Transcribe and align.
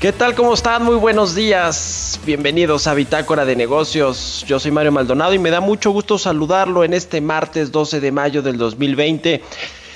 ¿Qué 0.00 0.12
tal? 0.12 0.34
¿Cómo 0.34 0.52
están? 0.52 0.84
Muy 0.84 0.96
buenos 0.96 1.34
días. 1.34 2.20
Bienvenidos 2.26 2.86
a 2.86 2.92
Bitácora 2.92 3.46
de 3.46 3.56
Negocios. 3.56 4.44
Yo 4.46 4.60
soy 4.60 4.70
Mario 4.70 4.92
Maldonado 4.92 5.32
y 5.32 5.38
me 5.38 5.48
da 5.48 5.62
mucho 5.62 5.90
gusto 5.90 6.18
saludarlo 6.18 6.84
en 6.84 6.92
este 6.92 7.22
martes 7.22 7.72
12 7.72 8.00
de 8.00 8.12
mayo 8.12 8.42
del 8.42 8.58
2020. 8.58 9.40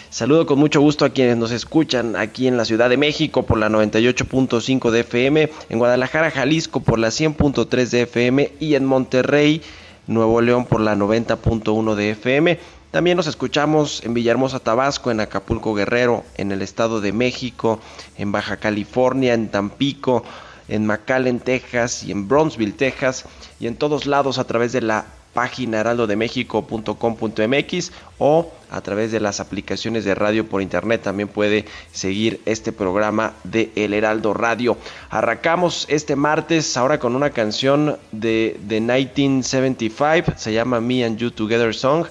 Saludo 0.08 0.46
con 0.46 0.58
mucho 0.58 0.80
gusto 0.80 1.04
a 1.04 1.10
quienes 1.10 1.36
nos 1.36 1.50
escuchan 1.50 2.16
aquí 2.16 2.48
en 2.48 2.56
la 2.56 2.64
Ciudad 2.64 2.88
de 2.88 2.96
México 2.96 3.42
por 3.42 3.58
la 3.58 3.68
98.5 3.68 4.90
de 4.90 5.00
FM, 5.00 5.50
en 5.68 5.78
Guadalajara, 5.78 6.30
Jalisco 6.30 6.80
por 6.80 6.98
la 6.98 7.08
100.3 7.08 7.90
de 7.90 8.00
FM 8.00 8.52
y 8.58 8.76
en 8.76 8.86
Monterrey, 8.86 9.60
Nuevo 10.06 10.40
León 10.40 10.64
por 10.64 10.80
la 10.80 10.96
90.1 10.96 11.94
de 11.94 12.10
FM. 12.12 12.58
También 12.90 13.16
nos 13.16 13.28
escuchamos 13.28 14.02
en 14.04 14.14
Villahermosa, 14.14 14.58
Tabasco, 14.58 15.12
en 15.12 15.20
Acapulco, 15.20 15.74
Guerrero, 15.74 16.24
en 16.36 16.50
el 16.50 16.60
Estado 16.60 17.00
de 17.00 17.12
México, 17.12 17.78
en 18.18 18.32
Baja 18.32 18.56
California, 18.56 19.32
en 19.32 19.48
Tampico, 19.48 20.24
en 20.66 20.86
McAllen, 20.86 21.38
Texas 21.38 22.02
y 22.02 22.10
en 22.10 22.26
Bronzeville, 22.26 22.72
Texas, 22.72 23.26
y 23.60 23.68
en 23.68 23.76
todos 23.76 24.06
lados 24.06 24.38
a 24.38 24.44
través 24.44 24.72
de 24.72 24.80
la 24.80 25.06
página 25.34 25.78
heraldodemexico.com.mx 25.78 27.92
o 28.18 28.50
a 28.72 28.80
través 28.80 29.12
de 29.12 29.20
las 29.20 29.38
aplicaciones 29.38 30.04
de 30.04 30.16
radio 30.16 30.48
por 30.48 30.60
internet. 30.60 31.02
También 31.02 31.28
puede 31.28 31.66
seguir 31.92 32.40
este 32.44 32.72
programa 32.72 33.34
de 33.44 33.70
El 33.76 33.94
Heraldo 33.94 34.34
Radio. 34.34 34.76
Arrancamos 35.10 35.86
este 35.88 36.16
martes 36.16 36.76
ahora 36.76 36.98
con 36.98 37.14
una 37.14 37.30
canción 37.30 37.98
de, 38.10 38.58
de 38.64 38.80
1975, 38.80 40.32
se 40.36 40.52
llama 40.52 40.80
Me 40.80 41.04
and 41.04 41.18
You 41.18 41.30
Together 41.30 41.72
Song 41.72 42.06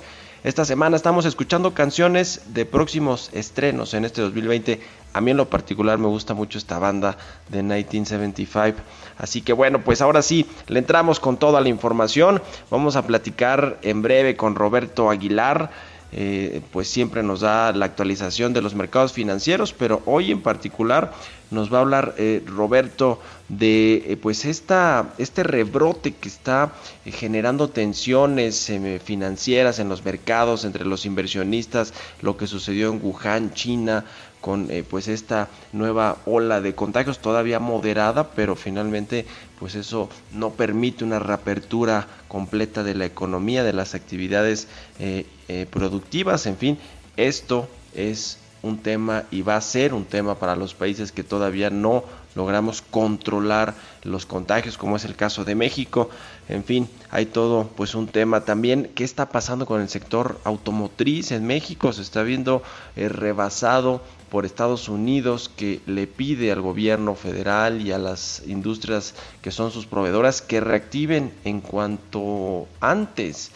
esta 0.49 0.65
semana 0.65 0.95
estamos 0.95 1.25
escuchando 1.25 1.75
canciones 1.75 2.41
de 2.47 2.65
próximos 2.65 3.29
estrenos 3.33 3.93
en 3.93 4.03
este 4.03 4.21
2020. 4.21 4.81
A 5.13 5.21
mí 5.21 5.29
en 5.29 5.37
lo 5.37 5.47
particular 5.47 5.99
me 5.99 6.07
gusta 6.07 6.33
mucho 6.33 6.57
esta 6.57 6.79
banda 6.79 7.19
de 7.49 7.61
1975. 7.61 8.79
Así 9.19 9.43
que 9.43 9.53
bueno, 9.53 9.83
pues 9.83 10.01
ahora 10.01 10.23
sí, 10.23 10.47
le 10.67 10.79
entramos 10.79 11.19
con 11.19 11.37
toda 11.37 11.61
la 11.61 11.69
información. 11.69 12.41
Vamos 12.71 12.95
a 12.95 13.05
platicar 13.05 13.77
en 13.83 14.01
breve 14.01 14.35
con 14.35 14.55
Roberto 14.55 15.11
Aguilar. 15.11 15.69
Eh, 16.11 16.63
pues 16.71 16.87
siempre 16.87 17.21
nos 17.21 17.41
da 17.41 17.71
la 17.71 17.85
actualización 17.85 18.51
de 18.51 18.63
los 18.63 18.73
mercados 18.73 19.13
financieros, 19.13 19.73
pero 19.73 20.01
hoy 20.07 20.31
en 20.31 20.41
particular 20.41 21.13
nos 21.51 21.71
va 21.71 21.77
a 21.77 21.81
hablar 21.81 22.15
eh, 22.17 22.43
Roberto 22.47 23.19
de 23.49 24.03
eh, 24.05 24.17
pues 24.17 24.45
esta, 24.45 25.13
este 25.17 25.43
rebrote 25.43 26.13
que 26.13 26.29
está 26.29 26.73
generando 27.05 27.69
tensiones 27.69 28.71
financieras 29.03 29.79
en 29.79 29.89
los 29.89 30.05
mercados 30.05 30.65
entre 30.65 30.85
los 30.85 31.05
inversionistas, 31.05 31.93
lo 32.21 32.37
que 32.37 32.47
sucedió 32.47 32.91
en 32.91 33.01
Wuhan, 33.03 33.53
China, 33.53 34.05
con 34.41 34.69
pues 34.89 35.09
esta 35.09 35.49
nueva 35.73 36.17
ola 36.25 36.61
de 36.61 36.73
contagios 36.73 37.19
todavía 37.19 37.59
moderada, 37.59 38.31
pero 38.31 38.55
finalmente 38.55 39.25
pues 39.59 39.75
eso 39.75 40.09
no 40.31 40.51
permite 40.51 41.03
una 41.03 41.19
reapertura 41.19 42.07
completa 42.29 42.83
de 42.83 42.95
la 42.95 43.05
economía, 43.05 43.65
de 43.65 43.73
las 43.73 43.95
actividades 43.95 44.69
eh, 44.99 45.25
productivas, 45.69 46.45
en 46.45 46.55
fin, 46.55 46.77
esto 47.17 47.67
es 47.93 48.37
un 48.61 48.79
tema 48.79 49.23
y 49.31 49.41
va 49.41 49.55
a 49.55 49.61
ser 49.61 49.93
un 49.93 50.05
tema 50.05 50.35
para 50.35 50.55
los 50.55 50.73
países 50.73 51.11
que 51.11 51.23
todavía 51.23 51.69
no 51.69 52.03
logramos 52.39 52.81
controlar 52.81 53.75
los 54.03 54.25
contagios, 54.25 54.77
como 54.77 54.95
es 54.95 55.03
el 55.03 55.17
caso 55.17 55.43
de 55.43 55.55
México. 55.55 56.09
En 56.47 56.63
fin, 56.63 56.87
hay 57.11 57.25
todo 57.25 57.69
pues 57.75 57.95
un 57.95 58.07
tema 58.07 58.45
también. 58.45 58.91
¿Qué 58.95 59.03
está 59.03 59.27
pasando 59.27 59.65
con 59.65 59.81
el 59.81 59.89
sector 59.89 60.39
automotriz 60.45 61.33
en 61.33 61.45
México? 61.45 61.91
Se 61.91 62.01
está 62.01 62.23
viendo 62.23 62.63
eh, 62.95 63.09
rebasado 63.09 64.01
por 64.31 64.45
Estados 64.45 64.87
Unidos 64.87 65.51
que 65.53 65.81
le 65.85 66.07
pide 66.07 66.53
al 66.53 66.61
gobierno 66.61 67.13
federal 67.13 67.81
y 67.81 67.91
a 67.91 67.97
las 67.97 68.41
industrias 68.47 69.15
que 69.41 69.51
son 69.51 69.71
sus 69.71 69.85
proveedoras 69.85 70.41
que 70.41 70.61
reactiven 70.61 71.33
en 71.43 71.59
cuanto 71.59 72.67
antes 72.79 73.51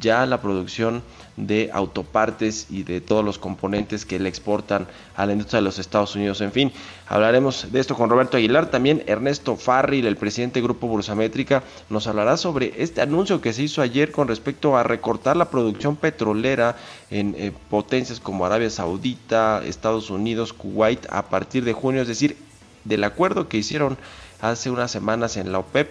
ya 0.00 0.26
la 0.26 0.40
producción 0.40 1.02
de 1.36 1.70
autopartes 1.72 2.66
y 2.68 2.82
de 2.82 3.00
todos 3.00 3.24
los 3.24 3.38
componentes 3.38 4.04
que 4.04 4.18
le 4.18 4.28
exportan 4.28 4.86
a 5.14 5.24
la 5.24 5.32
industria 5.32 5.58
de 5.58 5.64
los 5.64 5.78
Estados 5.78 6.14
Unidos. 6.16 6.40
En 6.40 6.52
fin, 6.52 6.72
hablaremos 7.06 7.70
de 7.70 7.80
esto 7.80 7.94
con 7.94 8.10
Roberto 8.10 8.36
Aguilar. 8.36 8.70
También 8.70 9.04
Ernesto 9.06 9.56
Farril, 9.56 10.06
el 10.06 10.16
presidente 10.16 10.54
del 10.54 10.64
Grupo 10.64 10.88
Bursamétrica, 10.88 11.62
nos 11.90 12.06
hablará 12.06 12.36
sobre 12.36 12.74
este 12.78 13.00
anuncio 13.00 13.40
que 13.40 13.52
se 13.52 13.62
hizo 13.62 13.82
ayer 13.82 14.10
con 14.10 14.28
respecto 14.28 14.76
a 14.76 14.82
recortar 14.82 15.36
la 15.36 15.50
producción 15.50 15.96
petrolera 15.96 16.76
en 17.10 17.34
eh, 17.38 17.52
potencias 17.70 18.20
como 18.20 18.44
Arabia 18.44 18.70
Saudita, 18.70 19.62
Estados 19.64 20.10
Unidos, 20.10 20.52
Kuwait 20.52 21.06
a 21.10 21.28
partir 21.28 21.64
de 21.64 21.72
junio, 21.72 22.02
es 22.02 22.08
decir, 22.08 22.36
del 22.84 23.04
acuerdo 23.04 23.48
que 23.48 23.58
hicieron 23.58 23.96
hace 24.40 24.70
unas 24.70 24.90
semanas 24.90 25.36
en 25.36 25.52
la 25.52 25.60
OPEP 25.60 25.90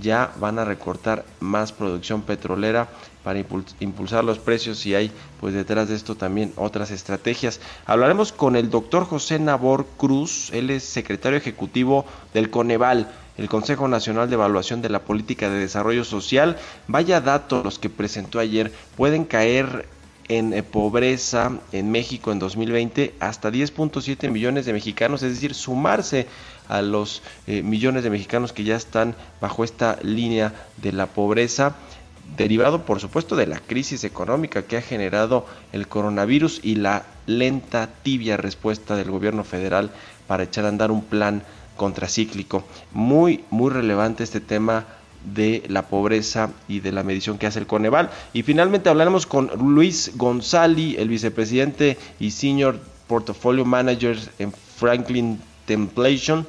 ya 0.00 0.32
van 0.38 0.58
a 0.58 0.64
recortar 0.64 1.24
más 1.40 1.72
producción 1.72 2.22
petrolera 2.22 2.88
para 3.26 3.44
impulsar 3.80 4.22
los 4.22 4.38
precios 4.38 4.86
y 4.86 4.94
hay 4.94 5.10
pues 5.40 5.52
detrás 5.52 5.88
de 5.88 5.96
esto 5.96 6.14
también 6.14 6.52
otras 6.54 6.92
estrategias. 6.92 7.58
Hablaremos 7.84 8.30
con 8.30 8.54
el 8.54 8.70
doctor 8.70 9.04
José 9.04 9.40
Nabor 9.40 9.84
Cruz, 9.96 10.50
él 10.52 10.70
es 10.70 10.84
secretario 10.84 11.36
ejecutivo 11.36 12.04
del 12.34 12.50
Coneval, 12.50 13.10
el 13.36 13.48
Consejo 13.48 13.88
Nacional 13.88 14.28
de 14.28 14.34
Evaluación 14.34 14.80
de 14.80 14.90
la 14.90 15.00
Política 15.00 15.50
de 15.50 15.58
Desarrollo 15.58 16.04
Social. 16.04 16.56
Vaya 16.86 17.20
datos 17.20 17.64
los 17.64 17.80
que 17.80 17.90
presentó 17.90 18.38
ayer, 18.38 18.70
pueden 18.96 19.24
caer 19.24 19.88
en 20.28 20.52
eh, 20.52 20.62
pobreza 20.62 21.50
en 21.72 21.90
México 21.90 22.30
en 22.30 22.38
2020 22.38 23.14
hasta 23.18 23.50
10.7 23.50 24.30
millones 24.30 24.66
de 24.66 24.72
mexicanos, 24.72 25.24
es 25.24 25.34
decir, 25.34 25.52
sumarse 25.54 26.28
a 26.68 26.80
los 26.80 27.22
eh, 27.48 27.62
millones 27.62 28.04
de 28.04 28.10
mexicanos 28.10 28.52
que 28.52 28.62
ya 28.62 28.76
están 28.76 29.16
bajo 29.40 29.64
esta 29.64 29.98
línea 30.02 30.54
de 30.76 30.92
la 30.92 31.06
pobreza 31.06 31.74
derivado 32.36 32.84
por 32.84 33.00
supuesto 33.00 33.36
de 33.36 33.46
la 33.46 33.60
crisis 33.60 34.04
económica 34.04 34.62
que 34.62 34.76
ha 34.76 34.82
generado 34.82 35.46
el 35.72 35.88
coronavirus 35.88 36.60
y 36.62 36.76
la 36.76 37.04
lenta, 37.26 37.88
tibia 38.02 38.36
respuesta 38.36 38.96
del 38.96 39.10
gobierno 39.10 39.44
federal 39.44 39.90
para 40.26 40.44
echar 40.44 40.64
a 40.64 40.68
andar 40.68 40.90
un 40.90 41.04
plan 41.04 41.42
contracíclico. 41.76 42.64
Muy, 42.92 43.44
muy 43.50 43.70
relevante 43.70 44.24
este 44.24 44.40
tema 44.40 44.86
de 45.34 45.64
la 45.68 45.82
pobreza 45.88 46.50
y 46.68 46.80
de 46.80 46.92
la 46.92 47.02
medición 47.02 47.38
que 47.38 47.46
hace 47.46 47.58
el 47.58 47.66
Coneval. 47.66 48.10
Y 48.32 48.42
finalmente 48.42 48.88
hablaremos 48.88 49.26
con 49.26 49.50
Luis 49.58 50.12
González, 50.14 50.96
el 50.98 51.08
vicepresidente 51.08 51.98
y 52.20 52.30
senior 52.30 52.78
portfolio 53.06 53.64
manager 53.64 54.18
en 54.38 54.52
Franklin 54.52 55.40
Templeton. 55.66 56.46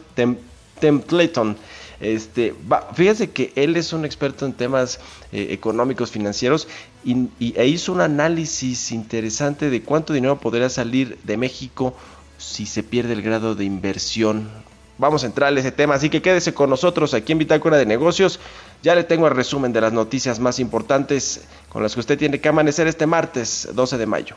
Templeton 0.79 1.57
este, 1.99 2.53
fíjese 2.93 3.31
que 3.31 3.51
él 3.55 3.75
es 3.75 3.93
un 3.93 4.05
experto 4.05 4.45
en 4.45 4.53
temas 4.53 4.99
eh, 5.31 5.47
económicos, 5.51 6.11
financieros, 6.11 6.67
y, 7.03 7.29
e 7.39 7.67
hizo 7.67 7.93
un 7.93 8.01
análisis 8.01 8.91
interesante 8.91 9.69
de 9.69 9.81
cuánto 9.81 10.13
dinero 10.13 10.39
podría 10.39 10.69
salir 10.69 11.17
de 11.23 11.37
México 11.37 11.95
si 12.37 12.65
se 12.65 12.83
pierde 12.83 13.13
el 13.13 13.21
grado 13.21 13.55
de 13.55 13.65
inversión 13.65 14.49
vamos 14.97 15.23
a 15.23 15.27
entrar 15.27 15.53
a 15.53 15.59
ese 15.59 15.71
tema, 15.71 15.95
así 15.95 16.09
que 16.09 16.21
quédese 16.21 16.53
con 16.53 16.69
nosotros 16.69 17.13
aquí 17.13 17.31
en 17.31 17.37
Bitácora 17.37 17.77
de 17.77 17.85
Negocios. 17.85 18.39
Ya 18.83 18.95
le 18.95 19.03
tengo 19.03 19.27
el 19.27 19.35
resumen 19.35 19.73
de 19.73 19.81
las 19.81 19.93
noticias 19.93 20.39
más 20.39 20.59
importantes 20.59 21.45
con 21.69 21.83
las 21.83 21.93
que 21.93 21.99
usted 21.99 22.17
tiene 22.17 22.39
que 22.39 22.49
amanecer 22.49 22.87
este 22.87 23.05
martes 23.05 23.69
12 23.73 23.97
de 23.97 24.05
mayo. 24.05 24.35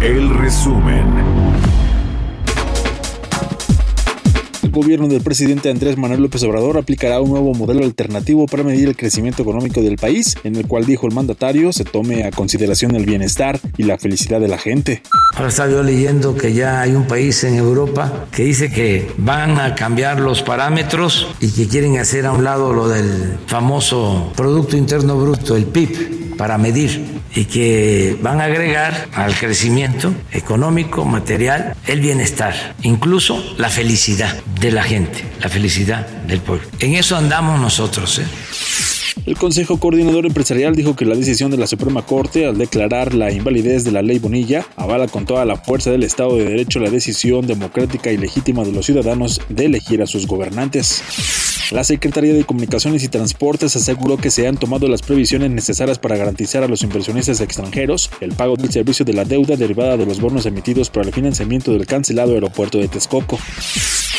El 0.00 0.30
resumen. 0.30 1.04
El 4.62 4.70
gobierno 4.70 5.08
del 5.08 5.20
presidente 5.20 5.68
Andrés 5.68 5.98
Manuel 5.98 6.22
López 6.22 6.42
Obrador 6.42 6.78
aplicará 6.78 7.20
un 7.20 7.28
nuevo 7.28 7.52
modelo 7.52 7.84
alternativo 7.84 8.46
para 8.46 8.62
medir 8.62 8.88
el 8.88 8.96
crecimiento 8.96 9.42
económico 9.42 9.82
del 9.82 9.96
país, 9.96 10.36
en 10.42 10.56
el 10.56 10.66
cual 10.66 10.86
dijo 10.86 11.06
el 11.06 11.12
mandatario 11.12 11.70
se 11.74 11.84
tome 11.84 12.24
a 12.24 12.30
consideración 12.30 12.94
el 12.96 13.04
bienestar 13.04 13.60
y 13.76 13.82
la 13.82 13.98
felicidad 13.98 14.40
de 14.40 14.48
la 14.48 14.56
gente. 14.56 15.02
Ahora 15.34 15.48
estaba 15.50 15.70
yo 15.70 15.82
leyendo 15.82 16.34
que 16.34 16.54
ya 16.54 16.80
hay 16.80 16.92
un 16.92 17.06
país 17.06 17.44
en 17.44 17.56
Europa 17.56 18.24
que 18.32 18.44
dice 18.44 18.70
que 18.70 19.06
van 19.18 19.60
a 19.60 19.74
cambiar 19.74 20.18
los 20.18 20.42
parámetros 20.42 21.28
y 21.40 21.50
que 21.50 21.68
quieren 21.68 21.98
hacer 21.98 22.24
a 22.24 22.32
un 22.32 22.42
lado 22.42 22.72
lo 22.72 22.88
del 22.88 23.36
famoso 23.46 24.32
Producto 24.34 24.78
Interno 24.78 25.18
Bruto, 25.20 25.56
el 25.56 25.66
PIB, 25.66 26.19
para 26.40 26.56
medir 26.56 27.20
y 27.34 27.44
que 27.44 28.16
van 28.22 28.40
a 28.40 28.44
agregar 28.44 29.08
al 29.12 29.34
crecimiento 29.34 30.10
económico, 30.32 31.04
material, 31.04 31.76
el 31.86 32.00
bienestar, 32.00 32.76
incluso 32.80 33.44
la 33.58 33.68
felicidad 33.68 34.34
de 34.58 34.72
la 34.72 34.82
gente, 34.82 35.22
la 35.38 35.50
felicidad 35.50 36.06
del 36.06 36.40
pueblo. 36.40 36.66
En 36.78 36.94
eso 36.94 37.14
andamos 37.14 37.60
nosotros. 37.60 38.20
¿eh? 38.20 38.24
El 39.26 39.36
Consejo 39.36 39.78
Coordinador 39.78 40.26
Empresarial 40.26 40.74
dijo 40.74 40.96
que 40.96 41.04
la 41.04 41.14
decisión 41.14 41.50
de 41.50 41.56
la 41.56 41.66
Suprema 41.66 42.02
Corte 42.02 42.46
al 42.46 42.58
declarar 42.58 43.14
la 43.14 43.32
invalidez 43.32 43.84
de 43.84 43.92
la 43.92 44.02
ley 44.02 44.18
Bonilla 44.18 44.66
avala 44.76 45.08
con 45.08 45.26
toda 45.26 45.44
la 45.44 45.56
fuerza 45.56 45.90
del 45.90 46.02
Estado 46.02 46.36
de 46.36 46.44
Derecho 46.44 46.80
la 46.80 46.90
decisión 46.90 47.46
democrática 47.46 48.10
y 48.12 48.16
legítima 48.16 48.64
de 48.64 48.72
los 48.72 48.86
ciudadanos 48.86 49.40
de 49.48 49.66
elegir 49.66 50.02
a 50.02 50.06
sus 50.06 50.26
gobernantes. 50.26 51.02
La 51.70 51.84
Secretaría 51.84 52.34
de 52.34 52.44
Comunicaciones 52.44 53.04
y 53.04 53.08
Transportes 53.08 53.76
aseguró 53.76 54.16
que 54.16 54.30
se 54.30 54.48
han 54.48 54.56
tomado 54.56 54.88
las 54.88 55.02
previsiones 55.02 55.50
necesarias 55.50 56.00
para 56.00 56.16
garantizar 56.16 56.64
a 56.64 56.68
los 56.68 56.82
inversionistas 56.82 57.40
extranjeros 57.40 58.10
el 58.20 58.32
pago 58.32 58.56
del 58.56 58.72
servicio 58.72 59.04
de 59.04 59.12
la 59.12 59.24
deuda 59.24 59.54
derivada 59.54 59.96
de 59.96 60.06
los 60.06 60.20
bonos 60.20 60.46
emitidos 60.46 60.90
para 60.90 61.06
el 61.06 61.14
financiamiento 61.14 61.72
del 61.72 61.86
cancelado 61.86 62.34
aeropuerto 62.34 62.78
de 62.78 62.88
Texcoco. 62.88 63.38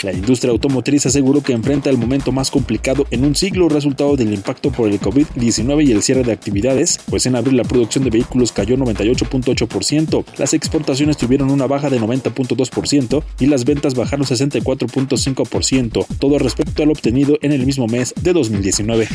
La 0.03 0.11
industria 0.13 0.51
automotriz 0.51 1.05
aseguró 1.05 1.43
que 1.43 1.53
enfrenta 1.53 1.89
el 1.89 1.97
momento 1.97 2.31
más 2.31 2.49
complicado 2.49 3.05
en 3.11 3.23
un 3.23 3.35
siglo 3.35 3.69
resultado 3.69 4.15
del 4.15 4.33
impacto 4.33 4.71
por 4.71 4.89
el 4.89 4.99
COVID-19 4.99 5.87
y 5.87 5.91
el 5.91 6.01
cierre 6.01 6.23
de 6.23 6.31
actividades, 6.31 6.99
pues 7.09 7.25
en 7.25 7.35
abril 7.35 7.57
la 7.57 7.63
producción 7.63 8.03
de 8.03 8.09
vehículos 8.09 8.51
cayó 8.51 8.77
98.8%, 8.77 10.25
las 10.37 10.53
exportaciones 10.53 11.17
tuvieron 11.17 11.51
una 11.51 11.67
baja 11.67 11.89
de 11.89 11.99
90.2% 11.99 13.23
y 13.39 13.45
las 13.45 13.65
ventas 13.65 13.93
bajaron 13.93 14.25
64.5%, 14.25 16.05
todo 16.19 16.39
respecto 16.39 16.83
al 16.83 16.91
obtenido 16.91 17.37
en 17.41 17.51
el 17.51 17.65
mismo 17.65 17.87
mes 17.87 18.13
de 18.21 18.33
2019. 18.33 19.07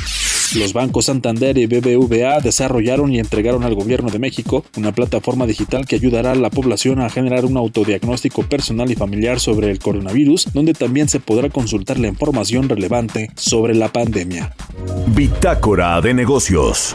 Los 0.55 0.73
bancos 0.73 1.07
Santander 1.07 1.59
y 1.59 1.67
BBVA 1.67 2.41
desarrollaron 2.41 3.13
y 3.13 3.19
entregaron 3.19 3.65
al 3.65 3.75
gobierno 3.75 4.11
de 4.11 4.19
México 4.19 4.65
una 4.77 4.93
plataforma 4.93 5.47
digital 5.47 5.87
que 5.87 5.97
ayudará 5.97 6.33
a 6.33 6.35
la 6.37 6.51
población 6.51 7.01
a 7.01 7.11
generar 7.11 7.45
un 7.45 7.57
autodiagnóstico 7.57 8.43
personal 8.43 8.91
y 8.91 8.95
familiar 8.95 9.41
sobre 9.41 9.71
el 9.71 9.79
coronavirus, 9.79 10.53
donde 10.53 10.73
también 10.73 11.09
se 11.09 11.21
podrá 11.21 11.51
consultar 11.51 11.99
la 11.99 12.09
información 12.09 12.69
relevante 12.69 13.31
sobre 13.35 13.75
la 13.75 13.93
pandemia. 13.93 14.55
Bitácora 15.09 16.01
de 16.01 16.15
negocios. 16.15 16.95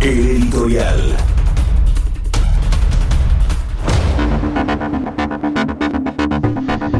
editorial. 0.00 1.33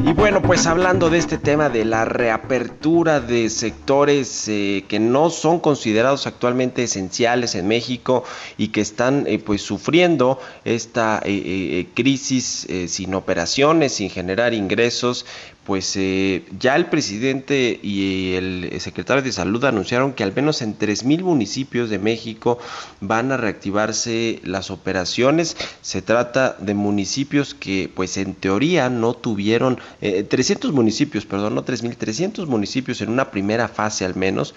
Y 0.07 0.13
bueno, 0.13 0.43
pues 0.43 0.67
hablando 0.67 1.09
de 1.09 1.17
este 1.17 1.39
tema 1.39 1.71
de 1.71 1.87
la 1.87 2.05
reapertura 2.05 3.21
de 3.21 3.49
sectores 3.49 4.47
eh, 4.49 4.85
que 4.87 4.99
no 4.99 5.31
son 5.31 5.61
considerados 5.61 6.27
actualmente 6.27 6.83
esenciales 6.83 7.55
en 7.55 7.67
México 7.67 8.23
y 8.59 8.69
que 8.69 8.83
están 8.83 9.25
eh, 9.27 9.39
pues 9.39 9.63
sufriendo 9.63 10.39
esta 10.67 11.23
eh, 11.25 11.89
crisis 11.95 12.67
sin 12.87 13.15
operaciones, 13.15 13.95
sin 13.95 14.11
generar 14.11 14.53
ingresos, 14.53 15.25
pues 15.65 15.97
eh, 15.97 16.45
ya 16.59 16.77
el 16.77 16.87
presidente 16.87 17.79
y 17.83 18.35
el 18.35 18.81
secretario 18.81 19.23
de 19.23 19.33
salud 19.33 19.65
anunciaron 19.65 20.13
que 20.13 20.23
al 20.23 20.35
menos 20.35 20.61
en 20.61 20.79
3.000 20.79 21.23
municipios 21.23 21.89
de 21.89 21.99
México 21.99 22.59
van 23.01 23.33
a 23.33 23.39
reactivarse 23.39 24.41
las 24.45 24.71
operaciones. 24.71 25.57
Se 25.81 26.03
trata 26.03 26.57
de 26.61 26.75
municipios 26.75 27.55
que 27.55 27.91
pues 27.95 28.19
en 28.19 28.35
teoría 28.35 28.91
no 28.91 29.15
tuvieron, 29.15 29.79
300 30.01 30.71
eh, 30.71 30.75
municipios, 30.75 31.25
perdón, 31.25 31.55
no 31.55 31.65
3.000, 31.65 31.97
300 31.97 32.47
municipios 32.47 33.01
en 33.01 33.09
una 33.09 33.31
primera 33.31 33.69
fase 33.69 34.05
al 34.05 34.17
menos. 34.17 34.55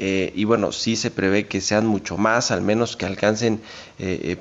Eh, 0.00 0.32
y 0.36 0.44
bueno, 0.44 0.70
sí 0.70 0.94
se 0.94 1.10
prevé 1.10 1.46
que 1.46 1.60
sean 1.60 1.84
mucho 1.84 2.16
más, 2.16 2.52
al 2.52 2.62
menos 2.62 2.96
que 2.96 3.04
alcancen 3.04 3.60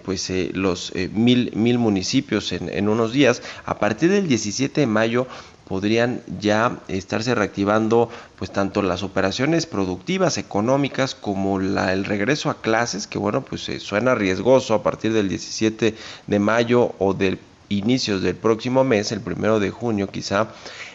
pues 0.05 0.31
los 0.53 0.93
mil, 1.13 1.51
mil 1.55 1.79
municipios 1.79 2.51
en, 2.53 2.69
en 2.69 2.87
unos 2.87 3.11
días. 3.11 3.41
A 3.65 3.79
partir 3.79 4.11
del 4.11 4.27
17 4.27 4.81
de 4.81 4.87
mayo 4.87 5.27
podrían 5.67 6.21
ya 6.39 6.79
estarse 6.87 7.35
reactivando 7.35 8.09
pues 8.37 8.51
tanto 8.51 8.81
las 8.81 9.03
operaciones 9.03 9.65
productivas 9.65 10.37
económicas 10.37 11.15
como 11.15 11.59
la, 11.59 11.93
el 11.93 12.05
regreso 12.05 12.49
a 12.49 12.61
clases 12.61 13.07
que 13.07 13.17
bueno 13.17 13.43
pues 13.43 13.69
suena 13.79 14.15
riesgoso 14.15 14.73
a 14.73 14.83
partir 14.83 15.13
del 15.13 15.29
17 15.29 15.95
de 16.27 16.39
mayo 16.39 16.93
o 16.99 17.13
del 17.13 17.39
inicios 17.69 18.21
del 18.21 18.35
próximo 18.35 18.83
mes 18.83 19.11
el 19.11 19.21
primero 19.21 19.59
de 19.59 19.69
junio 19.69 20.07
quizá 20.09 20.49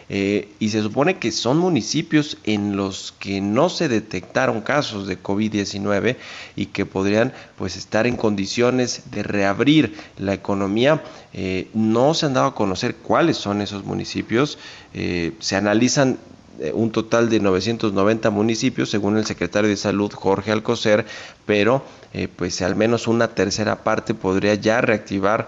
eh, 0.09 0.49
y 0.59 0.69
se 0.69 0.81
supone 0.81 1.17
que 1.17 1.31
son 1.31 1.57
municipios 1.57 2.37
en 2.43 2.75
los 2.75 3.13
que 3.19 3.41
no 3.41 3.69
se 3.69 3.87
detectaron 3.87 4.61
casos 4.61 5.07
de 5.07 5.21
COVID-19 5.21 6.17
y 6.55 6.67
que 6.67 6.85
podrían 6.85 7.33
pues 7.57 7.77
estar 7.77 8.05
en 8.05 8.17
condiciones 8.17 9.03
de 9.11 9.23
reabrir 9.23 9.95
la 10.17 10.33
economía. 10.33 11.03
Eh, 11.33 11.69
no 11.73 12.13
se 12.13 12.25
han 12.25 12.33
dado 12.33 12.47
a 12.47 12.55
conocer 12.55 12.95
cuáles 12.95 13.37
son 13.37 13.61
esos 13.61 13.85
municipios. 13.85 14.57
Eh, 14.93 15.33
se 15.39 15.55
analizan 15.55 16.17
un 16.73 16.91
total 16.91 17.29
de 17.29 17.39
990 17.39 18.29
municipios, 18.29 18.89
según 18.89 19.17
el 19.17 19.25
secretario 19.25 19.69
de 19.69 19.77
Salud 19.77 20.11
Jorge 20.11 20.51
Alcocer, 20.51 21.05
pero 21.45 21.83
pues 22.35 22.61
al 22.61 22.75
menos 22.75 23.07
una 23.07 23.29
tercera 23.29 23.83
parte 23.83 24.13
podría 24.13 24.53
ya 24.55 24.81
reactivar 24.81 25.47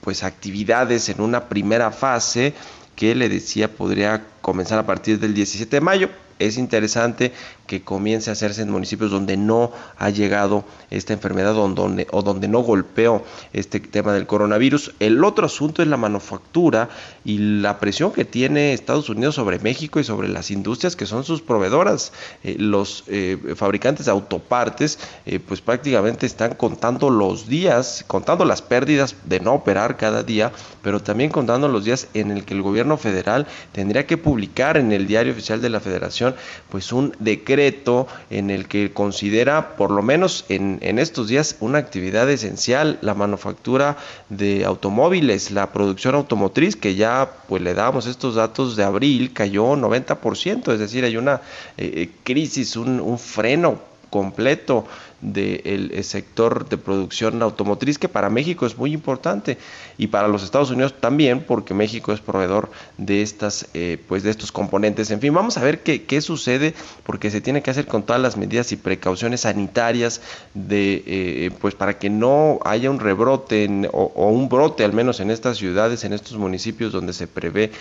pues 0.00 0.22
actividades 0.22 1.08
en 1.08 1.20
una 1.20 1.48
primera 1.48 1.90
fase 1.90 2.54
que 2.94 3.14
le 3.14 3.28
decía 3.28 3.68
podría 3.68 4.24
comenzar 4.40 4.78
a 4.78 4.86
partir 4.86 5.18
del 5.18 5.34
17 5.34 5.76
de 5.76 5.80
mayo. 5.80 6.08
Es 6.40 6.58
interesante 6.58 7.32
que 7.66 7.82
comience 7.82 8.30
a 8.30 8.32
hacerse 8.32 8.62
en 8.62 8.70
municipios 8.70 9.12
donde 9.12 9.36
no 9.36 9.70
ha 9.96 10.10
llegado 10.10 10.64
esta 10.90 11.12
enfermedad 11.12 11.54
donde, 11.54 12.08
o 12.10 12.22
donde 12.22 12.48
no 12.48 12.60
golpeó 12.60 13.22
este 13.52 13.78
tema 13.78 14.12
del 14.12 14.26
coronavirus. 14.26 14.94
El 14.98 15.22
otro 15.22 15.46
asunto 15.46 15.82
es 15.82 15.86
la 15.86 15.96
manufactura 15.96 16.88
y 17.24 17.38
la 17.38 17.78
presión 17.78 18.12
que 18.12 18.24
tiene 18.24 18.72
Estados 18.72 19.08
Unidos 19.08 19.36
sobre 19.36 19.60
México 19.60 20.00
y 20.00 20.04
sobre 20.04 20.28
las 20.28 20.50
industrias 20.50 20.96
que 20.96 21.06
son 21.06 21.22
sus 21.22 21.42
proveedoras. 21.42 22.12
Eh, 22.42 22.56
los 22.58 23.04
eh, 23.06 23.36
fabricantes 23.54 24.06
de 24.06 24.12
autopartes 24.12 24.98
eh, 25.26 25.38
pues 25.38 25.60
prácticamente 25.60 26.26
están 26.26 26.54
contando 26.54 27.10
los 27.10 27.46
días, 27.46 28.04
contando 28.08 28.44
las 28.44 28.62
pérdidas 28.62 29.14
de 29.26 29.40
no 29.40 29.54
operar 29.54 29.96
cada 29.96 30.22
día, 30.22 30.50
pero 30.82 31.00
también 31.00 31.30
contando 31.30 31.68
los 31.68 31.84
días 31.84 32.08
en 32.14 32.30
el 32.30 32.44
que 32.44 32.54
el 32.54 32.62
gobierno 32.62 32.96
federal 32.96 33.46
tendría 33.72 34.06
que 34.06 34.16
publicar 34.16 34.76
en 34.76 34.90
el 34.90 35.06
diario 35.06 35.32
oficial 35.32 35.60
de 35.60 35.70
la 35.70 35.80
federación 35.80 36.29
pues 36.68 36.92
un 36.92 37.14
decreto 37.18 38.06
en 38.30 38.50
el 38.50 38.68
que 38.68 38.92
considera, 38.92 39.76
por 39.76 39.90
lo 39.90 40.02
menos 40.02 40.44
en, 40.48 40.78
en 40.82 40.98
estos 40.98 41.28
días, 41.28 41.56
una 41.60 41.78
actividad 41.78 42.28
esencial, 42.30 42.98
la 43.02 43.14
manufactura 43.14 43.96
de 44.28 44.64
automóviles, 44.64 45.50
la 45.50 45.72
producción 45.72 46.14
automotriz, 46.14 46.76
que 46.76 46.94
ya 46.94 47.30
pues 47.48 47.62
le 47.62 47.74
damos 47.74 48.06
estos 48.06 48.34
datos 48.34 48.76
de 48.76 48.84
abril, 48.84 49.32
cayó 49.32 49.76
90%, 49.76 50.72
es 50.72 50.78
decir, 50.78 51.04
hay 51.04 51.16
una 51.16 51.40
eh, 51.76 51.92
eh, 51.94 52.10
crisis, 52.24 52.76
un, 52.76 53.00
un 53.00 53.18
freno 53.18 53.89
completo 54.10 54.84
del 55.20 55.90
eh, 55.92 56.02
sector 56.02 56.68
de 56.68 56.78
producción 56.78 57.42
automotriz 57.42 57.98
que 57.98 58.08
para 58.08 58.30
México 58.30 58.64
es 58.64 58.78
muy 58.78 58.92
importante 58.92 59.58
y 59.98 60.06
para 60.06 60.28
los 60.28 60.42
Estados 60.42 60.70
Unidos 60.70 60.94
también 60.98 61.44
porque 61.46 61.74
México 61.74 62.12
es 62.12 62.20
proveedor 62.20 62.70
de 62.96 63.20
estas 63.20 63.68
eh, 63.74 63.98
pues 64.08 64.22
de 64.22 64.30
estos 64.30 64.50
componentes. 64.50 65.10
En 65.10 65.20
fin 65.20 65.34
vamos 65.34 65.58
a 65.58 65.62
ver 65.62 65.82
qué, 65.82 66.04
qué, 66.04 66.20
sucede 66.22 66.74
porque 67.04 67.30
se 67.30 67.40
tiene 67.40 67.62
que 67.62 67.70
hacer 67.70 67.86
con 67.86 68.02
todas 68.02 68.20
las 68.20 68.36
medidas 68.36 68.72
y 68.72 68.76
precauciones 68.76 69.42
sanitarias 69.42 70.22
de 70.54 71.02
eh, 71.06 71.50
pues 71.60 71.74
para 71.74 71.98
que 71.98 72.08
no 72.08 72.58
haya 72.64 72.90
un 72.90 72.98
rebrote 72.98 73.68
o, 73.92 74.28
un 74.28 74.48
brote 74.48 74.84
al 74.84 74.94
menos 74.94 75.20
en 75.20 75.30
estas 75.30 75.58
ciudades 75.58 76.04
en 76.04 76.14
estos 76.14 76.38
municipios 76.38 76.92
donde 76.92 77.12
se 77.12 77.26
prevé 77.26 77.72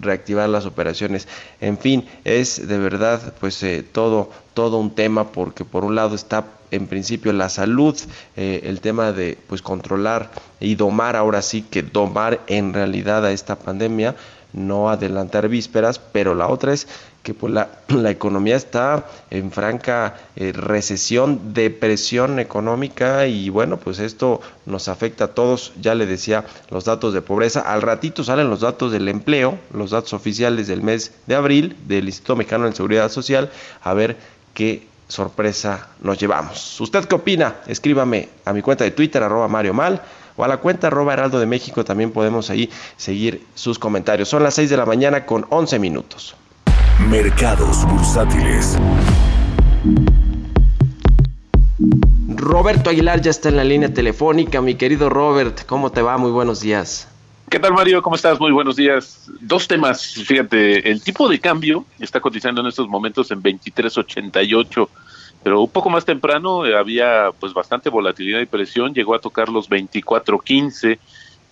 reactivar 0.00 0.48
las 0.48 0.64
operaciones. 0.64 1.26
En 1.60 1.76
fin 1.76 2.06
es 2.24 2.68
de 2.68 2.78
verdad 2.78 3.34
pues 3.40 3.64
todo 3.92 4.30
todo 4.56 4.78
un 4.78 4.90
tema 4.90 5.32
porque 5.32 5.66
por 5.66 5.84
un 5.84 5.94
lado 5.94 6.14
está 6.14 6.46
en 6.70 6.86
principio 6.86 7.30
la 7.34 7.50
salud, 7.50 7.94
eh, 8.36 8.62
el 8.64 8.80
tema 8.80 9.12
de 9.12 9.36
pues 9.46 9.60
controlar 9.60 10.30
y 10.60 10.76
domar 10.76 11.14
ahora 11.14 11.42
sí 11.42 11.60
que 11.60 11.82
domar 11.82 12.40
en 12.46 12.72
realidad 12.72 13.26
a 13.26 13.32
esta 13.32 13.56
pandemia, 13.56 14.16
no 14.54 14.88
adelantar 14.88 15.50
vísperas, 15.50 15.98
pero 15.98 16.34
la 16.34 16.48
otra 16.48 16.72
es 16.72 16.88
que 17.22 17.34
pues 17.34 17.52
la, 17.52 17.68
la 17.88 18.10
economía 18.10 18.56
está 18.56 19.04
en 19.30 19.52
franca 19.52 20.14
eh, 20.36 20.52
recesión, 20.52 21.52
depresión 21.52 22.38
económica 22.38 23.26
y 23.26 23.50
bueno, 23.50 23.76
pues 23.76 23.98
esto 23.98 24.40
nos 24.64 24.88
afecta 24.88 25.24
a 25.24 25.34
todos, 25.34 25.74
ya 25.82 25.94
le 25.94 26.06
decía 26.06 26.46
los 26.70 26.86
datos 26.86 27.12
de 27.12 27.20
pobreza, 27.20 27.60
al 27.60 27.82
ratito 27.82 28.24
salen 28.24 28.48
los 28.48 28.60
datos 28.60 28.90
del 28.90 29.08
empleo, 29.08 29.58
los 29.74 29.90
datos 29.90 30.14
oficiales 30.14 30.66
del 30.66 30.82
mes 30.82 31.12
de 31.26 31.34
abril 31.34 31.76
del 31.86 32.06
Instituto 32.06 32.36
Mexicano 32.36 32.64
de 32.64 32.72
Seguridad 32.76 33.10
Social, 33.10 33.50
a 33.82 33.92
ver 33.92 34.16
qué 34.56 34.86
sorpresa 35.06 35.90
nos 36.00 36.18
llevamos. 36.18 36.80
¿Usted 36.80 37.04
qué 37.04 37.14
opina? 37.14 37.56
Escríbame 37.66 38.30
a 38.46 38.54
mi 38.54 38.62
cuenta 38.62 38.84
de 38.84 38.90
Twitter, 38.90 39.22
arroba 39.22 39.48
Mario 39.48 39.74
Mal, 39.74 40.00
o 40.34 40.44
a 40.44 40.48
la 40.48 40.56
cuenta 40.56 40.86
arroba 40.86 41.12
Heraldo 41.12 41.38
de 41.38 41.44
México, 41.44 41.84
también 41.84 42.10
podemos 42.10 42.48
ahí 42.48 42.70
seguir 42.96 43.46
sus 43.54 43.78
comentarios. 43.78 44.30
Son 44.30 44.42
las 44.42 44.54
6 44.54 44.70
de 44.70 44.76
la 44.78 44.86
mañana 44.86 45.26
con 45.26 45.46
11 45.50 45.78
minutos. 45.78 46.34
Mercados 47.10 47.86
bursátiles. 47.86 48.78
Roberto 52.28 52.88
Aguilar 52.88 53.20
ya 53.20 53.30
está 53.30 53.50
en 53.50 53.56
la 53.56 53.64
línea 53.64 53.92
telefónica. 53.92 54.62
Mi 54.62 54.74
querido 54.76 55.10
Robert, 55.10 55.66
¿cómo 55.66 55.92
te 55.92 56.00
va? 56.00 56.16
Muy 56.16 56.30
buenos 56.30 56.60
días. 56.60 57.08
¿Qué 57.48 57.60
tal, 57.60 57.74
Mario? 57.74 58.02
¿Cómo 58.02 58.16
estás? 58.16 58.40
Muy 58.40 58.50
buenos 58.50 58.74
días. 58.74 59.30
Dos 59.40 59.68
temas. 59.68 60.14
Fíjate, 60.26 60.90
el 60.90 61.00
tipo 61.00 61.28
de 61.28 61.38
cambio 61.38 61.84
está 62.00 62.20
cotizando 62.20 62.60
en 62.60 62.66
estos 62.66 62.88
momentos 62.88 63.30
en 63.30 63.40
23.88, 63.40 64.88
pero 65.44 65.60
un 65.60 65.70
poco 65.70 65.88
más 65.88 66.04
temprano 66.04 66.66
eh, 66.66 66.76
había 66.76 67.30
pues 67.38 67.54
bastante 67.54 67.88
volatilidad 67.88 68.40
y 68.40 68.46
presión, 68.46 68.92
llegó 68.92 69.14
a 69.14 69.20
tocar 69.20 69.48
los 69.48 69.70
24.15. 69.70 70.98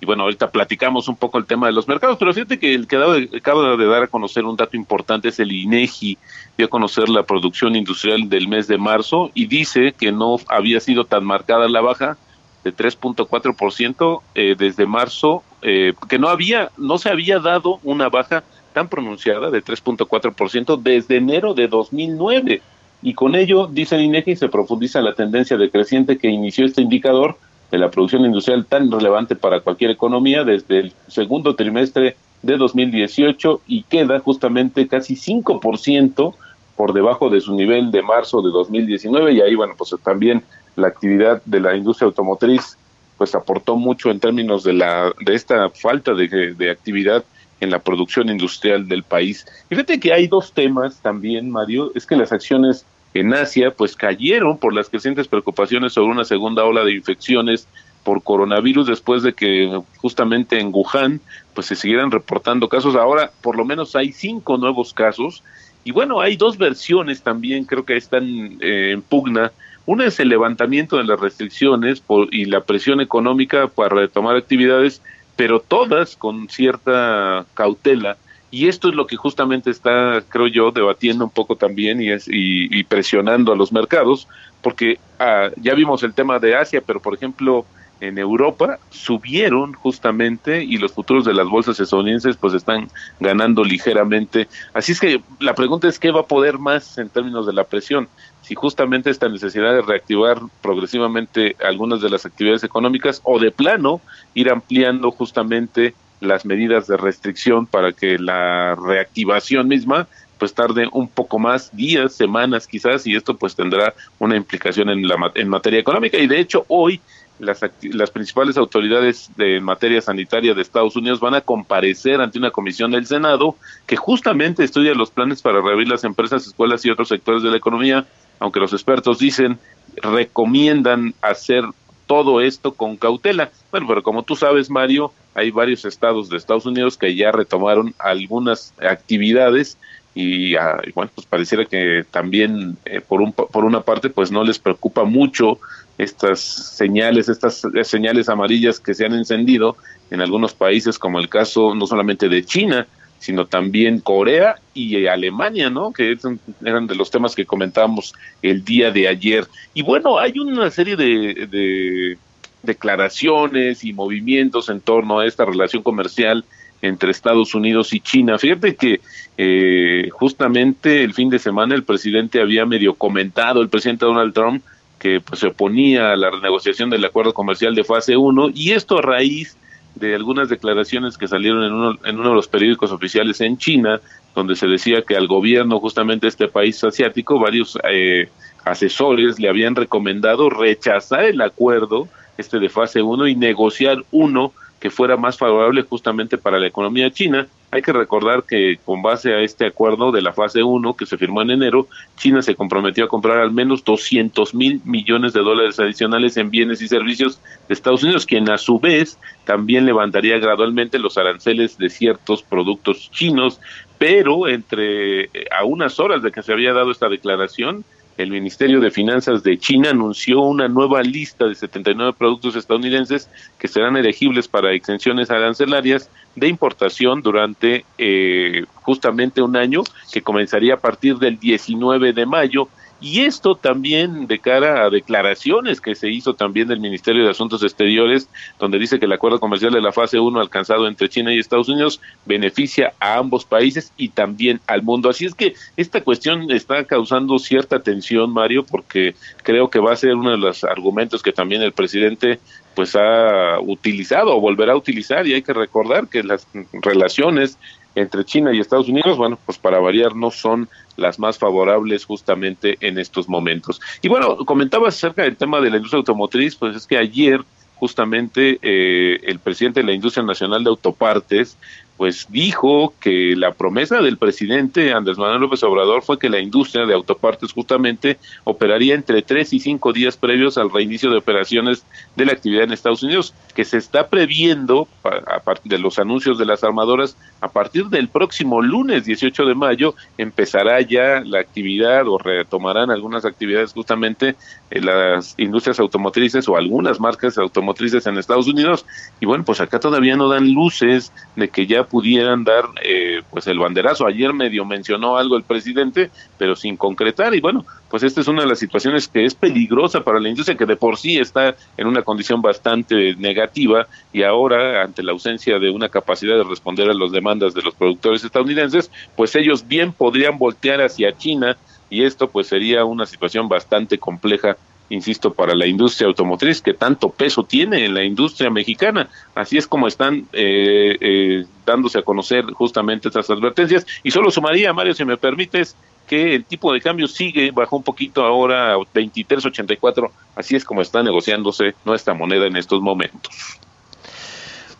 Y 0.00 0.06
bueno, 0.06 0.24
ahorita 0.24 0.50
platicamos 0.50 1.06
un 1.06 1.14
poco 1.14 1.38
el 1.38 1.46
tema 1.46 1.68
de 1.68 1.72
los 1.72 1.86
mercados, 1.86 2.16
pero 2.18 2.34
fíjate 2.34 2.58
que 2.58 2.74
el 2.74 2.88
que 2.88 2.96
acaba 3.36 3.76
de 3.76 3.86
dar 3.86 4.02
a 4.02 4.08
conocer 4.08 4.44
un 4.44 4.56
dato 4.56 4.76
importante 4.76 5.28
es 5.28 5.38
el 5.38 5.52
INEGI, 5.52 6.18
dio 6.58 6.66
a 6.66 6.70
conocer 6.70 7.08
la 7.08 7.22
producción 7.22 7.76
industrial 7.76 8.28
del 8.28 8.48
mes 8.48 8.66
de 8.66 8.78
marzo 8.78 9.30
y 9.32 9.46
dice 9.46 9.94
que 9.96 10.10
no 10.10 10.38
había 10.48 10.80
sido 10.80 11.04
tan 11.04 11.24
marcada 11.24 11.68
la 11.68 11.80
baja 11.80 12.18
de 12.64 12.74
3.4% 12.74 14.20
eh, 14.34 14.56
desde 14.58 14.86
marzo, 14.86 15.42
eh, 15.62 15.92
que 16.08 16.18
no 16.18 16.28
había, 16.28 16.70
no 16.78 16.98
se 16.98 17.10
había 17.10 17.38
dado 17.38 17.78
una 17.84 18.08
baja 18.08 18.42
tan 18.72 18.88
pronunciada 18.88 19.50
de 19.50 19.62
3.4% 19.62 20.80
desde 20.82 21.18
enero 21.18 21.54
de 21.54 21.68
2009. 21.68 22.62
Y 23.02 23.14
con 23.14 23.34
ello, 23.34 23.66
dice 23.66 23.96
el 23.96 24.02
INEGI, 24.02 24.36
se 24.36 24.48
profundiza 24.48 25.02
la 25.02 25.14
tendencia 25.14 25.58
decreciente 25.58 26.16
que 26.16 26.28
inició 26.28 26.64
este 26.64 26.80
indicador 26.80 27.36
de 27.70 27.78
la 27.78 27.90
producción 27.90 28.24
industrial 28.24 28.64
tan 28.64 28.90
relevante 28.90 29.36
para 29.36 29.60
cualquier 29.60 29.90
economía 29.90 30.42
desde 30.42 30.80
el 30.80 30.92
segundo 31.08 31.54
trimestre 31.54 32.16
de 32.42 32.56
2018 32.56 33.62
y 33.66 33.82
queda 33.82 34.20
justamente 34.20 34.88
casi 34.88 35.16
5% 35.16 36.34
por 36.76 36.92
debajo 36.92 37.30
de 37.30 37.40
su 37.40 37.54
nivel 37.54 37.90
de 37.90 38.02
marzo 38.02 38.42
de 38.42 38.50
2019 38.50 39.32
y 39.32 39.40
ahí 39.40 39.54
bueno 39.54 39.74
pues 39.78 39.94
también 40.02 40.42
la 40.76 40.88
actividad 40.88 41.42
de 41.44 41.60
la 41.60 41.76
industria 41.76 42.06
automotriz 42.06 42.76
pues 43.16 43.34
aportó 43.34 43.76
mucho 43.76 44.10
en 44.10 44.20
términos 44.20 44.64
de 44.64 44.72
la 44.72 45.12
de 45.20 45.34
esta 45.34 45.70
falta 45.70 46.14
de, 46.14 46.70
actividad 46.70 47.24
en 47.60 47.70
la 47.70 47.78
producción 47.78 48.28
industrial 48.28 48.88
del 48.88 49.04
país. 49.04 49.46
fíjate 49.68 50.00
que 50.00 50.12
hay 50.12 50.26
dos 50.26 50.52
temas 50.52 51.00
también, 51.00 51.50
Mario, 51.50 51.92
es 51.94 52.06
que 52.06 52.16
las 52.16 52.32
acciones 52.32 52.84
en 53.14 53.32
Asia 53.32 53.70
pues 53.70 53.94
cayeron 53.94 54.58
por 54.58 54.74
las 54.74 54.88
crecientes 54.88 55.28
preocupaciones 55.28 55.92
sobre 55.92 56.10
una 56.10 56.24
segunda 56.24 56.64
ola 56.64 56.84
de 56.84 56.92
infecciones 56.92 57.68
por 58.02 58.22
coronavirus 58.22 58.88
después 58.88 59.22
de 59.22 59.32
que 59.32 59.80
justamente 59.98 60.58
en 60.58 60.70
Wuhan 60.72 61.20
pues 61.54 61.68
se 61.68 61.76
siguieran 61.76 62.10
reportando 62.10 62.68
casos. 62.68 62.96
Ahora 62.96 63.30
por 63.40 63.56
lo 63.56 63.64
menos 63.64 63.94
hay 63.94 64.12
cinco 64.12 64.58
nuevos 64.58 64.92
casos 64.92 65.44
y 65.84 65.92
bueno, 65.92 66.20
hay 66.20 66.36
dos 66.36 66.58
versiones 66.58 67.22
también 67.22 67.64
creo 67.64 67.84
que 67.84 67.96
están 67.96 68.58
eh, 68.60 68.90
en 68.92 69.00
pugna 69.00 69.52
una 69.86 70.06
es 70.06 70.18
el 70.20 70.28
levantamiento 70.28 70.96
de 70.96 71.04
las 71.04 71.20
restricciones 71.20 72.02
y 72.30 72.46
la 72.46 72.62
presión 72.62 73.00
económica 73.00 73.68
para 73.68 73.96
retomar 73.96 74.36
actividades, 74.36 75.02
pero 75.36 75.60
todas 75.60 76.16
con 76.16 76.48
cierta 76.48 77.44
cautela. 77.54 78.16
Y 78.50 78.68
esto 78.68 78.88
es 78.88 78.94
lo 78.94 79.06
que 79.06 79.16
justamente 79.16 79.70
está, 79.70 80.22
creo 80.28 80.46
yo, 80.46 80.70
debatiendo 80.70 81.24
un 81.24 81.30
poco 81.30 81.56
también 81.56 82.00
y, 82.00 82.10
es, 82.10 82.26
y, 82.28 82.84
presionando 82.84 83.52
a 83.52 83.56
los 83.56 83.72
mercados, 83.72 84.28
porque 84.62 84.98
ah, 85.18 85.50
ya 85.56 85.74
vimos 85.74 86.02
el 86.02 86.14
tema 86.14 86.38
de 86.38 86.54
Asia, 86.54 86.80
pero 86.86 87.00
por 87.00 87.14
ejemplo, 87.14 87.66
en 88.00 88.18
Europa 88.18 88.78
subieron 88.90 89.72
justamente 89.72 90.62
y 90.62 90.78
los 90.78 90.92
futuros 90.92 91.24
de 91.24 91.34
las 91.34 91.48
bolsas 91.48 91.78
estadounidenses 91.80 92.36
pues 92.36 92.54
están 92.54 92.88
ganando 93.20 93.64
ligeramente. 93.64 94.48
Así 94.72 94.92
es 94.92 95.00
que 95.00 95.22
la 95.40 95.54
pregunta 95.54 95.88
es 95.88 95.98
qué 95.98 96.10
va 96.10 96.20
a 96.20 96.26
poder 96.26 96.58
más 96.58 96.98
en 96.98 97.08
términos 97.08 97.46
de 97.46 97.52
la 97.52 97.64
presión. 97.64 98.08
Si 98.42 98.54
justamente 98.54 99.10
esta 99.10 99.28
necesidad 99.28 99.72
de 99.72 99.82
reactivar 99.82 100.38
progresivamente 100.60 101.56
algunas 101.64 102.00
de 102.00 102.10
las 102.10 102.26
actividades 102.26 102.64
económicas 102.64 103.20
o 103.24 103.38
de 103.38 103.50
plano 103.50 104.00
ir 104.34 104.50
ampliando 104.50 105.10
justamente 105.10 105.94
las 106.20 106.44
medidas 106.44 106.86
de 106.86 106.96
restricción 106.96 107.66
para 107.66 107.92
que 107.92 108.18
la 108.18 108.74
reactivación 108.74 109.68
misma 109.68 110.08
pues 110.38 110.52
tarde 110.52 110.88
un 110.92 111.08
poco 111.08 111.38
más, 111.38 111.74
días, 111.74 112.14
semanas 112.14 112.66
quizás, 112.66 113.06
y 113.06 113.14
esto 113.14 113.36
pues 113.36 113.54
tendrá 113.54 113.94
una 114.18 114.36
implicación 114.36 114.90
en, 114.90 115.06
la, 115.06 115.32
en 115.34 115.48
materia 115.48 115.80
económica. 115.80 116.18
Y 116.18 116.26
de 116.26 116.40
hecho 116.40 116.64
hoy 116.68 117.00
las, 117.38 117.60
las 117.82 118.10
principales 118.10 118.56
autoridades 118.56 119.30
de 119.36 119.60
materia 119.60 120.00
sanitaria 120.00 120.54
de 120.54 120.62
Estados 120.62 120.96
Unidos 120.96 121.20
van 121.20 121.34
a 121.34 121.40
comparecer 121.40 122.20
ante 122.20 122.38
una 122.38 122.50
comisión 122.50 122.92
del 122.92 123.06
Senado 123.06 123.56
que 123.86 123.96
justamente 123.96 124.64
estudia 124.64 124.94
los 124.94 125.10
planes 125.10 125.42
para 125.42 125.60
reabrir 125.60 125.88
las 125.88 126.04
empresas, 126.04 126.46
escuelas 126.46 126.84
y 126.84 126.90
otros 126.90 127.08
sectores 127.08 127.42
de 127.42 127.50
la 127.50 127.56
economía, 127.56 128.06
aunque 128.38 128.60
los 128.60 128.72
expertos 128.72 129.18
dicen, 129.18 129.58
recomiendan 129.96 131.14
hacer 131.22 131.64
todo 132.06 132.40
esto 132.40 132.74
con 132.74 132.96
cautela. 132.96 133.50
Bueno, 133.70 133.86
pero 133.88 134.02
como 134.02 134.22
tú 134.22 134.36
sabes, 134.36 134.70
Mario, 134.70 135.12
hay 135.34 135.50
varios 135.50 135.84
estados 135.84 136.28
de 136.28 136.36
Estados 136.36 136.66
Unidos 136.66 136.96
que 136.96 137.14
ya 137.14 137.32
retomaron 137.32 137.94
algunas 137.98 138.74
actividades 138.78 139.78
y, 140.14 140.54
ah, 140.54 140.80
bueno, 140.94 141.10
pues 141.14 141.26
pareciera 141.26 141.64
que 141.64 142.04
también 142.08 142.76
eh, 142.84 143.00
por, 143.00 143.20
un, 143.20 143.32
por 143.32 143.64
una 143.64 143.80
parte 143.80 144.10
pues 144.10 144.30
no 144.30 144.44
les 144.44 144.60
preocupa 144.60 145.04
mucho 145.04 145.58
estas 145.98 146.40
señales, 146.40 147.28
estas 147.28 147.62
señales 147.84 148.28
amarillas 148.28 148.80
que 148.80 148.94
se 148.94 149.06
han 149.06 149.14
encendido 149.14 149.76
en 150.10 150.20
algunos 150.20 150.54
países, 150.54 150.98
como 150.98 151.18
el 151.18 151.28
caso 151.28 151.74
no 151.74 151.86
solamente 151.86 152.28
de 152.28 152.44
China, 152.44 152.86
sino 153.24 153.46
también 153.46 154.00
Corea 154.00 154.56
y 154.74 155.06
Alemania, 155.06 155.70
¿no? 155.70 155.92
Que 155.92 156.14
eran 156.62 156.86
de 156.86 156.94
los 156.94 157.10
temas 157.10 157.34
que 157.34 157.46
comentábamos 157.46 158.12
el 158.42 158.62
día 158.64 158.90
de 158.90 159.08
ayer. 159.08 159.46
Y 159.72 159.80
bueno, 159.80 160.18
hay 160.18 160.38
una 160.38 160.70
serie 160.70 160.94
de, 160.94 162.18
declaraciones 162.62 163.82
y 163.82 163.94
movimientos 163.94 164.68
en 164.68 164.80
torno 164.80 165.20
a 165.20 165.26
esta 165.26 165.46
relación 165.46 165.82
comercial 165.82 166.44
entre 166.82 167.10
Estados 167.10 167.54
Unidos 167.54 167.94
y 167.94 168.00
China. 168.00 168.38
Fíjate 168.38 168.76
que 168.76 169.00
eh, 169.38 170.10
justamente 170.12 171.02
el 171.02 171.14
fin 171.14 171.30
de 171.30 171.38
semana 171.38 171.74
el 171.74 171.84
presidente 171.84 172.42
había 172.42 172.66
medio 172.66 172.94
comentado, 172.94 173.62
el 173.62 173.70
presidente 173.70 174.04
Donald 174.04 174.34
Trump, 174.34 174.62
que 175.04 175.20
pues, 175.20 175.40
se 175.40 175.48
oponía 175.48 176.12
a 176.12 176.16
la 176.16 176.30
renegociación 176.30 176.88
del 176.88 177.04
acuerdo 177.04 177.34
comercial 177.34 177.74
de 177.74 177.84
fase 177.84 178.16
1 178.16 178.52
y 178.54 178.70
esto 178.70 178.96
a 178.96 179.02
raíz 179.02 179.54
de 179.94 180.14
algunas 180.14 180.48
declaraciones 180.48 181.18
que 181.18 181.28
salieron 181.28 181.62
en 181.62 181.74
uno, 181.74 181.98
en 182.06 182.18
uno 182.18 182.30
de 182.30 182.34
los 182.34 182.48
periódicos 182.48 182.90
oficiales 182.90 183.42
en 183.42 183.58
China, 183.58 184.00
donde 184.34 184.56
se 184.56 184.66
decía 184.66 185.02
que 185.02 185.14
al 185.14 185.26
gobierno 185.26 185.78
justamente 185.78 186.24
de 186.24 186.30
este 186.30 186.48
país 186.48 186.82
asiático, 186.82 187.38
varios 187.38 187.78
eh, 187.86 188.30
asesores 188.64 189.38
le 189.38 189.50
habían 189.50 189.76
recomendado 189.76 190.48
rechazar 190.48 191.24
el 191.24 191.42
acuerdo 191.42 192.08
este 192.38 192.58
de 192.58 192.70
fase 192.70 193.02
1 193.02 193.28
y 193.28 193.36
negociar 193.36 193.98
uno 194.10 194.54
que 194.80 194.88
fuera 194.88 195.18
más 195.18 195.36
favorable 195.36 195.82
justamente 195.82 196.38
para 196.38 196.58
la 196.58 196.68
economía 196.68 197.10
china. 197.10 197.46
Hay 197.74 197.82
que 197.82 197.92
recordar 197.92 198.44
que 198.44 198.78
con 198.84 199.02
base 199.02 199.34
a 199.34 199.40
este 199.40 199.66
acuerdo 199.66 200.12
de 200.12 200.22
la 200.22 200.32
fase 200.32 200.62
1 200.62 200.94
que 200.94 201.06
se 201.06 201.18
firmó 201.18 201.42
en 201.42 201.50
enero, 201.50 201.88
China 202.16 202.40
se 202.40 202.54
comprometió 202.54 203.04
a 203.04 203.08
comprar 203.08 203.38
al 203.38 203.50
menos 203.50 203.82
200 203.82 204.54
mil 204.54 204.80
millones 204.84 205.32
de 205.32 205.40
dólares 205.40 205.80
adicionales 205.80 206.36
en 206.36 206.50
bienes 206.50 206.80
y 206.82 206.86
servicios 206.86 207.40
de 207.66 207.74
Estados 207.74 208.04
Unidos, 208.04 208.26
quien 208.26 208.48
a 208.48 208.58
su 208.58 208.78
vez 208.78 209.18
también 209.44 209.86
levantaría 209.86 210.38
gradualmente 210.38 211.00
los 211.00 211.18
aranceles 211.18 211.76
de 211.76 211.90
ciertos 211.90 212.44
productos 212.44 213.10
chinos, 213.10 213.60
pero 213.98 214.46
entre 214.46 215.28
a 215.50 215.64
unas 215.64 215.98
horas 215.98 216.22
de 216.22 216.30
que 216.30 216.44
se 216.44 216.52
había 216.52 216.72
dado 216.74 216.92
esta 216.92 217.08
declaración, 217.08 217.84
el 218.16 218.30
Ministerio 218.30 218.80
de 218.80 218.90
Finanzas 218.90 219.42
de 219.42 219.58
China 219.58 219.90
anunció 219.90 220.40
una 220.40 220.68
nueva 220.68 221.02
lista 221.02 221.46
de 221.46 221.54
79 221.54 222.14
productos 222.16 222.54
estadounidenses 222.56 223.28
que 223.58 223.68
serán 223.68 223.96
elegibles 223.96 224.46
para 224.46 224.72
exenciones 224.72 225.30
arancelarias 225.30 226.10
de 226.36 226.48
importación 226.48 227.22
durante 227.22 227.84
eh, 227.98 228.64
justamente 228.74 229.42
un 229.42 229.56
año 229.56 229.82
que 230.12 230.22
comenzaría 230.22 230.74
a 230.74 230.80
partir 230.80 231.16
del 231.16 231.38
19 231.38 232.12
de 232.12 232.26
mayo 232.26 232.68
y 233.04 233.26
esto 233.26 233.54
también 233.54 234.26
de 234.26 234.38
cara 234.38 234.86
a 234.86 234.88
declaraciones 234.88 235.82
que 235.82 235.94
se 235.94 236.08
hizo 236.08 236.32
también 236.32 236.68
del 236.68 236.80
Ministerio 236.80 237.22
de 237.22 237.32
Asuntos 237.32 237.62
Exteriores, 237.62 238.30
donde 238.58 238.78
dice 238.78 238.98
que 238.98 239.04
el 239.04 239.12
acuerdo 239.12 239.38
comercial 239.38 239.74
de 239.74 239.82
la 239.82 239.92
fase 239.92 240.18
1 240.18 240.40
alcanzado 240.40 240.88
entre 240.88 241.10
China 241.10 241.30
y 241.30 241.38
Estados 241.38 241.68
Unidos 241.68 242.00
beneficia 242.24 242.94
a 243.00 243.18
ambos 243.18 243.44
países 243.44 243.92
y 243.98 244.08
también 244.08 244.58
al 244.66 244.82
mundo. 244.82 245.10
Así 245.10 245.26
es 245.26 245.34
que 245.34 245.52
esta 245.76 246.00
cuestión 246.00 246.50
está 246.50 246.84
causando 246.84 247.38
cierta 247.38 247.80
tensión, 247.80 248.32
Mario, 248.32 248.64
porque 248.64 249.14
creo 249.42 249.68
que 249.68 249.80
va 249.80 249.92
a 249.92 249.96
ser 249.96 250.14
uno 250.14 250.30
de 250.30 250.38
los 250.38 250.64
argumentos 250.64 251.22
que 251.22 251.32
también 251.32 251.60
el 251.60 251.72
presidente 251.72 252.40
pues 252.74 252.96
ha 252.96 253.60
utilizado 253.60 254.34
o 254.34 254.40
volverá 254.40 254.72
a 254.72 254.76
utilizar 254.76 255.26
y 255.26 255.34
hay 255.34 255.42
que 255.42 255.52
recordar 255.52 256.08
que 256.08 256.22
las 256.22 256.46
relaciones 256.72 257.58
entre 257.94 258.24
China 258.24 258.52
y 258.52 258.60
Estados 258.60 258.88
Unidos, 258.88 259.16
bueno, 259.16 259.38
pues 259.44 259.58
para 259.58 259.78
variar 259.78 260.14
no 260.16 260.30
son 260.30 260.68
las 260.96 261.18
más 261.18 261.38
favorables 261.38 262.04
justamente 262.04 262.76
en 262.80 262.98
estos 262.98 263.28
momentos. 263.28 263.80
Y 264.02 264.08
bueno, 264.08 264.36
comentabas 264.38 264.96
acerca 264.96 265.22
del 265.22 265.36
tema 265.36 265.60
de 265.60 265.70
la 265.70 265.76
industria 265.76 265.98
automotriz, 265.98 266.56
pues 266.56 266.76
es 266.76 266.86
que 266.86 266.98
ayer 266.98 267.40
justamente 267.76 268.58
eh, 268.62 269.20
el 269.24 269.38
presidente 269.40 269.80
de 269.80 269.86
la 269.86 269.92
Industria 269.92 270.24
Nacional 270.24 270.64
de 270.64 270.70
Autopartes 270.70 271.58
pues 271.96 272.26
dijo 272.28 272.92
que 273.00 273.34
la 273.36 273.52
promesa 273.52 274.00
del 274.00 274.18
presidente 274.18 274.92
Andrés 274.92 275.16
Manuel 275.16 275.42
López 275.42 275.62
Obrador 275.62 276.02
fue 276.02 276.18
que 276.18 276.28
la 276.28 276.40
industria 276.40 276.86
de 276.86 276.94
autopartes 276.94 277.52
justamente 277.52 278.18
operaría 278.42 278.94
entre 278.94 279.22
tres 279.22 279.52
y 279.52 279.60
cinco 279.60 279.92
días 279.92 280.16
previos 280.16 280.58
al 280.58 280.70
reinicio 280.70 281.10
de 281.10 281.18
operaciones 281.18 281.84
de 282.16 282.26
la 282.26 282.32
actividad 282.32 282.64
en 282.64 282.72
Estados 282.72 283.02
Unidos, 283.02 283.32
que 283.54 283.64
se 283.64 283.78
está 283.78 284.08
previendo 284.08 284.88
a 285.04 285.40
partir 285.40 285.70
de 285.70 285.78
los 285.78 285.98
anuncios 285.98 286.38
de 286.38 286.46
las 286.46 286.64
armadoras 286.64 287.16
a 287.40 287.48
partir 287.48 287.86
del 287.86 288.08
próximo 288.08 288.62
lunes 288.62 289.04
18 289.04 289.44
de 289.44 289.54
mayo 289.54 289.94
empezará 290.18 290.80
ya 290.80 291.20
la 291.24 291.40
actividad 291.40 292.08
o 292.08 292.18
retomarán 292.18 292.90
algunas 292.90 293.24
actividades 293.24 293.72
justamente 293.72 294.34
en 294.70 294.86
las 294.86 295.34
industrias 295.38 295.78
automotrices 295.78 296.48
o 296.48 296.56
algunas 296.56 296.98
marcas 297.00 297.38
automotrices 297.38 298.06
en 298.06 298.18
Estados 298.18 298.48
Unidos. 298.48 298.86
Y 299.20 299.26
bueno 299.26 299.44
pues 299.44 299.60
acá 299.60 299.78
todavía 299.78 300.16
no 300.16 300.28
dan 300.28 300.52
luces 300.52 301.12
de 301.36 301.48
que 301.48 301.66
ya 301.66 301.83
pudieran 301.84 302.44
dar 302.44 302.64
eh, 302.82 303.22
pues 303.30 303.46
el 303.46 303.58
banderazo. 303.58 304.06
Ayer 304.06 304.32
medio 304.32 304.64
mencionó 304.64 305.16
algo 305.16 305.36
el 305.36 305.42
presidente, 305.42 306.10
pero 306.38 306.56
sin 306.56 306.76
concretar. 306.76 307.34
Y 307.34 307.40
bueno, 307.40 307.64
pues 307.90 308.02
esta 308.02 308.20
es 308.20 308.28
una 308.28 308.42
de 308.42 308.48
las 308.48 308.58
situaciones 308.58 309.08
que 309.08 309.24
es 309.24 309.34
peligrosa 309.34 310.02
para 310.02 310.20
la 310.20 310.28
industria 310.28 310.56
que 310.56 310.66
de 310.66 310.76
por 310.76 310.96
sí 310.96 311.18
está 311.18 311.54
en 311.76 311.86
una 311.86 312.02
condición 312.02 312.42
bastante 312.42 313.14
negativa. 313.16 313.86
Y 314.12 314.22
ahora 314.22 314.82
ante 314.82 315.02
la 315.02 315.12
ausencia 315.12 315.58
de 315.58 315.70
una 315.70 315.88
capacidad 315.88 316.36
de 316.36 316.44
responder 316.44 316.90
a 316.90 316.94
las 316.94 317.12
demandas 317.12 317.54
de 317.54 317.62
los 317.62 317.74
productores 317.74 318.24
estadounidenses, 318.24 318.90
pues 319.16 319.34
ellos 319.36 319.66
bien 319.66 319.92
podrían 319.92 320.38
voltear 320.38 320.80
hacia 320.80 321.16
China. 321.16 321.56
Y 321.90 322.04
esto 322.04 322.28
pues 322.28 322.48
sería 322.48 322.84
una 322.84 323.06
situación 323.06 323.48
bastante 323.48 323.98
compleja 323.98 324.56
insisto, 324.90 325.32
para 325.32 325.54
la 325.54 325.66
industria 325.66 326.08
automotriz 326.08 326.60
que 326.60 326.74
tanto 326.74 327.10
peso 327.10 327.44
tiene 327.44 327.84
en 327.84 327.94
la 327.94 328.04
industria 328.04 328.50
mexicana. 328.50 329.08
Así 329.34 329.56
es 329.56 329.66
como 329.66 329.88
están 329.88 330.26
eh, 330.32 330.96
eh, 331.00 331.46
dándose 331.64 331.98
a 331.98 332.02
conocer 332.02 332.44
justamente 332.52 333.08
estas 333.08 333.30
advertencias. 333.30 333.86
Y 334.02 334.10
solo 334.10 334.30
sumaría, 334.30 334.72
Mario, 334.72 334.94
si 334.94 335.04
me 335.04 335.16
permites, 335.16 335.76
que 336.06 336.34
el 336.34 336.44
tipo 336.44 336.72
de 336.72 336.80
cambio 336.80 337.08
sigue, 337.08 337.50
bajó 337.50 337.76
un 337.76 337.82
poquito 337.82 338.24
ahora 338.24 338.74
a 338.74 338.76
23.84, 338.76 340.10
así 340.36 340.56
es 340.56 340.64
como 340.64 340.82
está 340.82 341.02
negociándose 341.02 341.74
nuestra 341.84 342.14
moneda 342.14 342.46
en 342.46 342.56
estos 342.56 342.80
momentos. 342.80 343.58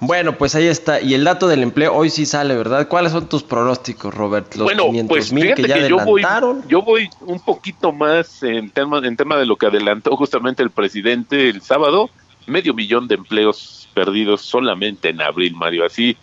Bueno, 0.01 0.37
pues 0.37 0.55
ahí 0.55 0.67
está. 0.67 1.01
Y 1.01 1.15
el 1.15 1.25
dato 1.25 1.49
del 1.49 1.63
empleo 1.63 1.95
hoy 1.95 2.11
sí 2.11 2.27
sale, 2.27 2.55
¿verdad? 2.55 2.89
¿Cuáles 2.89 3.13
son 3.13 3.29
tus 3.29 3.43
pronósticos, 3.43 4.13
Robert? 4.13 4.55
Los 4.55 4.65
bueno, 4.65 4.91
pues 5.09 5.33
mil 5.33 5.55
que 5.55 5.63
ya 5.63 5.75
que 5.75 5.89
yo 5.89 5.99
voy, 5.99 6.23
yo 6.69 6.83
voy 6.83 7.09
un 7.21 7.41
poquito 7.41 7.93
más 7.93 8.43
en 8.43 8.71
tema, 8.71 8.99
en 8.99 9.17
tema 9.17 9.37
de 9.37 9.47
lo 9.47 9.57
que 9.57 9.67
adelantó 9.67 10.17
justamente 10.17 10.63
el 10.63 10.71
presidente 10.71 11.49
el 11.49 11.63
sábado, 11.63 12.11
medio 12.47 12.75
millón 12.75 13.09
de 13.09 13.15
empleos 13.15 13.89
perdidos 13.95 14.43
solamente 14.43 15.09
en 15.09 15.23
abril, 15.23 15.55
Mario. 15.55 15.87
Así, 15.87 16.16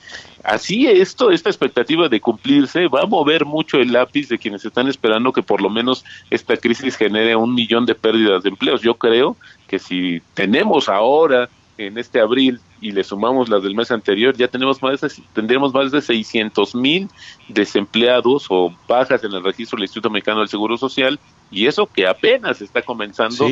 así 0.44 0.88
esto, 0.88 1.32
esta 1.32 1.50
expectativa 1.50 2.10
de 2.10 2.20
cumplirse 2.20 2.88
va 2.88 3.02
a 3.02 3.06
mover 3.06 3.46
mucho 3.46 3.78
el 3.78 3.94
lápiz 3.94 4.28
de 4.28 4.38
quienes 4.38 4.64
están 4.66 4.88
esperando 4.88 5.32
que 5.32 5.42
por 5.42 5.62
lo 5.62 5.70
menos 5.70 6.04
esta 6.30 6.58
crisis 6.58 6.98
genere 6.98 7.36
un 7.36 7.56
millón 7.56 7.86
de 7.86 7.96
pérdidas 7.96 8.44
de 8.44 8.50
empleos. 8.50 8.82
Yo 8.82 8.96
creo 8.96 9.38
que 9.68 9.80
si 9.80 10.22
tenemos 10.34 10.90
ahora 10.90 11.50
en 11.78 11.98
este 11.98 12.20
abril 12.20 12.60
y 12.82 12.92
le 12.92 13.04
sumamos 13.04 13.48
las 13.48 13.62
del 13.64 13.76
mes 13.76 13.92
anterior, 13.92 14.36
ya 14.36 14.48
tenemos 14.48 14.82
más 14.82 15.00
de, 15.00 15.10
tendremos 15.34 15.74
más 15.74 15.92
de 15.92 16.02
600 16.02 16.76
mil 16.76 17.08
desempleados 17.48 18.48
o 18.50 18.76
bajas 18.88 19.24
en 19.24 19.32
el 19.32 19.44
registro 19.44 19.78
del 19.78 19.84
Instituto 19.84 20.10
Mexicano 20.10 20.40
del 20.40 20.50
Seguro 20.50 20.78
Social 20.78 21.20
y 21.52 21.68
eso 21.68 21.86
que 21.86 22.08
apenas 22.08 22.62
está 22.62 22.82
comenzando 22.82 23.48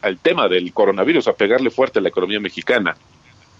al 0.00 0.18
tema 0.18 0.48
del 0.48 0.72
coronavirus, 0.72 1.26
a 1.26 1.32
pegarle 1.32 1.70
fuerte 1.70 1.98
a 1.98 2.02
la 2.02 2.08
economía 2.08 2.38
mexicana 2.38 2.96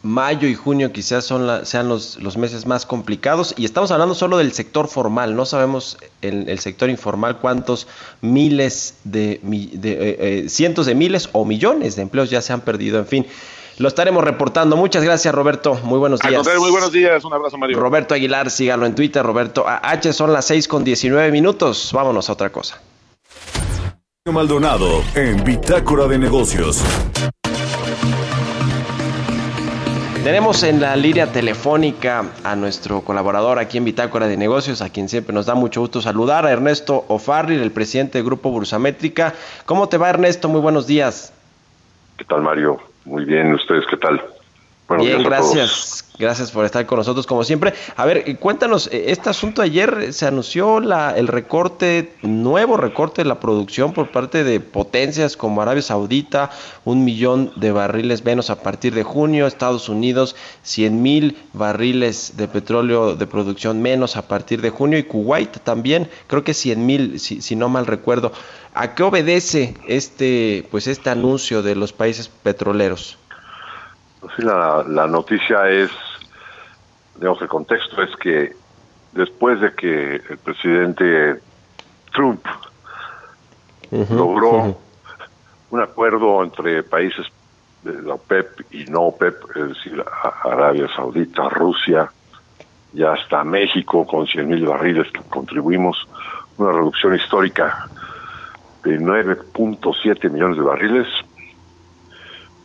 mayo 0.03 0.47
y 0.47 0.55
junio 0.55 0.93
quizás 0.93 1.25
son 1.25 1.67
sean 1.67 1.89
los, 1.89 2.19
los, 2.21 2.37
meses 2.37 2.67
más 2.67 2.87
complicados 2.87 3.55
y 3.57 3.65
estamos 3.65 3.91
hablando 3.91 4.15
solo 4.15 4.39
del 4.39 4.53
sector 4.53 4.87
formal, 4.87 5.35
no 5.35 5.45
sabemos 5.45 5.99
el, 6.23 6.49
el 6.49 6.61
sector 6.61 6.89
informal 6.89 7.39
cuántos 7.39 7.89
miles 8.21 8.99
de, 9.03 9.41
de 9.43 9.93
eh, 9.93 10.17
eh, 10.21 10.49
cientos 10.49 10.87
de 10.87 10.95
miles 10.95 11.29
o 11.33 11.45
millones 11.45 11.97
de 11.97 12.03
empleos 12.03 12.31
ya 12.31 12.43
se 12.43 12.53
han 12.53 12.61
perdido, 12.61 12.99
en 12.99 13.07
fin. 13.07 13.27
Lo 13.79 13.87
estaremos 13.87 14.25
reportando. 14.25 14.77
Muchas 14.77 15.05
gracias, 15.05 15.33
Roberto. 15.33 15.79
Muy 15.85 16.01
buenos 16.01 16.19
días. 16.21 16.45
muy 16.59 16.71
buenos 16.71 16.91
días. 16.91 17.25
Un 17.25 17.33
abrazo, 17.33 17.57
Mario. 17.59 17.79
Roberto 17.79 18.15
Aguilar, 18.15 18.51
sígalo 18.51 18.87
en 18.87 18.95
Twitter. 18.97 19.25
Roberto 19.25 19.65
H. 19.69 20.13
Son 20.13 20.33
las 20.33 20.47
6 20.47 20.67
con 20.67 20.83
19 20.83 21.31
minutos. 21.31 21.91
Vámonos 21.93 22.29
a 22.29 22.33
otra 22.33 22.51
cosa. 22.51 22.81
Maldonado 24.25 25.03
en 25.15 25.43
Bitácora 25.45 26.07
de 26.07 26.19
Negocios. 26.19 26.83
Tenemos 30.25 30.63
en 30.65 30.81
la 30.81 30.97
línea 30.97 31.33
telefónica 31.33 32.25
a 32.45 32.57
nuestro 32.57 33.01
colaborador 33.01 33.59
aquí 33.59 33.79
en 33.79 33.85
Bitácora 33.85 34.27
de 34.27 34.37
Negocios, 34.37 34.83
a 34.83 34.91
quien 34.91 35.09
siempre 35.09 35.33
nos 35.33 35.47
da 35.47 35.55
mucho 35.55 35.81
gusto 35.81 36.03
saludar, 36.03 36.45
a 36.45 36.51
Ernesto 36.51 37.05
Ofarri, 37.09 37.55
el 37.55 37.71
presidente 37.71 38.19
del 38.19 38.27
Grupo 38.27 38.51
Bursamétrica. 38.51 39.35
¿Cómo 39.65 39.89
te 39.89 39.97
va, 39.97 40.11
Ernesto? 40.11 40.49
Muy 40.49 40.61
buenos 40.61 40.87
días. 40.87 41.33
¿Qué 42.19 42.25
tal, 42.25 42.43
Mario? 42.43 42.79
Muy 43.09 43.25
bien, 43.25 43.55
¿ustedes 43.55 43.87
qué 43.89 43.97
tal? 43.97 44.21
bien, 44.99 45.23
gracias. 45.23 46.05
Gracias 46.19 46.51
por 46.51 46.65
estar 46.65 46.85
con 46.85 46.99
nosotros 46.99 47.27
como 47.27 47.45
siempre. 47.45 47.73
A 47.97 48.05
ver, 48.05 48.25
eh, 48.27 48.37
cuéntanos, 48.37 48.89
eh, 48.93 49.05
este 49.09 49.31
asunto 49.31 49.63
ayer 49.63 50.13
se 50.13 50.27
anunció 50.27 50.81
la, 50.81 51.17
el 51.17 51.29
recorte, 51.29 52.13
nuevo 52.23 52.77
recorte 52.77 53.23
de 53.23 53.29
la 53.29 53.39
producción 53.39 53.95
por 53.95 54.11
parte 54.11 54.45
de 54.45 54.61
potencias 54.61 55.37
como 55.37 55.63
Arabia 55.63 55.81
Saudita, 55.81 56.51
un 56.85 57.05
millón 57.05 57.53
de 57.57 57.71
barriles 57.71 58.25
menos 58.25 58.51
a 58.51 58.63
partir 58.63 58.95
de 58.95 59.05
junio, 59.05 59.47
Estados 59.47 59.89
Unidos, 59.89 60.37
100 60.65 61.01
mil 61.01 61.39
barriles 61.55 62.37
de 62.37 62.49
petróleo 62.49 63.15
de 63.15 63.27
producción 63.27 63.81
menos 63.81 64.17
a 64.17 64.29
partir 64.29 64.61
de 64.61 64.71
junio 64.71 64.99
y 64.99 65.05
Kuwait 65.05 65.61
también, 65.61 66.11
creo 66.27 66.45
que 66.45 66.53
100 66.53 66.85
mil, 66.85 67.21
si, 67.21 67.41
si 67.41 67.57
no 67.57 67.69
mal 67.69 67.87
recuerdo. 67.87 68.33
¿A 68.75 68.95
qué 68.95 69.03
obedece 69.03 69.75
este, 69.87 70.67
pues 70.71 70.87
este 70.87 71.11
anuncio 71.11 71.63
de 71.63 71.75
los 71.75 71.93
países 71.93 72.29
petroleros? 72.29 73.19
Sí, 74.37 74.43
la, 74.43 74.85
la 74.87 75.07
noticia 75.07 75.69
es 75.69 75.91
digamos, 77.19 77.43
el 77.43 77.49
contexto 77.49 78.03
es 78.03 78.15
que 78.17 78.53
después 79.13 79.61
de 79.61 79.73
que 79.75 80.17
el 80.17 80.39
presidente 80.39 81.41
Trump 82.13 82.45
logró 83.91 84.79
un 85.71 85.81
acuerdo 85.81 86.43
entre 86.43 86.83
países 86.83 87.27
de 87.83 88.03
la 88.03 88.15
OPEP 88.15 88.73
y 88.73 88.85
no 88.85 89.03
OPEP, 89.03 89.57
es 89.57 89.69
decir, 89.69 90.05
Arabia 90.45 90.89
Saudita, 90.95 91.49
Rusia, 91.49 92.11
y 92.93 93.03
hasta 93.03 93.45
México 93.45 94.07
con 94.07 94.27
100 94.27 94.49
mil 94.49 94.67
barriles 94.67 95.11
que 95.13 95.21
contribuimos, 95.29 96.09
una 96.57 96.73
reducción 96.73 97.15
histórica 97.15 97.89
de 98.85 98.99
9.7 98.99 100.31
millones 100.31 100.57
de 100.57 100.63
barriles, 100.63 101.07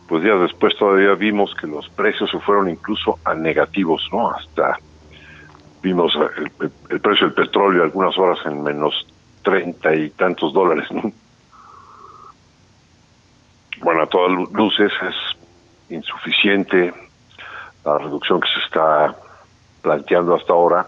pues 0.08 0.22
días 0.22 0.40
después 0.40 0.76
todavía 0.76 1.14
vimos 1.14 1.54
que 1.54 1.66
los 1.66 1.88
precios 1.90 2.30
se 2.30 2.38
fueron 2.40 2.68
incluso 2.68 3.18
a 3.24 3.34
negativos, 3.34 4.08
¿no? 4.12 4.30
Hasta 4.30 4.78
vimos 5.82 6.12
el, 6.88 7.00
precio 7.00 7.26
del 7.26 7.34
petróleo 7.34 7.82
algunas 7.82 8.16
horas 8.18 8.38
en 8.46 8.62
menos 8.62 9.06
treinta 9.42 9.94
y 9.94 10.10
tantos 10.10 10.52
dólares. 10.52 10.88
Bueno, 13.82 14.02
a 14.02 14.06
todas 14.06 14.30
luces 14.52 14.92
es 15.02 15.94
insuficiente 15.94 16.94
la 17.84 17.98
reducción 17.98 18.40
que 18.40 18.48
se 18.48 18.60
está 18.60 19.14
planteando 19.82 20.34
hasta 20.34 20.52
ahora. 20.52 20.86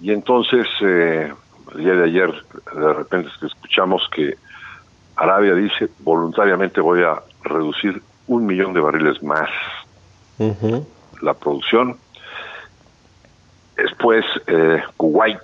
Y 0.00 0.10
entonces, 0.10 0.66
eh, 0.80 1.32
el 1.74 1.80
día 1.84 1.94
de 1.94 2.04
ayer, 2.04 2.32
de 2.74 2.92
repente 2.92 3.30
escuchamos 3.42 4.08
que 4.12 4.36
Arabia 5.16 5.54
dice, 5.54 5.88
voluntariamente 6.00 6.80
voy 6.80 7.02
a 7.02 7.22
reducir 7.42 8.02
un 8.26 8.46
millón 8.46 8.72
de 8.72 8.80
barriles 8.80 9.22
más 9.22 9.50
la 11.20 11.34
producción. 11.34 11.96
Después, 13.76 14.24
eh, 14.46 14.82
Kuwait 14.96 15.40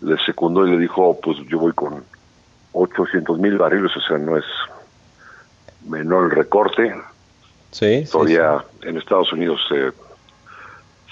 le 0.00 0.16
secundó 0.24 0.66
y 0.66 0.70
le 0.70 0.78
dijo, 0.78 1.18
pues 1.20 1.38
yo 1.48 1.58
voy 1.58 1.72
con 1.72 2.04
800 2.72 3.38
mil 3.38 3.58
barriles, 3.58 3.96
o 3.96 4.00
sea, 4.00 4.18
no 4.18 4.36
es 4.36 4.44
menor 5.86 6.24
el 6.24 6.30
recorte. 6.30 6.94
Sí, 7.70 8.04
Todavía 8.10 8.64
en 8.82 8.96
Estados 8.96 9.32
Unidos 9.32 9.60
se, 9.68 9.92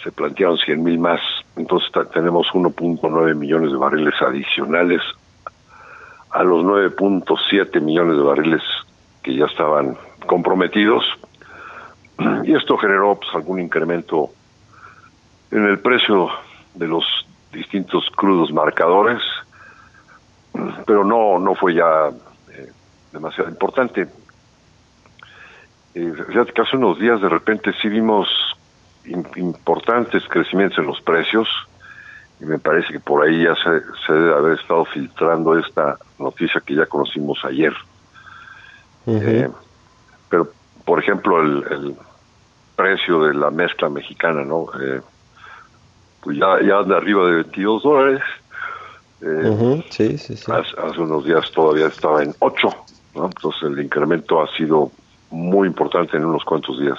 se 0.03 0.13
plantearon 0.13 0.57
100 0.57 0.83
mil 0.83 0.99
más, 0.99 1.21
entonces 1.57 1.91
tenemos 2.13 2.47
1.9 2.53 3.35
millones 3.35 3.73
de 3.73 3.79
barriles 3.79 4.15
adicionales 4.21 5.01
a 6.31 6.43
los 6.43 6.65
9.7 6.65 7.81
millones 7.81 8.17
de 8.17 8.23
barriles 8.23 8.63
que 9.23 9.35
ya 9.35 9.47
estaban 9.47 9.97
comprometidos. 10.27 11.05
Y 12.45 12.55
esto 12.55 12.77
generó 12.77 13.17
pues, 13.17 13.35
algún 13.35 13.61
incremento 13.61 14.31
en 15.51 15.65
el 15.67 15.79
precio 15.79 16.29
de 16.75 16.89
los 16.89 17.05
distintos 17.53 18.11
crudos 18.15 18.53
marcadores, 18.53 19.23
pero 20.87 21.05
no, 21.05 21.39
no 21.39 21.55
fue 21.55 21.75
ya 21.75 22.09
eh, 22.53 22.71
demasiado 23.13 23.49
importante. 23.49 24.07
Eh, 25.95 26.13
hace 26.61 26.77
unos 26.77 26.99
días 26.99 27.21
de 27.23 27.29
repente 27.29 27.73
sí 27.81 27.89
vimos 27.89 28.29
importantes 29.37 30.23
crecimientos 30.29 30.79
en 30.79 30.87
los 30.87 31.01
precios 31.01 31.49
y 32.41 32.45
me 32.45 32.59
parece 32.59 32.93
que 32.93 33.01
por 33.01 33.25
ahí 33.25 33.45
ya 33.45 33.55
se, 33.55 33.81
se 34.07 34.13
debe 34.13 34.35
haber 34.35 34.59
estado 34.59 34.85
filtrando 34.87 35.59
esta 35.59 35.99
noticia 36.19 36.61
que 36.65 36.75
ya 36.75 36.87
conocimos 36.87 37.39
ayer. 37.45 37.73
Eh, 39.07 39.49
pero, 40.29 40.49
por 40.85 40.99
ejemplo, 40.99 41.41
el, 41.41 41.97
precio 42.75 43.23
de 43.23 43.33
la 43.33 43.51
mezcla 43.51 43.89
mexicana, 43.89 44.45
¿no? 44.45 44.67
Eh, 44.79 45.01
pues 46.21 46.37
ya, 46.37 46.61
ya 46.61 46.79
anda 46.79 46.99
arriba 46.99 47.27
de 47.27 47.35
22 47.37 47.83
dólares. 47.83 48.23
Eh, 49.23 49.85
sí, 49.89 50.19
sí, 50.19 50.37
sí. 50.37 50.53
Hace, 50.53 51.01
unos 51.01 51.25
días 51.25 51.51
todavía 51.53 51.87
estaba 51.87 52.23
en 52.23 52.35
8, 52.39 52.69
¿no? 53.15 53.25
Entonces 53.27 53.63
el 53.63 53.81
incremento 53.81 54.43
ha 54.43 54.57
sido 54.59 54.91
muy 55.31 55.69
importante 55.69 56.19
en 56.19 56.27
unos 56.27 56.45
cuantos 56.45 56.79
días. 56.79 56.99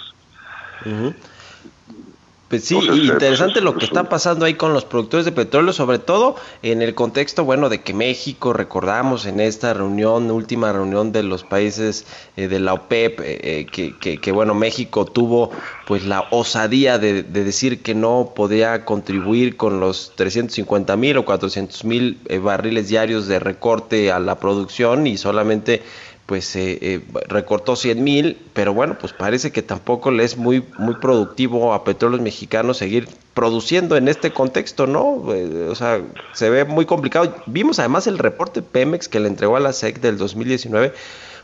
Pues 2.50 2.64
sí, 2.64 2.78
interesante 2.78 3.60
lo 3.60 3.76
que 3.76 3.84
está 3.84 4.08
pasando 4.08 4.46
ahí 4.46 4.54
con 4.54 4.74
los 4.74 4.86
productores 4.86 5.26
de 5.26 5.34
petróleo, 5.34 5.74
sobre 5.74 6.00
todo 6.00 6.38
en 6.64 6.82
el 6.82 6.96
contexto, 6.96 7.44
bueno, 7.44 7.68
de 7.68 7.82
que 7.82 7.94
México, 7.94 8.54
recordamos 8.54 9.26
en 9.26 9.42
esta 9.42 9.74
reunión, 9.74 10.32
última 10.32 10.72
reunión 10.72 11.12
de 11.12 11.24
los 11.24 11.44
países 11.44 12.06
eh, 12.38 12.48
de 12.48 12.60
la 12.62 12.74
OPEP, 12.74 13.20
eh, 13.20 13.40
eh, 13.44 13.66
que, 14.00 14.20
que, 14.22 14.32
bueno, 14.32 14.54
México 14.54 15.04
tuvo 15.04 15.52
pues 15.86 16.06
la 16.06 16.26
osadía 16.32 16.98
de, 16.98 17.24
de 17.24 17.44
decir 17.44 17.82
que 17.82 17.94
no 17.94 18.32
podía 18.34 18.86
contribuir 18.86 19.58
con 19.58 19.82
los 19.82 20.14
350 20.16 20.96
mil 20.96 21.18
o 21.18 21.26
400 21.26 21.84
mil 21.84 22.18
barriles 22.42 22.88
diarios 22.88 23.28
de 23.28 23.40
recorte 23.40 24.10
a 24.10 24.20
la 24.20 24.40
producción 24.40 25.06
y 25.06 25.18
solamente 25.18 25.82
pues 26.28 26.58
eh, 26.58 26.78
eh, 26.82 27.02
recortó 27.30 27.78
100 27.78 28.04
mil, 28.04 28.38
pero 28.54 28.74
bueno, 28.74 28.98
pues 29.00 29.14
parece 29.14 29.54
que 29.54 29.62
tampoco 29.62 30.12
le 30.12 30.26
es 30.26 30.36
muy, 30.36 30.62
muy 30.78 30.96
productivo 30.96 31.74
a 31.74 31.86
petróleos 31.86 32.22
mexicanos 32.22 32.78
seguir 32.78 33.08
produciendo 33.34 33.96
en 33.96 34.10
este 34.10 34.32
contexto, 34.32 34.88
¿no? 34.88 35.34
Eh, 35.34 35.70
o 35.70 35.74
sea, 35.74 36.02
se 36.34 36.50
ve 36.50 36.66
muy 36.66 36.86
complicado. 36.86 37.34
Vimos 37.46 37.80
además 37.80 38.08
el 38.08 38.18
reporte 38.18 38.62
Pemex 38.62 39.08
que 39.08 39.22
le 39.22 39.30
entregó 39.30 39.56
a 39.56 39.62
la 39.62 39.72
SEC 39.72 40.02
del 40.02 40.18
2019, 40.18 40.94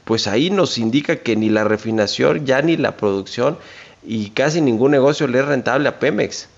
pues 0.04 0.28
ahí 0.28 0.50
nos 0.50 0.78
indica 0.78 1.15
que 1.15 1.38
ni 1.38 1.50
la 1.50 1.63
refinación, 1.63 2.46
ya 2.46 2.62
ni 2.62 2.76
la 2.76 2.98
producción 2.98 3.58
y 4.04 4.32
casi 4.32 4.60
ningún 4.60 4.91
negocio 4.91 5.28
le 5.28 5.39
es 5.39 5.46
rentable 5.46 5.88
a 5.88 5.98
Pemex. 5.98 6.50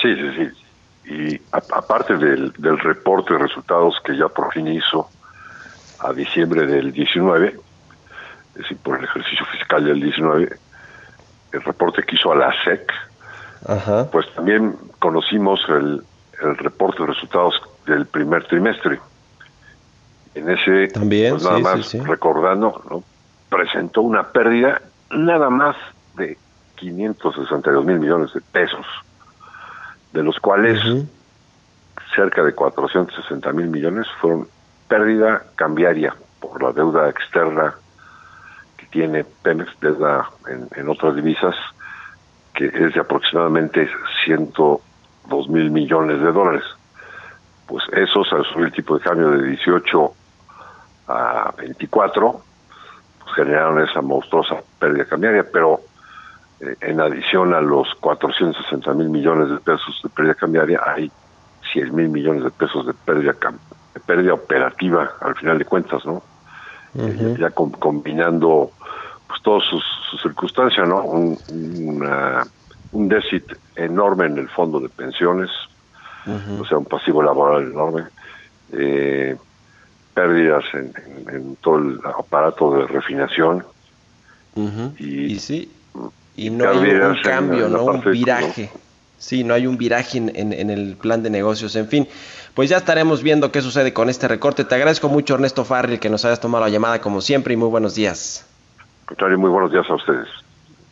Sí, 0.00 0.14
sí, 0.16 0.30
sí. 0.38 1.14
Y 1.14 1.40
aparte 1.50 2.16
del, 2.16 2.54
del 2.56 2.78
reporte 2.78 3.34
de 3.34 3.40
resultados 3.40 4.00
que 4.02 4.16
ya 4.16 4.28
por 4.28 4.50
fin 4.54 4.66
hizo, 4.68 5.10
a 6.02 6.12
diciembre 6.12 6.66
del 6.66 6.92
19, 6.92 7.48
es 7.48 8.54
decir, 8.54 8.76
por 8.78 8.98
el 8.98 9.04
ejercicio 9.04 9.46
fiscal 9.46 9.84
del 9.84 10.00
19, 10.00 10.56
el 11.52 11.62
reporte 11.62 12.02
que 12.02 12.16
hizo 12.16 12.32
a 12.32 12.36
la 12.36 12.52
SEC, 12.64 12.92
pues 14.10 14.26
también 14.34 14.76
conocimos 14.98 15.60
el, 15.68 16.02
el, 16.42 16.56
reporte 16.58 17.02
de 17.02 17.06
resultados 17.06 17.60
del 17.86 18.06
primer 18.06 18.44
trimestre. 18.46 18.98
En 20.34 20.50
ese, 20.50 20.88
también, 20.88 21.32
pues 21.32 21.44
nada 21.44 21.58
más 21.58 21.92
recordando, 21.92 22.82
¿no? 22.90 23.04
presentó 23.48 24.00
una 24.00 24.28
pérdida 24.28 24.80
nada 25.10 25.50
más 25.50 25.76
de 26.16 26.38
562 26.76 27.84
mil 27.84 27.98
millones 27.98 28.32
de 28.32 28.40
pesos, 28.40 28.86
de 30.12 30.22
los 30.22 30.38
cuales 30.40 30.80
cerca 32.16 32.42
de 32.42 32.54
460 32.54 33.52
mil 33.52 33.68
millones 33.68 34.06
fueron 34.20 34.48
pérdida 34.92 35.42
cambiaria 35.56 36.14
por 36.38 36.62
la 36.62 36.70
deuda 36.70 37.08
externa 37.08 37.74
que 38.76 38.84
tiene 38.88 39.24
Pemex, 39.24 39.70
deuda 39.80 40.28
en, 40.76 40.86
otras 40.86 41.16
divisas, 41.16 41.54
que 42.54 42.66
es 42.66 42.92
de 42.92 43.00
aproximadamente 43.00 43.88
102 44.26 45.48
mil 45.48 45.70
millones 45.70 46.20
de 46.20 46.30
dólares. 46.30 46.64
Pues 47.66 47.82
esos, 47.94 48.30
al 48.34 48.44
subir 48.44 48.66
el 48.66 48.72
tipo 48.72 48.98
de 48.98 49.02
cambio 49.02 49.30
de 49.30 49.48
18 49.48 50.12
a 51.08 51.54
24, 51.56 52.42
pues 53.20 53.34
generaron 53.34 53.82
esa 53.82 54.02
monstruosa 54.02 54.56
pérdida 54.78 55.06
cambiaria, 55.06 55.46
pero 55.50 55.80
eh, 56.60 56.76
en 56.82 57.00
adición 57.00 57.54
a 57.54 57.62
los 57.62 57.88
460 57.94 58.92
mil 58.92 59.08
millones 59.08 59.48
de 59.48 59.56
pesos 59.56 59.98
de 60.04 60.10
pérdida 60.10 60.34
cambiaria, 60.34 60.82
hay 60.84 61.10
100 61.72 61.94
mil 61.94 62.10
millones 62.10 62.44
de 62.44 62.50
pesos 62.50 62.86
de 62.86 62.92
pérdida 62.92 63.32
pérdida 64.00 64.34
operativa 64.34 65.12
al 65.20 65.34
final 65.36 65.58
de 65.58 65.64
cuentas, 65.64 66.04
¿no? 66.04 66.22
ya 67.38 67.50
combinando 67.50 68.70
pues 69.26 69.42
todas 69.42 69.64
sus, 69.64 69.82
circunstancias, 70.20 70.86
¿no? 70.86 71.02
Un, 71.04 71.38
un 72.92 73.08
déficit 73.08 73.44
enorme 73.76 74.26
en 74.26 74.38
el 74.38 74.48
fondo 74.48 74.78
de 74.78 74.88
pensiones, 74.88 75.50
o 76.60 76.64
sea, 76.66 76.78
un 76.78 76.84
pasivo 76.84 77.22
laboral 77.22 77.62
enorme, 77.70 78.04
eh, 78.72 79.36
pérdidas 80.14 80.64
en, 80.74 81.56
todo 81.56 81.78
el 81.78 82.00
aparato 82.18 82.76
de 82.76 82.86
refinación. 82.86 83.64
y, 84.98 85.38
sí, 85.38 85.72
y 86.36 86.50
no 86.50 86.68
hay 86.68 86.90
un 86.90 87.16
cambio, 87.22 87.68
¿no? 87.68 87.84
Un 87.84 88.02
viraje. 88.02 88.70
Sí, 89.22 89.44
no 89.44 89.54
hay 89.54 89.66
un 89.66 89.78
viraje 89.78 90.18
en, 90.18 90.30
en 90.34 90.70
el 90.70 90.96
plan 90.96 91.22
de 91.22 91.30
negocios, 91.30 91.76
en 91.76 91.88
fin 91.88 92.08
pues 92.54 92.68
ya 92.68 92.76
estaremos 92.76 93.22
viendo 93.22 93.50
qué 93.50 93.62
sucede 93.62 93.92
con 93.92 94.10
este 94.10 94.28
recorte. 94.28 94.64
Te 94.64 94.74
agradezco 94.74 95.08
mucho, 95.08 95.34
Ernesto 95.34 95.64
Farril, 95.64 95.98
que 95.98 96.10
nos 96.10 96.24
hayas 96.24 96.40
tomado 96.40 96.64
la 96.64 96.70
llamada 96.70 97.00
como 97.00 97.20
siempre 97.20 97.54
y 97.54 97.56
muy 97.56 97.68
buenos 97.68 97.94
días. 97.94 98.46
Contrario, 99.06 99.38
muy 99.38 99.50
buenos 99.50 99.72
días 99.72 99.88
a 99.88 99.94
ustedes. 99.94 100.28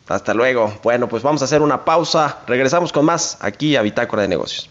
Hasta 0.08 0.34
luego. 0.34 0.72
Bueno, 0.82 1.08
pues 1.08 1.22
vamos 1.22 1.42
a 1.42 1.44
hacer 1.44 1.62
una 1.62 1.84
pausa. 1.84 2.38
Regresamos 2.46 2.92
con 2.92 3.04
más 3.04 3.38
aquí 3.42 3.76
a 3.76 3.82
Bitácora 3.82 4.22
de 4.22 4.28
Negocios. 4.28 4.70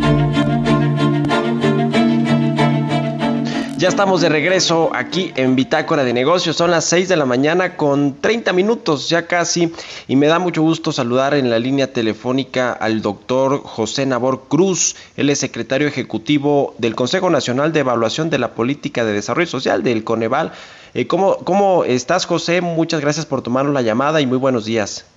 Ya 3.81 3.87
estamos 3.87 4.21
de 4.21 4.29
regreso 4.29 4.91
aquí 4.93 5.33
en 5.35 5.55
Bitácora 5.55 6.03
de 6.03 6.13
Negocios. 6.13 6.55
Son 6.55 6.69
las 6.69 6.85
6 6.85 7.09
de 7.09 7.17
la 7.17 7.25
mañana 7.25 7.77
con 7.77 8.13
30 8.21 8.53
minutos 8.53 9.09
ya 9.09 9.25
casi. 9.25 9.73
Y 10.07 10.17
me 10.17 10.27
da 10.27 10.37
mucho 10.37 10.61
gusto 10.61 10.91
saludar 10.91 11.33
en 11.33 11.49
la 11.49 11.57
línea 11.57 11.91
telefónica 11.91 12.73
al 12.73 13.01
doctor 13.01 13.63
José 13.63 14.05
Nabor 14.05 14.41
Cruz. 14.47 14.95
Él 15.17 15.31
es 15.31 15.39
secretario 15.39 15.87
ejecutivo 15.87 16.75
del 16.77 16.93
Consejo 16.93 17.31
Nacional 17.31 17.73
de 17.73 17.79
Evaluación 17.79 18.29
de 18.29 18.37
la 18.37 18.51
Política 18.53 19.03
de 19.03 19.13
Desarrollo 19.13 19.47
Social 19.47 19.81
del 19.81 20.03
Coneval. 20.03 20.51
Eh, 20.93 21.07
¿cómo, 21.07 21.37
¿Cómo 21.37 21.83
estás, 21.83 22.27
José? 22.27 22.61
Muchas 22.61 23.01
gracias 23.01 23.25
por 23.25 23.41
tomarnos 23.41 23.73
la 23.73 23.81
llamada 23.81 24.21
y 24.21 24.27
muy 24.27 24.37
buenos 24.37 24.65
días. 24.65 25.07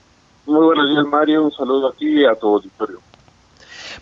Muy 0.47 0.65
buenos 0.65 0.89
días, 0.89 1.05
Mario. 1.05 1.45
Un 1.45 1.53
saludo 1.53 1.89
a 1.89 1.93
ti 1.93 2.23
y 2.23 2.25
a 2.25 2.35
tu 2.35 2.47
auditorio 2.47 2.99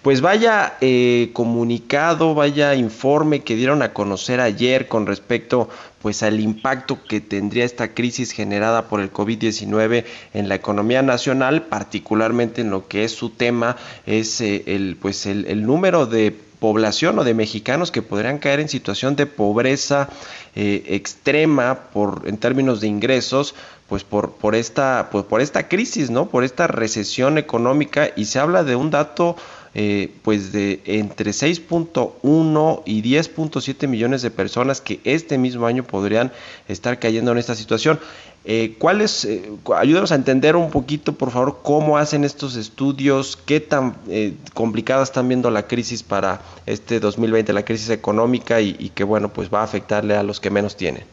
pues 0.02 0.20
vaya 0.20 0.74
eh, 0.80 1.30
comunicado, 1.32 2.34
vaya 2.34 2.74
informe 2.74 3.40
que 3.42 3.54
dieron 3.54 3.82
a 3.82 3.92
conocer 3.92 4.40
ayer 4.40 4.88
con 4.88 5.06
respecto 5.06 5.68
pues 6.02 6.24
al 6.24 6.40
impacto 6.40 6.98
que 7.04 7.20
tendría 7.20 7.64
esta 7.64 7.94
crisis 7.94 8.32
generada 8.32 8.88
por 8.88 9.00
el 9.00 9.12
COVID-19 9.12 10.04
en 10.34 10.48
la 10.48 10.56
economía 10.56 11.00
nacional, 11.02 11.62
particularmente 11.62 12.62
en 12.62 12.70
lo 12.70 12.88
que 12.88 13.04
es 13.04 13.12
su 13.12 13.30
tema, 13.30 13.76
es 14.04 14.40
eh, 14.40 14.64
el 14.66 14.96
pues 15.00 15.26
el, 15.26 15.64
número 15.64 16.06
de 16.06 16.36
población 16.58 17.20
o 17.20 17.24
de 17.24 17.34
mexicanos 17.34 17.92
que 17.92 18.02
podrían 18.02 18.38
caer 18.38 18.58
en 18.58 18.68
situación 18.68 19.14
de 19.14 19.26
pobreza 19.26 20.08
eh, 20.56 20.82
extrema 20.88 21.90
por 21.92 22.22
en 22.26 22.38
términos 22.38 22.80
de 22.80 22.88
ingresos 22.88 23.54
pues 23.88 24.02
por, 24.02 24.32
por 24.32 24.54
esta 24.54 25.08
pues 25.12 25.24
por 25.24 25.40
esta 25.40 25.68
crisis 25.68 26.10
no 26.10 26.26
por 26.26 26.42
esta 26.42 26.66
recesión 26.66 27.38
económica. 27.38 28.10
Y 28.16 28.24
se 28.24 28.40
habla 28.40 28.64
de 28.64 28.74
un 28.74 28.90
dato 28.90 29.36
eh, 29.74 30.12
pues 30.22 30.52
de 30.52 30.82
entre 30.84 31.30
6.1 31.30 32.82
y 32.84 33.02
10.7 33.02 33.88
millones 33.88 34.22
de 34.22 34.30
personas 34.30 34.80
que 34.80 35.00
este 35.04 35.38
mismo 35.38 35.66
año 35.66 35.82
podrían 35.82 36.32
estar 36.68 36.98
cayendo 36.98 37.32
en 37.32 37.38
esta 37.38 37.54
situación. 37.54 37.98
Eh, 38.44 38.74
¿Cuáles? 38.78 39.24
Eh, 39.24 39.52
ayúdanos 39.76 40.10
a 40.10 40.16
entender 40.16 40.56
un 40.56 40.70
poquito, 40.70 41.12
por 41.12 41.30
favor, 41.30 41.60
cómo 41.62 41.96
hacen 41.96 42.24
estos 42.24 42.56
estudios, 42.56 43.36
qué 43.36 43.60
tan 43.60 43.94
eh, 44.08 44.34
complicada 44.52 45.04
están 45.04 45.28
viendo 45.28 45.50
la 45.50 45.68
crisis 45.68 46.02
para 46.02 46.40
este 46.66 46.98
2020, 46.98 47.52
la 47.52 47.64
crisis 47.64 47.90
económica 47.90 48.60
y, 48.60 48.74
y, 48.78 48.88
que, 48.90 49.04
bueno, 49.04 49.28
pues 49.28 49.52
va 49.52 49.60
a 49.60 49.64
afectarle 49.64 50.16
a 50.16 50.24
los 50.24 50.40
que 50.40 50.50
menos 50.50 50.76
tienen. 50.76 51.04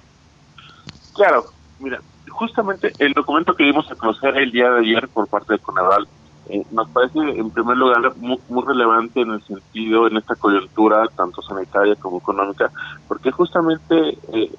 Claro, 1.14 1.46
mira, 1.80 2.02
justamente 2.30 2.94
el 2.98 3.14
documento 3.14 3.56
que 3.56 3.64
dimos 3.64 3.90
a 3.92 3.96
conocer 3.96 4.36
el 4.38 4.52
día 4.52 4.72
de 4.72 4.80
ayer 4.80 5.08
por 5.08 5.28
parte 5.28 5.54
de 5.54 5.60
Conaval 5.60 6.08
eh, 6.50 6.66
nos 6.72 6.90
parece 6.90 7.20
en 7.20 7.52
primer 7.52 7.78
lugar 7.78 8.16
muy, 8.18 8.40
relevante 8.66 9.22
en 9.22 9.34
el 9.34 9.42
sentido, 9.44 10.08
en 10.08 10.18
esta 10.18 10.36
coyuntura, 10.36 11.08
tanto 11.16 11.44
sanitaria 11.44 11.96
como 11.96 12.18
económica, 12.18 12.72
porque 13.08 13.30
justamente, 13.30 14.18
eh, 14.34 14.52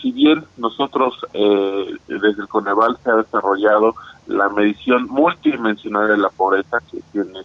si 0.00 0.12
bien 0.12 0.44
nosotros 0.56 1.14
eh, 1.34 1.94
desde 2.08 2.40
el 2.40 2.48
Coneval 2.48 2.96
se 3.04 3.10
ha 3.10 3.16
desarrollado 3.16 3.94
la 4.28 4.48
medición 4.48 5.08
multidimensional 5.08 6.08
de 6.08 6.16
la 6.16 6.30
pobreza, 6.30 6.78
que 6.90 7.00
tiene 7.12 7.40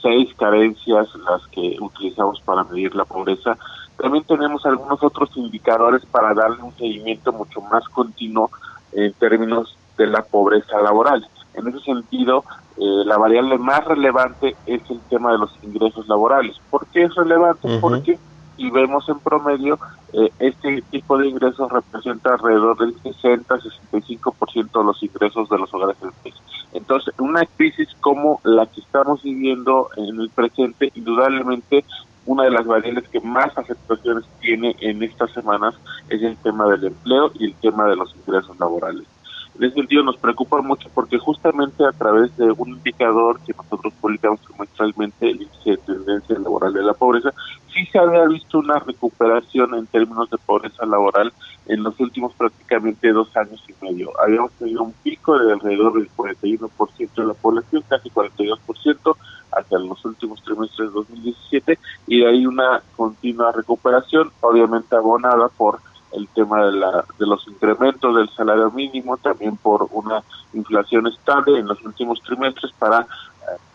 seis 0.00 0.34
carencias 0.36 1.08
las 1.16 1.46
que 1.48 1.76
utilizamos 1.80 2.40
para 2.42 2.64
medir 2.64 2.94
la 2.94 3.04
pobreza, 3.04 3.56
también 3.96 4.24
tenemos 4.24 4.64
algunos 4.66 5.02
otros 5.02 5.30
indicadores 5.36 6.04
para 6.06 6.32
darle 6.34 6.62
un 6.62 6.74
seguimiento 6.76 7.32
mucho 7.32 7.60
más 7.60 7.88
continuo 7.88 8.50
en 8.92 9.12
términos 9.14 9.76
de 9.96 10.06
la 10.06 10.22
pobreza 10.22 10.80
laboral. 10.80 11.26
En 11.54 11.68
ese 11.68 11.80
sentido, 11.80 12.44
eh, 12.76 13.04
la 13.04 13.18
variable 13.18 13.58
más 13.58 13.84
relevante 13.84 14.56
es 14.66 14.82
el 14.90 15.00
tema 15.10 15.32
de 15.32 15.38
los 15.38 15.52
ingresos 15.62 16.08
laborales. 16.08 16.56
¿Por 16.70 16.86
qué 16.86 17.04
es 17.04 17.14
relevante? 17.14 17.78
Porque, 17.80 18.18
y 18.56 18.70
vemos 18.70 19.08
en 19.08 19.18
promedio, 19.18 19.78
eh, 20.12 20.30
este 20.38 20.82
tipo 20.90 21.18
de 21.18 21.28
ingresos 21.28 21.70
representa 21.70 22.34
alrededor 22.34 22.78
del 22.78 22.94
60-65% 23.02 24.78
de 24.78 24.84
los 24.84 25.02
ingresos 25.02 25.48
de 25.48 25.58
los 25.58 25.72
hogares 25.74 26.00
del 26.00 26.12
país. 26.22 26.34
Entonces, 26.72 27.14
una 27.18 27.44
crisis 27.44 27.88
como 28.00 28.40
la 28.44 28.66
que 28.66 28.80
estamos 28.80 29.22
viviendo 29.22 29.90
en 29.96 30.20
el 30.20 30.30
presente, 30.30 30.90
indudablemente 30.94 31.84
una 32.24 32.44
de 32.44 32.50
las 32.50 32.66
variables 32.66 33.08
que 33.08 33.20
más 33.20 33.56
afectaciones 33.58 34.24
tiene 34.40 34.76
en 34.80 35.02
estas 35.02 35.30
semanas 35.32 35.74
es 36.08 36.22
el 36.22 36.36
tema 36.36 36.66
del 36.68 36.84
empleo 36.84 37.32
y 37.34 37.46
el 37.46 37.54
tema 37.54 37.86
de 37.86 37.96
los 37.96 38.14
ingresos 38.14 38.58
laborales. 38.58 39.06
En 39.54 39.64
ese 39.64 39.74
sentido 39.74 40.02
nos 40.02 40.16
preocupa 40.16 40.62
mucho 40.62 40.88
porque 40.94 41.18
justamente 41.18 41.84
a 41.84 41.92
través 41.92 42.34
de 42.36 42.50
un 42.56 42.70
indicador 42.70 43.38
que 43.44 43.52
nosotros 43.52 43.92
publicamos 44.00 44.40
trimestralmente, 44.40 45.28
el 45.28 45.42
índice 45.42 45.70
de 45.70 45.76
tendencia 45.76 46.38
laboral 46.38 46.72
de 46.72 46.82
la 46.82 46.94
pobreza, 46.94 47.32
sí 47.72 47.84
se 47.86 47.98
había 47.98 48.24
visto 48.26 48.58
una 48.58 48.78
recuperación 48.78 49.74
en 49.74 49.86
términos 49.86 50.30
de 50.30 50.38
pobreza 50.38 50.86
laboral 50.86 51.32
en 51.66 51.82
los 51.82 51.98
últimos 52.00 52.32
prácticamente 52.34 53.12
dos 53.12 53.34
años 53.36 53.62
y 53.68 53.84
medio. 53.84 54.10
Habíamos 54.24 54.52
tenido 54.52 54.82
un 54.82 54.92
pico 55.02 55.38
de 55.38 55.52
alrededor 55.52 55.94
del 55.94 56.10
41% 56.16 57.14
de 57.14 57.26
la 57.26 57.34
población, 57.34 57.84
casi 57.88 58.10
42% 58.10 59.16
hacia 59.52 59.78
los 59.78 60.04
últimos 60.04 60.42
trimestres 60.42 60.88
de 60.88 60.94
2017 60.94 61.78
y 62.06 62.20
de 62.20 62.28
ahí 62.28 62.46
una 62.46 62.82
continua 62.96 63.52
recuperación, 63.52 64.30
obviamente 64.40 64.96
abonada 64.96 65.48
por 65.48 65.80
el 66.14 66.28
tema 66.28 66.66
de, 66.66 66.72
la, 66.72 67.04
de 67.18 67.26
los 67.26 67.46
incrementos 67.48 68.16
del 68.16 68.28
salario 68.30 68.70
mínimo, 68.70 69.16
también 69.16 69.56
por 69.56 69.88
una 69.92 70.22
inflación 70.52 71.06
estable 71.06 71.58
en 71.58 71.66
los 71.66 71.82
últimos 71.84 72.20
trimestres 72.22 72.72
para 72.78 73.00
eh, 73.00 73.06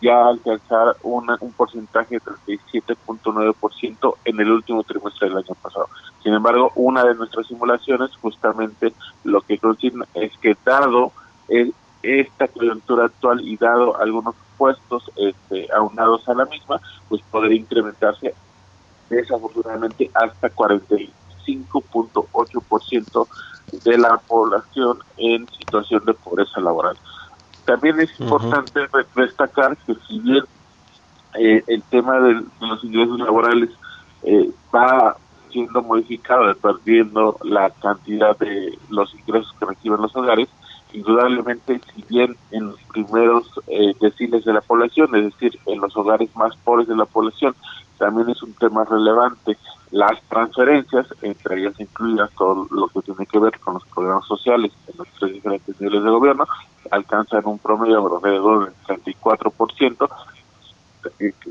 ya 0.00 0.26
alcanzar 0.26 0.96
una, 1.02 1.36
un 1.40 1.52
porcentaje 1.52 2.16
de 2.16 2.20
37.9% 2.20 4.14
en 4.24 4.40
el 4.40 4.52
último 4.52 4.82
trimestre 4.84 5.28
del 5.28 5.38
año 5.38 5.54
pasado. 5.62 5.88
Sin 6.22 6.34
embargo, 6.34 6.72
una 6.74 7.04
de 7.04 7.14
nuestras 7.14 7.46
simulaciones 7.46 8.10
justamente 8.20 8.92
lo 9.24 9.40
que 9.42 9.58
consigna 9.58 10.06
es 10.14 10.32
que 10.38 10.56
dado 10.64 11.12
el, 11.48 11.74
esta 12.02 12.48
coyuntura 12.48 13.06
actual 13.06 13.40
y 13.40 13.56
dado 13.56 14.00
algunos 14.00 14.34
puestos 14.56 15.10
este, 15.16 15.68
aunados 15.74 16.28
a 16.28 16.34
la 16.34 16.44
misma, 16.46 16.80
pues 17.08 17.22
podría 17.30 17.58
incrementarse 17.58 18.34
desafortunadamente 19.08 20.10
hasta 20.14 20.50
40 20.50 20.96
5.8% 21.48 23.26
de 23.84 23.98
la 23.98 24.18
población 24.18 24.98
en 25.16 25.48
situación 25.48 26.04
de 26.04 26.14
pobreza 26.14 26.60
laboral. 26.60 26.96
También 27.64 28.00
es 28.00 28.10
importante 28.18 28.80
destacar 29.14 29.76
que 29.86 29.94
si 30.06 30.18
bien 30.20 30.44
eh, 31.38 31.62
el 31.66 31.82
tema 31.84 32.18
de, 32.20 32.42
los 32.60 32.82
ingresos 32.84 33.18
laborales 33.18 33.70
eh, 34.22 34.50
va 34.74 35.16
siendo 35.50 35.82
modificado, 35.82 36.54
perdiendo 36.56 37.38
la 37.42 37.70
cantidad 37.70 38.36
de 38.38 38.78
los 38.90 39.14
ingresos 39.14 39.54
que 39.58 39.66
reciben 39.66 40.00
los 40.00 40.14
hogares, 40.16 40.48
indudablemente 40.92 41.80
si 41.94 42.02
bien 42.08 42.36
en 42.50 42.68
los 42.68 42.80
primeros 42.92 43.50
eh, 43.66 43.94
deciles 44.00 44.44
de 44.44 44.54
la 44.54 44.60
población, 44.60 45.14
es 45.16 45.24
decir, 45.24 45.58
en 45.66 45.80
los 45.80 45.96
hogares 45.96 46.34
más 46.36 46.56
pobres 46.64 46.88
de 46.88 46.96
la 46.96 47.04
población, 47.04 47.54
también 47.98 48.30
es 48.30 48.42
un 48.42 48.52
tema 48.54 48.84
relevante 48.84 49.56
las 49.90 50.20
transferencias, 50.28 51.06
entre 51.22 51.60
ellas 51.60 51.78
incluidas 51.78 52.30
todo 52.36 52.66
lo 52.70 52.88
que 52.88 53.00
tiene 53.02 53.26
que 53.26 53.38
ver 53.38 53.58
con 53.58 53.74
los 53.74 53.84
programas 53.86 54.26
sociales 54.26 54.72
en 54.86 54.98
los 54.98 55.08
tres 55.18 55.32
diferentes 55.32 55.80
niveles 55.80 56.04
de 56.04 56.10
gobierno, 56.10 56.46
alcanzan 56.90 57.42
un 57.46 57.58
promedio 57.58 58.16
alrededor 58.16 58.72
del 58.86 59.02
34%. 59.02 60.08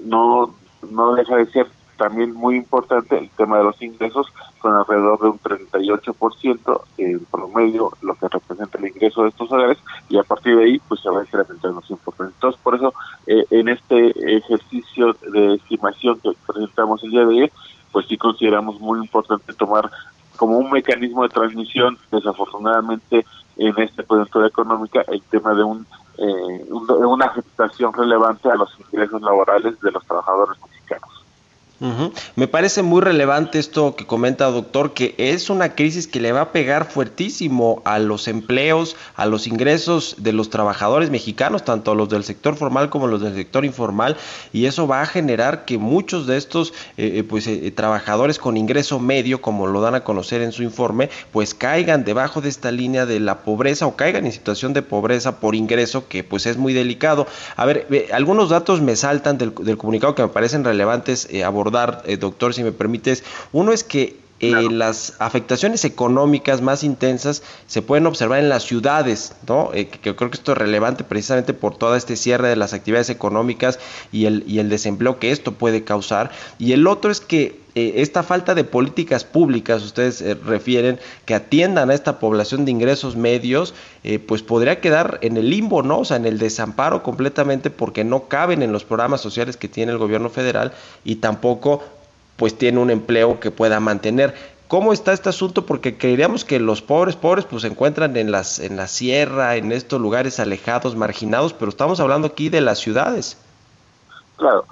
No, 0.06 0.54
no 0.92 1.16
deja 1.16 1.36
de 1.38 1.46
ser 1.48 1.68
también 1.98 2.34
muy 2.34 2.56
importante 2.56 3.18
el 3.18 3.30
tema 3.32 3.58
de 3.58 3.64
los 3.64 3.82
ingresos, 3.82 4.28
con 4.60 4.74
alrededor 4.76 5.20
de 5.20 5.30
un 5.30 5.40
38% 5.40 6.82
en 6.98 7.26
promedio, 7.26 7.92
lo 8.02 8.16
que 8.16 8.28
representa 8.28 8.78
el 8.78 8.88
ingreso 8.88 9.24
de 9.24 9.30
estos 9.30 9.52
hogares, 9.52 9.80
y 10.10 10.18
a 10.18 10.24
partir 10.24 10.56
de 10.56 10.66
ahí, 10.66 10.80
pues 10.88 11.02
se 11.02 11.10
va 11.10 11.24
incrementando 11.24 11.82
importante. 11.90 12.34
Entonces, 12.36 12.62
por 12.62 12.76
eso, 12.76 12.94
eh, 13.28 13.46
en 13.52 13.70
este 13.70 14.38
ejercicio 14.38 15.16
de 15.32 15.56
estimación 15.56 16.20
que 16.20 16.32
presentamos 16.48 17.04
el 17.04 17.12
día 17.12 17.26
de 17.26 17.42
hoy, 17.44 17.52
pues 17.92 18.08
sí 18.08 18.18
consideramos 18.18 18.80
muy 18.80 19.00
importante 19.00 19.54
tomar 19.54 19.90
como 20.38 20.58
un 20.58 20.72
mecanismo 20.72 21.24
de 21.24 21.30
transmisión, 21.30 21.98
desafortunadamente 22.12 23.26
en 23.58 23.78
esta 23.80 24.04
coyuntura 24.04 24.48
económica, 24.48 25.04
el 25.08 25.22
tema 25.24 25.54
de 25.54 25.64
un, 25.64 25.86
eh, 26.18 26.66
una 26.70 27.26
afectación 27.26 27.92
relevante 27.94 28.50
a 28.50 28.56
los 28.56 28.70
ingresos 28.80 29.22
laborales 29.22 29.80
de 29.82 29.92
los 29.92 30.06
trabajadores 30.06 30.58
Me 32.36 32.48
parece 32.48 32.82
muy 32.82 33.02
relevante 33.02 33.60
esto 33.60 33.96
que 33.96 34.08
comenta 34.08 34.50
doctor, 34.50 34.96
que 34.96 35.14
es 35.18 35.52
una 35.52 35.76
crisis 35.76 36.08
que 36.08 36.20
le 36.20 36.32
va 36.32 36.42
a 36.42 36.52
pegar 36.52 36.90
fuertísimo 36.90 37.84
a 37.86 38.00
los 38.00 38.28
empleos, 38.28 38.96
a 39.16 39.28
los 39.28 39.46
ingresos 39.46 40.16
de 40.18 40.34
los 40.34 40.50
trabajadores 40.50 41.12
mexicanos, 41.12 41.64
tanto 41.64 41.94
los 41.94 42.10
del 42.10 42.24
sector 42.24 42.56
formal 42.56 42.90
como 42.90 43.06
los 43.06 43.22
del 43.22 43.36
sector 43.36 43.64
informal, 43.64 44.18
y 44.54 44.66
eso 44.66 44.88
va 44.88 45.02
a 45.02 45.06
generar 45.06 45.66
que 45.66 45.78
muchos 45.78 46.26
de 46.26 46.38
estos 46.38 46.74
eh, 46.98 47.20
eh, 47.20 47.24
pues, 47.24 47.46
eh, 47.46 47.72
trabajadores 47.76 48.40
con 48.40 48.58
ingreso 48.58 49.00
medio, 49.00 49.40
como 49.40 49.68
lo 49.68 49.80
dan 49.82 49.94
a 49.94 50.04
conocer 50.04 50.42
en 50.42 50.54
su 50.54 50.64
informe, 50.64 51.12
pues 51.32 51.54
caigan 51.54 52.04
debajo 52.04 52.42
de 52.42 52.50
esta 52.50 52.72
línea 52.72 53.06
de 53.06 53.20
la 53.20 53.40
pobreza 53.40 53.86
o 53.86 53.96
caigan 53.96 54.26
en 54.26 54.32
situación 54.32 54.74
de 54.74 54.82
pobreza 54.82 55.40
por 55.40 55.54
ingreso, 55.54 56.08
que 56.08 56.24
pues 56.24 56.48
es 56.48 56.58
muy 56.58 56.74
delicado. 56.74 57.28
A 57.56 57.66
ver, 57.66 58.08
algunos 58.12 58.50
datos 58.50 58.82
me 58.82 58.96
saltan 58.96 59.38
del, 59.38 59.54
comunicado 59.54 60.16
que 60.16 60.24
me 60.24 60.30
parecen 60.30 60.64
relevantes 60.64 61.28
abordar 61.46 61.67
eh, 62.06 62.18
doctor, 62.18 62.54
si 62.54 62.64
me 62.64 62.72
permites. 62.72 63.24
Uno 63.52 63.72
es 63.72 63.84
que 63.84 64.27
eh, 64.40 64.70
las 64.70 65.16
afectaciones 65.18 65.84
económicas 65.84 66.62
más 66.62 66.84
intensas 66.84 67.42
se 67.66 67.82
pueden 67.82 68.06
observar 68.06 68.38
en 68.38 68.50
las 68.50 68.64
ciudades, 68.64 69.34
¿no? 69.48 69.72
Eh, 69.74 69.88
que, 69.88 70.16
creo 70.16 70.30
que 70.30 70.38
esto 70.38 70.52
es 70.52 70.58
relevante 70.60 71.04
precisamente 71.04 71.56
por 71.56 71.76
todo 71.76 71.96
este 71.96 72.16
cierre 72.16 72.48
de 72.48 72.56
las 72.56 72.74
actividades 72.74 73.10
económicas 73.10 73.80
y 74.12 74.26
el, 74.26 74.44
y 74.46 74.60
el 74.60 74.70
desempleo 74.70 75.18
que 75.18 75.32
esto 75.32 75.54
puede 75.54 75.84
causar. 75.84 76.30
Y 76.60 76.74
el 76.74 76.86
otro 76.86 77.10
es 77.10 77.20
que 77.20 77.62
eh, 77.74 77.94
esta 77.96 78.22
falta 78.22 78.54
de 78.54 78.64
políticas 78.64 79.24
públicas, 79.24 79.84
ustedes 79.84 80.24
refieren, 80.46 81.00
que 81.26 81.34
atiendan 81.34 81.90
a 81.90 81.96
esta 81.96 82.20
población 82.20 82.64
de 82.64 82.72
ingresos 82.72 83.16
medios, 83.16 83.74
pues 84.26 84.42
podría 84.42 84.80
quedar 84.80 85.18
en 85.22 85.36
el 85.36 85.50
limbo, 85.50 85.84
¿no? 85.84 86.00
O 86.00 86.06
sea, 86.06 86.16
en 86.16 86.26
el 86.26 86.38
desamparo 86.38 87.04
completamente 87.04 87.70
porque 87.70 88.06
no 88.06 88.30
caben 88.30 88.64
en 88.64 88.72
los 88.72 88.86
programas 88.86 89.20
sociales 89.20 89.58
que 89.58 89.68
tiene 89.68 89.92
el 89.92 89.98
gobierno 89.98 90.30
federal 90.30 90.72
y 91.04 91.16
tampoco 91.16 91.84
pues 92.38 92.58
tiene 92.58 92.80
un 92.80 92.90
empleo 92.90 93.40
que 93.40 93.52
pueda 93.52 93.80
mantener. 93.80 94.34
¿Cómo 94.68 94.94
está 94.94 95.14
este 95.14 95.30
asunto? 95.30 95.66
Porque 95.66 95.98
creeríamos 95.98 96.46
que 96.46 96.60
los 96.60 96.82
pobres, 96.82 97.16
pobres, 97.16 97.46
pues 97.46 97.62
se 97.62 97.70
encuentran 97.70 98.16
en 98.18 98.32
las, 98.32 98.60
en 98.60 98.76
la 98.76 98.88
sierra, 98.88 99.56
en 99.56 99.72
estos 99.72 100.00
lugares 100.00 100.40
alejados, 100.40 100.96
marginados, 100.96 101.54
pero 101.54 101.70
estamos 101.70 102.00
hablando 102.00 102.28
aquí 102.28 102.50
de 102.50 102.62
las 102.62 102.80
ciudades. 102.80 103.38
Claro, 104.36 104.66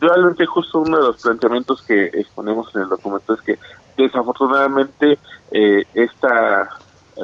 realmente 0.00 0.46
justo 0.46 0.80
uno 0.80 0.96
de 0.98 1.02
los 1.04 1.22
planteamientos 1.22 1.82
que 1.82 2.06
exponemos 2.06 2.74
en 2.74 2.82
el 2.82 2.88
documento 2.88 3.34
es 3.34 3.40
que 3.42 3.58
desafortunadamente 3.96 5.18
eh, 5.50 5.84
esta 5.94 6.68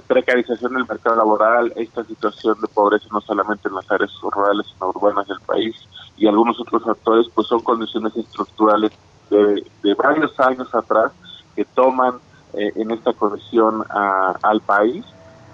precarización 0.07 0.75
del 0.75 0.87
mercado 0.87 1.17
laboral, 1.17 1.73
esta 1.77 2.05
situación 2.05 2.61
de 2.61 2.69
pobreza 2.69 3.07
no 3.13 3.21
solamente 3.21 3.69
en 3.69 3.75
las 3.75 3.91
áreas 3.91 4.11
rurales, 4.21 4.67
sino 4.67 4.91
urbanas 4.91 5.27
del 5.29 5.41
país 5.41 5.75
y 6.17 6.27
algunos 6.27 6.61
otros 6.61 6.83
factores, 6.83 7.27
pues 7.35 7.47
son 7.47 7.61
condiciones 7.61 8.15
estructurales 8.17 8.93
de, 9.31 9.95
varios 9.95 10.39
años 10.41 10.75
atrás 10.75 11.13
que 11.55 11.65
toman 11.65 12.17
eh, 12.55 12.73
en 12.77 12.91
esta 12.91 13.13
corrección 13.13 13.85
al 13.91 14.61
país 14.63 15.05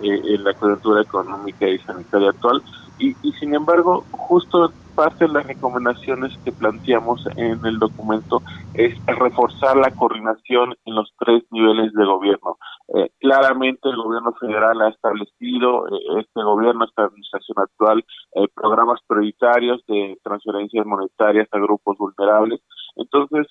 eh, 0.00 0.20
en 0.24 0.44
la 0.44 0.54
coyuntura 0.54 1.02
económica 1.02 1.68
y 1.68 1.78
sanitaria 1.78 2.30
actual 2.30 2.62
y, 2.98 3.16
y 3.22 3.32
sin 3.32 3.54
embargo 3.54 4.04
justo 4.10 4.72
parte 4.94 5.26
de 5.26 5.32
las 5.32 5.46
recomendaciones 5.46 6.36
que 6.44 6.52
planteamos 6.52 7.26
en 7.36 7.64
el 7.64 7.78
documento 7.78 8.42
es 8.74 8.94
reforzar 9.06 9.76
la 9.76 9.90
coordinación 9.90 10.74
en 10.84 10.94
los 10.94 11.12
tres 11.18 11.42
niveles 11.50 11.92
de 11.92 12.04
gobierno. 12.04 12.58
Eh, 12.88 13.10
claramente 13.18 13.88
el 13.88 13.96
gobierno 13.96 14.32
federal 14.34 14.80
ha 14.82 14.88
establecido, 14.88 15.88
eh, 15.88 16.20
este 16.20 16.42
gobierno, 16.42 16.84
esta 16.84 17.04
administración 17.04 17.58
actual, 17.58 18.04
eh, 18.34 18.46
programas 18.54 19.00
prioritarios 19.06 19.82
de 19.86 20.18
transferencias 20.22 20.86
monetarias 20.86 21.48
a 21.50 21.58
grupos 21.58 21.96
vulnerables. 21.98 22.60
Entonces, 22.96 23.46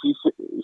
sí 0.00 0.14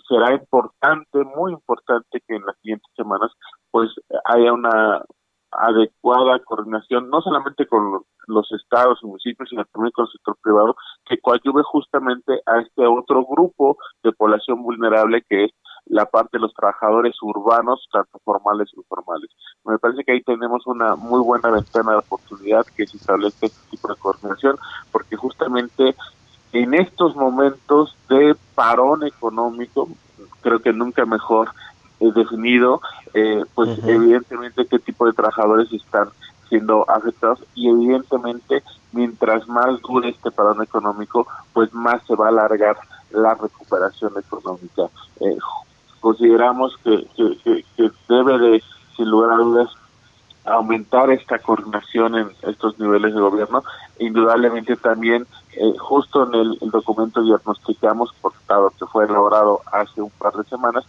será 0.07 0.33
importante, 0.33 1.19
muy 1.35 1.51
importante 1.51 2.21
que 2.25 2.35
en 2.35 2.45
las 2.45 2.55
siguientes 2.61 2.89
semanas 2.95 3.31
pues 3.69 3.89
haya 4.25 4.53
una 4.53 5.03
adecuada 5.51 6.39
coordinación, 6.39 7.09
no 7.09 7.21
solamente 7.21 7.67
con 7.67 8.03
los 8.27 8.51
estados 8.51 8.99
y 9.01 9.07
municipios, 9.07 9.49
sino 9.49 9.65
también 9.65 9.91
con 9.91 10.05
el 10.05 10.11
sector 10.11 10.37
privado, 10.41 10.75
que 11.05 11.19
coadyuve 11.19 11.63
justamente 11.63 12.41
a 12.45 12.59
este 12.59 12.85
otro 12.85 13.25
grupo 13.25 13.77
de 14.03 14.11
población 14.13 14.63
vulnerable 14.63 15.23
que 15.27 15.45
es 15.45 15.51
la 15.85 16.05
parte 16.05 16.37
de 16.37 16.41
los 16.41 16.53
trabajadores 16.53 17.15
urbanos, 17.21 17.87
tanto 17.91 18.19
formales 18.23 18.69
y 18.73 18.79
informales. 18.79 19.29
Me 19.65 19.77
parece 19.79 20.03
que 20.03 20.13
ahí 20.13 20.21
tenemos 20.21 20.65
una 20.67 20.95
muy 20.95 21.21
buena 21.21 21.49
ventana 21.49 21.93
de 21.93 21.97
oportunidad 21.97 22.65
que 22.77 22.87
se 22.87 22.97
establece 22.97 23.47
este 23.47 23.71
tipo 23.71 23.87
de 23.87 23.99
coordinación, 23.99 24.57
porque 24.91 25.15
justamente 25.15 25.95
en 26.53 26.73
estos 26.73 27.15
momentos 27.15 27.95
de 28.09 28.35
parón 28.55 29.05
económico, 29.05 29.89
creo 30.41 30.61
que 30.61 30.73
nunca 30.73 31.05
mejor 31.05 31.49
definido, 32.09 32.81
eh, 33.13 33.43
pues 33.53 33.77
evidentemente 33.85 34.65
qué 34.65 34.79
tipo 34.79 35.05
de 35.05 35.13
trabajadores 35.13 35.71
están 35.71 36.09
siendo 36.49 36.89
afectados 36.89 37.43
y 37.55 37.69
evidentemente 37.69 38.63
mientras 38.91 39.47
más 39.47 39.79
dure 39.81 40.09
este 40.09 40.31
parón 40.31 40.61
económico, 40.61 41.27
pues 41.53 41.73
más 41.73 42.01
se 42.05 42.15
va 42.15 42.25
a 42.25 42.29
alargar 42.29 42.77
la 43.11 43.35
recuperación 43.35 44.13
económica. 44.17 44.83
Eh, 45.19 45.37
consideramos 45.99 46.75
que, 46.83 47.07
que, 47.15 47.91
debe 48.09 48.37
de, 48.37 48.63
sin 48.97 49.09
lugar 49.09 49.31
a 49.31 49.43
dudas, 49.43 49.69
aumentar 50.43 51.11
esta 51.11 51.37
coordinación 51.39 52.15
en 52.17 52.31
estos 52.41 52.79
niveles 52.79 53.13
de 53.13 53.21
gobierno. 53.21 53.63
Indudablemente 53.99 54.75
también, 54.75 55.27
eh, 55.53 55.73
justo 55.77 56.27
en 56.27 56.33
el, 56.33 56.57
el 56.61 56.71
documento 56.71 57.21
diagnosticamos, 57.21 58.13
por 58.21 58.33
dado 58.47 58.71
que 58.71 58.85
fue 58.87 59.05
elaborado 59.05 59.61
hace 59.71 60.01
un 60.01 60.09
par 60.11 60.33
de 60.33 60.43
semanas, 60.45 60.83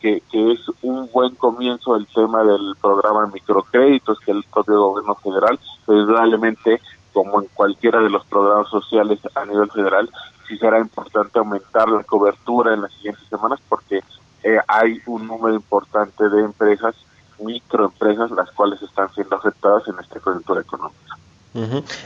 que, 0.00 0.22
es 0.32 0.60
un 0.82 1.10
buen 1.12 1.34
comienzo 1.34 1.96
el 1.96 2.06
tema 2.06 2.42
del 2.44 2.74
programa 2.80 3.26
de 3.26 3.32
microcréditos 3.32 4.20
que 4.20 4.32
el 4.32 4.44
propio 4.44 4.80
gobierno 4.80 5.14
federal, 5.16 5.58
probablemente 5.84 6.80
como 7.12 7.40
en 7.40 7.48
cualquiera 7.54 8.00
de 8.00 8.10
los 8.10 8.24
programas 8.26 8.68
sociales 8.68 9.18
a 9.34 9.44
nivel 9.46 9.70
federal, 9.70 10.10
sí 10.46 10.56
será 10.58 10.78
importante 10.78 11.38
aumentar 11.38 11.88
la 11.88 12.04
cobertura 12.04 12.74
en 12.74 12.82
las 12.82 12.92
siguientes 12.92 13.26
semanas 13.28 13.60
porque 13.68 14.02
eh, 14.42 14.58
hay 14.68 15.00
un 15.06 15.26
número 15.26 15.54
importante 15.54 16.28
de 16.28 16.42
empresas, 16.42 16.94
microempresas, 17.38 18.30
las 18.30 18.50
cuales 18.52 18.80
están 18.82 19.12
siendo 19.14 19.36
afectadas 19.36 19.88
en 19.88 19.98
esta 19.98 20.20
coyuntura 20.20 20.60
económica. 20.60 21.16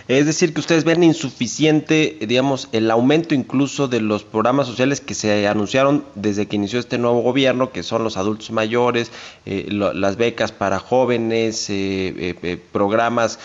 Es 0.09 0.27
decir, 0.27 0.55
que 0.55 0.61
ustedes 0.61 0.85
ven 0.85 1.03
insuficiente, 1.03 2.17
digamos, 2.21 2.69
el 2.73 2.91
aumento 2.91 3.35
incluso 3.35 3.89
de 3.89 4.01
los 4.01 4.23
programas 4.23 4.67
sociales 4.67 5.01
que 5.01 5.15
se 5.15 5.49
anunciaron 5.49 6.05
desde 6.15 6.47
que 6.47 6.57
inició 6.57 6.79
este 6.79 6.99
nuevo 6.99 7.21
gobierno, 7.23 7.73
que 7.73 7.83
son 7.83 8.05
los 8.05 8.17
adultos 8.17 8.51
mayores, 8.51 9.11
eh, 9.47 9.67
las 9.71 10.17
becas 10.17 10.53
para 10.53 10.79
jóvenes, 10.79 11.69
eh, 11.71 12.37
eh, 12.43 12.59
programas 12.73 13.39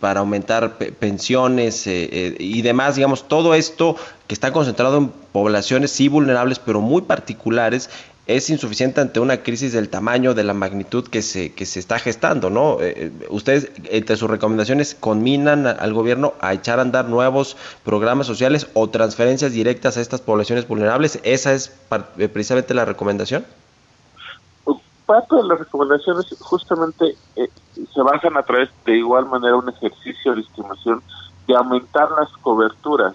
para 0.00 0.20
aumentar 0.20 0.76
pensiones 0.76 1.86
y 1.86 2.62
demás, 2.62 2.96
digamos, 2.96 3.28
todo 3.28 3.54
esto 3.54 3.96
que 4.26 4.34
está 4.34 4.52
concentrado 4.52 4.98
en 4.98 5.08
poblaciones 5.32 5.90
sí 5.90 6.08
vulnerables, 6.08 6.58
pero 6.58 6.80
muy 6.80 7.02
particulares, 7.02 7.90
es 8.26 8.48
insuficiente 8.48 9.00
ante 9.00 9.20
una 9.20 9.38
crisis 9.38 9.72
del 9.72 9.90
tamaño, 9.90 10.32
de 10.32 10.44
la 10.44 10.54
magnitud 10.54 11.06
que 11.06 11.20
se, 11.20 11.52
que 11.52 11.66
se 11.66 11.78
está 11.78 11.98
gestando, 11.98 12.48
¿no? 12.48 12.80
Eh, 12.80 13.12
eh, 13.20 13.26
ustedes, 13.28 13.70
entre 13.90 14.16
sus 14.16 14.30
recomendaciones, 14.30 14.94
conminan 14.94 15.66
al 15.66 15.92
gobierno 15.92 16.32
a 16.40 16.54
echar 16.54 16.78
a 16.78 16.82
andar 16.82 17.08
nuevos 17.08 17.56
programas 17.84 18.26
sociales 18.26 18.66
o 18.72 18.88
transferencias 18.88 19.52
directas 19.52 19.98
a 19.98 20.00
estas 20.00 20.22
poblaciones 20.22 20.66
vulnerables. 20.66 21.20
¿Esa 21.22 21.52
es 21.52 21.76
eh, 22.16 22.28
precisamente 22.28 22.72
la 22.72 22.86
recomendación? 22.86 23.44
Parte 25.04 25.36
de 25.36 25.42
las 25.42 25.58
recomendaciones 25.58 26.34
justamente 26.40 27.14
se 27.34 28.02
basan 28.02 28.38
a 28.38 28.42
través 28.42 28.70
de 28.86 28.96
igual 28.96 29.26
manera 29.26 29.54
un 29.54 29.68
ejercicio 29.68 30.34
de 30.34 30.40
estimación 30.40 31.02
de 31.46 31.54
aumentar 31.54 32.08
las 32.12 32.30
coberturas 32.40 33.12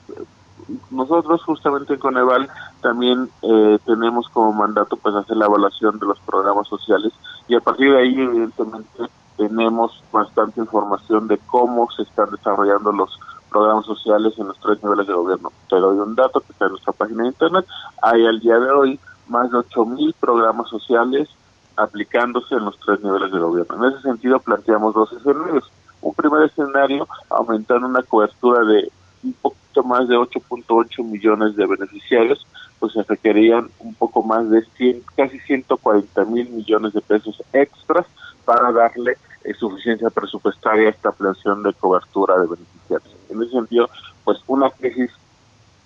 nosotros 0.92 1.44
justamente 1.44 1.98
con 1.98 2.18
Eval 2.18 2.50
también 2.82 3.30
eh, 3.42 3.78
tenemos 3.86 4.30
como 4.30 4.54
mandato 4.54 4.98
pues 4.98 5.16
hacer 5.16 5.38
la 5.38 5.46
evaluación 5.46 6.00
de 6.00 6.08
los 6.08 6.20
programas 6.20 6.68
sociales 6.68 7.14
y 7.48 7.56
a 7.56 7.60
partir 7.60 7.92
de 7.92 8.00
ahí 8.00 8.20
evidentemente 8.20 9.04
tenemos 9.38 10.04
bastante 10.12 10.60
información 10.60 11.28
de 11.28 11.38
cómo 11.38 11.90
se 11.92 12.04
están 12.04 12.30
desarrollando 12.32 12.92
los 12.92 13.18
programas 13.50 13.86
sociales 13.86 14.34
en 14.38 14.48
los 14.48 14.60
tres 14.60 14.84
niveles 14.84 15.08
de 15.08 15.14
gobierno. 15.14 15.52
Te 15.70 15.78
doy 15.78 15.98
un 15.98 16.14
dato 16.14 16.42
que 16.42 16.52
está 16.52 16.66
en 16.66 16.72
nuestra 16.72 16.94
página 16.94 17.24
de 17.24 17.30
internet. 17.30 17.66
Hay 18.02 18.26
al 18.26 18.40
día 18.40 18.60
de 18.60 18.72
hoy 18.72 19.00
más 19.28 19.50
de 19.52 19.58
8.000 19.58 20.14
programas 20.20 20.70
sociales 20.70 21.30
aplicándose 21.78 22.56
en 22.56 22.66
los 22.66 22.78
tres 22.80 23.02
niveles 23.02 23.32
de 23.32 23.40
gobierno. 23.40 23.86
En 23.86 23.94
ese 23.94 24.02
sentido 24.02 24.40
planteamos 24.40 24.94
dos 24.94 25.12
escenarios. 25.14 25.72
Un 26.02 26.14
primer 26.14 26.44
escenario, 26.44 27.08
aumentar 27.30 27.84
una 27.84 28.04
cobertura 28.04 28.64
de 28.64 28.92
un 29.24 29.36
más 29.84 30.08
de 30.08 30.16
8.8 30.16 31.04
millones 31.04 31.56
de 31.56 31.66
beneficiarios, 31.66 32.46
pues 32.80 32.94
se 32.94 33.04
requerían 33.04 33.70
un 33.80 33.94
poco 33.94 34.24
más 34.24 34.50
de 34.50 34.64
100, 34.78 35.04
casi 35.16 35.40
140 35.40 36.26
mil 36.26 36.50
millones 36.50 36.94
de 36.94 37.02
pesos 37.02 37.42
extras 37.54 38.06
para 38.46 38.72
darle 38.72 39.18
eh, 39.44 39.54
suficiencia 39.54 40.10
presupuestaria 40.10 40.88
a 40.88 40.92
esta 40.92 41.10
ampliación 41.10 41.64
de 41.64 41.74
cobertura 41.74 42.40
de 42.40 42.48
beneficiarios. 42.48 43.16
En 43.30 43.42
ese 43.42 43.52
sentido, 43.52 43.90
pues 44.24 44.40
una 44.48 44.70
crisis 44.70 45.12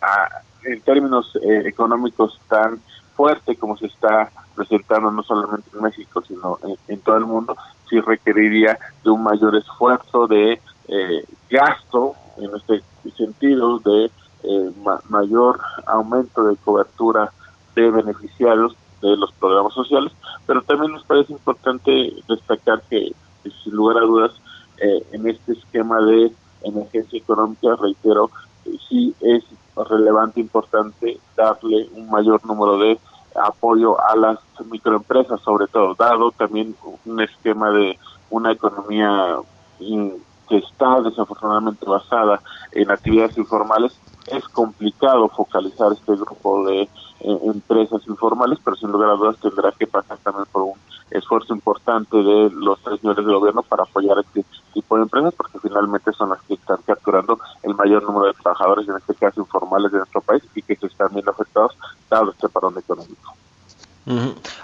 ah, 0.01 0.29
en 0.63 0.81
términos 0.81 1.35
eh, 1.41 1.63
económicos 1.65 2.39
tan 2.47 2.79
fuerte 3.15 3.55
como 3.55 3.77
se 3.77 3.87
está 3.87 4.31
presentando 4.55 5.11
no 5.11 5.23
solamente 5.23 5.69
en 5.73 5.83
México, 5.83 6.21
sino 6.27 6.57
en, 6.87 6.99
todo 7.01 7.17
el 7.17 7.25
mundo, 7.25 7.55
sí 7.89 7.99
requeriría 7.99 8.77
de 9.03 9.09
un 9.09 9.23
mayor 9.23 9.55
esfuerzo 9.55 10.27
de 10.27 10.59
eh, 10.87 11.25
gasto 11.49 12.15
en 12.37 12.55
este 12.55 12.83
sentido 13.11 13.79
de 13.79 14.11
eh, 14.43 14.71
mayor 15.09 15.59
aumento 15.85 16.43
de 16.43 16.55
cobertura 16.57 17.31
de 17.75 17.89
beneficiarios 17.89 18.75
de 19.01 19.15
los 19.17 19.31
programas 19.33 19.73
sociales, 19.73 20.11
pero 20.45 20.61
también 20.61 20.91
nos 20.91 21.03
parece 21.03 21.33
importante 21.33 22.13
destacar 22.27 22.81
que, 22.89 23.13
sin 23.63 23.73
lugar 23.73 23.97
a 23.97 24.05
dudas, 24.05 24.31
eh, 24.77 25.03
en 25.11 25.27
este 25.27 25.53
esquema 25.53 26.01
de 26.01 26.31
emergencia 26.63 27.19
económica, 27.19 27.75
reitero, 27.75 28.29
sí 28.87 29.13
es 29.21 29.43
relevante, 29.89 30.39
importante 30.39 31.19
darle 31.35 31.89
un 31.93 32.09
mayor 32.09 32.45
número 32.45 32.77
de 32.77 32.99
apoyo 33.35 33.99
a 34.01 34.15
las 34.15 34.39
microempresas, 34.69 35.41
sobre 35.41 35.67
todo, 35.67 35.95
dado 35.95 36.31
también 36.31 36.75
un 37.05 37.21
esquema 37.21 37.71
de 37.71 37.97
una 38.29 38.51
economía 38.51 39.37
que 40.53 40.59
está 40.59 41.01
desafortunadamente 41.01 41.83
basada 41.83 42.39
en 42.73 42.91
actividades 42.91 43.39
informales, 43.39 43.91
es 44.27 44.47
complicado 44.49 45.27
focalizar 45.29 45.91
este 45.91 46.15
grupo 46.15 46.63
de 46.67 46.81
eh, 46.83 47.39
empresas 47.45 48.07
informales, 48.07 48.59
pero 48.63 48.77
sin 48.77 48.91
lugar 48.91 49.09
a 49.09 49.15
dudas 49.15 49.39
tendrá 49.39 49.71
que 49.71 49.87
pasar 49.87 50.19
también 50.19 50.45
por 50.51 50.61
un 50.61 50.73
esfuerzo 51.09 51.55
importante 51.55 52.17
de 52.17 52.51
los 52.51 52.79
tres 52.83 53.03
niveles 53.03 53.25
de 53.25 53.33
gobierno 53.33 53.63
para 53.63 53.81
apoyar 53.81 54.19
este 54.19 54.45
tipo 54.75 54.95
de 54.95 55.01
empresas, 55.01 55.33
porque 55.35 55.57
finalmente 55.57 56.13
son 56.13 56.29
las 56.29 56.41
que 56.43 56.53
están 56.53 56.77
capturando 56.85 57.39
el 57.63 57.73
mayor 57.73 58.03
número 58.03 58.27
de 58.27 58.33
trabajadores, 58.33 58.87
en 58.87 58.97
este 58.97 59.15
caso 59.15 59.41
informales 59.41 59.91
de 59.91 59.97
nuestro 59.97 60.21
país, 60.21 60.43
y 60.53 60.61
que 60.61 60.75
se 60.75 60.85
están 60.85 61.09
viendo 61.11 61.31
afectados 61.31 61.75
dado 62.11 62.29
este 62.29 62.47
parón 62.47 62.77
económico. 62.77 63.32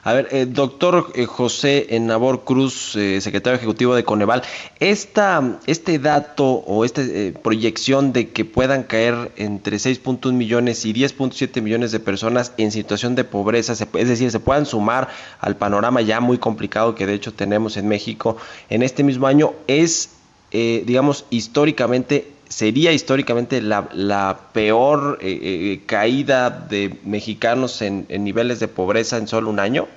A 0.03 0.13
ver, 0.13 0.27
eh, 0.31 0.45
doctor 0.45 1.11
eh, 1.15 1.25
José 1.25 1.87
Nabor 2.01 2.43
Cruz, 2.43 2.95
eh, 2.97 3.21
secretario 3.21 3.55
ejecutivo 3.55 3.95
de 3.95 4.03
Coneval, 4.03 4.41
esta, 4.81 5.59
este 5.65 5.97
dato 5.97 6.45
o 6.45 6.83
esta 6.83 7.01
proyección 7.41 8.11
de 8.11 8.31
que 8.31 8.43
puedan 8.43 8.83
caer 8.83 9.31
entre 9.37 9.77
6.1 9.77 10.33
millones 10.33 10.83
y 10.83 10.93
10.7 10.93 11.61
millones 11.61 11.93
de 11.93 12.01
personas 12.01 12.51
en 12.57 12.71
situación 12.71 13.15
de 13.15 13.23
pobreza, 13.23 13.73
es 13.73 14.07
decir, 14.09 14.29
se 14.29 14.39
puedan 14.41 14.65
sumar 14.65 15.07
al 15.39 15.55
panorama 15.55 16.01
ya 16.01 16.19
muy 16.19 16.37
complicado 16.37 16.93
que 16.95 17.05
de 17.05 17.13
hecho 17.13 17.33
tenemos 17.33 17.77
en 17.77 17.87
México 17.87 18.35
en 18.69 18.83
este 18.83 19.03
mismo 19.03 19.27
año, 19.27 19.53
es, 19.67 20.09
digamos, 20.51 21.25
históricamente 21.29 22.27
sería 22.49 22.91
históricamente 22.91 23.61
la, 23.61 24.39
peor 24.51 25.19
eh, 25.21 25.39
eh, 25.41 25.81
caída 25.85 26.49
de 26.49 26.95
mexicanos 27.05 27.81
en, 27.81 28.07
niveles 28.09 28.59
de 28.59 28.67
pobreza 28.67 29.17
en 29.17 29.27
solo 29.27 29.49
un 29.49 29.59
año? 29.59 29.87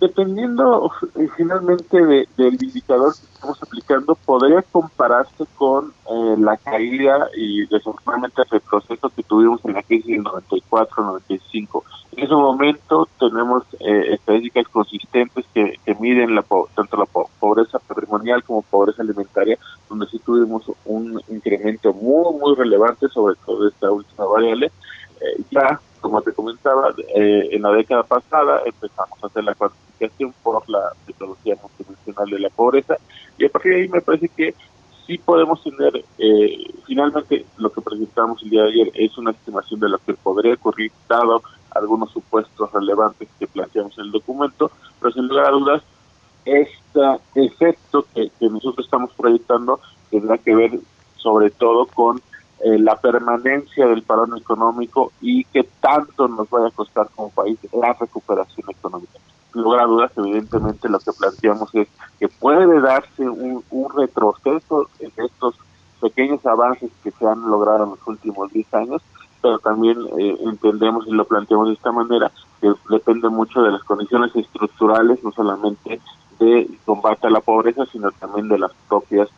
Dependiendo 0.00 0.90
eh, 1.16 1.28
finalmente 1.36 2.26
del 2.36 2.62
indicador 2.62 3.14
que 3.14 3.26
estamos 3.34 3.62
aplicando, 3.62 4.14
podría 4.14 4.62
compararse 4.62 5.44
con 5.56 5.92
la 6.38 6.56
caída 6.56 7.28
y 7.36 7.66
desafortunadamente 7.66 8.42
el 8.50 8.60
proceso 8.60 9.10
que 9.10 9.22
tuvimos 9.22 9.62
en 9.64 9.74
la 9.74 9.82
crisis 9.82 10.06
del 10.06 10.24
94-95. 10.24 11.82
En 12.12 12.24
ese 12.24 12.34
momento 12.34 13.06
tenemos 13.20 13.64
estadísticas 13.80 14.66
consistentes 14.68 15.44
que, 15.52 15.78
miden 16.00 16.34
la, 16.34 16.44
tanto 16.74 16.96
la 16.96 17.06
pobreza 17.38 17.78
patrimonial 17.78 18.42
como 18.42 18.62
pobreza 18.62 19.02
alimentaria, 19.02 19.58
donde 19.88 20.06
sí 20.06 20.18
tuvimos 20.20 20.64
un 20.84 21.20
incremento 21.28 21.92
muy, 21.92 22.38
muy 22.38 22.54
relevante, 22.54 23.08
sobre 23.08 23.34
todo 23.44 23.68
esta 23.68 23.90
última 23.90 24.24
variable. 24.26 24.72
Eh, 25.20 25.42
ya, 25.50 25.80
como 26.00 26.22
te 26.22 26.32
comentaba, 26.32 26.90
eh, 27.14 27.48
en 27.52 27.62
la 27.62 27.70
década 27.72 28.02
pasada 28.02 28.62
empezamos 28.64 29.22
a 29.22 29.26
hacer 29.26 29.44
la 29.44 29.54
cuantificación 29.54 30.34
por 30.42 30.68
la 30.68 30.92
metodología 31.06 31.56
multidimensional 31.62 32.30
de 32.30 32.38
la 32.38 32.50
pobreza 32.50 32.96
y 33.36 33.44
a 33.44 33.48
partir 33.48 33.72
de 33.72 33.82
ahí 33.82 33.88
me 33.88 34.00
parece 34.00 34.28
que 34.28 34.54
sí 35.06 35.18
podemos 35.18 35.62
tener, 35.62 36.04
eh, 36.18 36.70
finalmente 36.86 37.46
lo 37.56 37.72
que 37.72 37.80
presentamos 37.80 38.42
el 38.42 38.50
día 38.50 38.62
de 38.62 38.68
ayer 38.68 38.90
es 38.94 39.16
una 39.16 39.30
estimación 39.30 39.80
de 39.80 39.88
lo 39.88 39.98
que 39.98 40.14
podría 40.14 40.54
ocurrir 40.54 40.92
dado 41.08 41.42
algunos 41.70 42.10
supuestos 42.10 42.70
relevantes 42.72 43.28
que 43.38 43.46
planteamos 43.46 43.96
en 43.98 44.04
el 44.04 44.12
documento, 44.12 44.70
pero 45.00 45.12
sin 45.12 45.26
lugar 45.28 45.46
a 45.46 45.50
dudas 45.50 45.82
este 46.44 47.00
efecto 47.34 48.06
que, 48.14 48.30
nosotros 48.40 48.86
estamos 48.86 49.12
proyectando 49.14 49.80
tendrá 50.10 50.38
que 50.38 50.54
ver 50.54 50.78
sobre 51.16 51.50
todo 51.50 51.86
con 51.86 52.18
eh, 52.64 52.78
la 52.78 52.96
permanencia 53.18 53.86
del 53.86 54.02
parón 54.02 54.36
económico 54.36 55.12
y 55.20 55.44
que 55.44 55.64
tanto 55.80 56.28
nos 56.28 56.48
vaya 56.50 56.68
a 56.68 56.70
costar 56.70 57.08
como 57.14 57.30
país 57.30 57.58
la 57.72 57.92
recuperación 57.94 58.70
económica. 58.70 59.18
Sin 59.52 59.62
lugar 59.62 59.82
a 59.82 59.86
dudas, 59.86 60.12
evidentemente 60.16 60.88
lo 60.88 61.00
que 61.00 61.12
planteamos 61.12 61.74
es 61.74 61.88
que 62.20 62.28
puede 62.28 62.80
darse 62.80 63.28
un, 63.28 63.64
retroceso 63.96 64.88
en 65.00 65.10
estos 65.16 65.56
pequeños 66.00 66.44
avances 66.46 66.90
que 67.02 67.10
se 67.10 67.26
han 67.26 67.50
logrado 67.50 67.84
en 67.84 67.90
los 67.90 68.06
últimos 68.06 68.52
10 68.52 68.74
años, 68.74 69.02
pero 69.42 69.58
también 69.58 69.98
eh, 70.18 70.36
entendemos 70.44 71.06
y 71.08 71.10
lo 71.10 71.24
planteamos 71.24 71.68
de 71.68 71.74
esta 71.74 71.90
manera 71.90 72.30
que 72.60 72.72
depende 72.90 73.28
mucho 73.28 73.62
de 73.62 73.72
las 73.72 73.82
condiciones 73.82 74.34
estructurales, 74.36 75.24
no 75.24 75.32
solamente 75.32 76.00
de 76.38 76.70
combate 76.84 77.26
a 77.26 77.30
la 77.30 77.40
pobreza, 77.40 77.84
sino 77.86 78.12
también 78.12 78.48
de 78.48 78.58
las 78.58 78.70
propias 78.88 79.28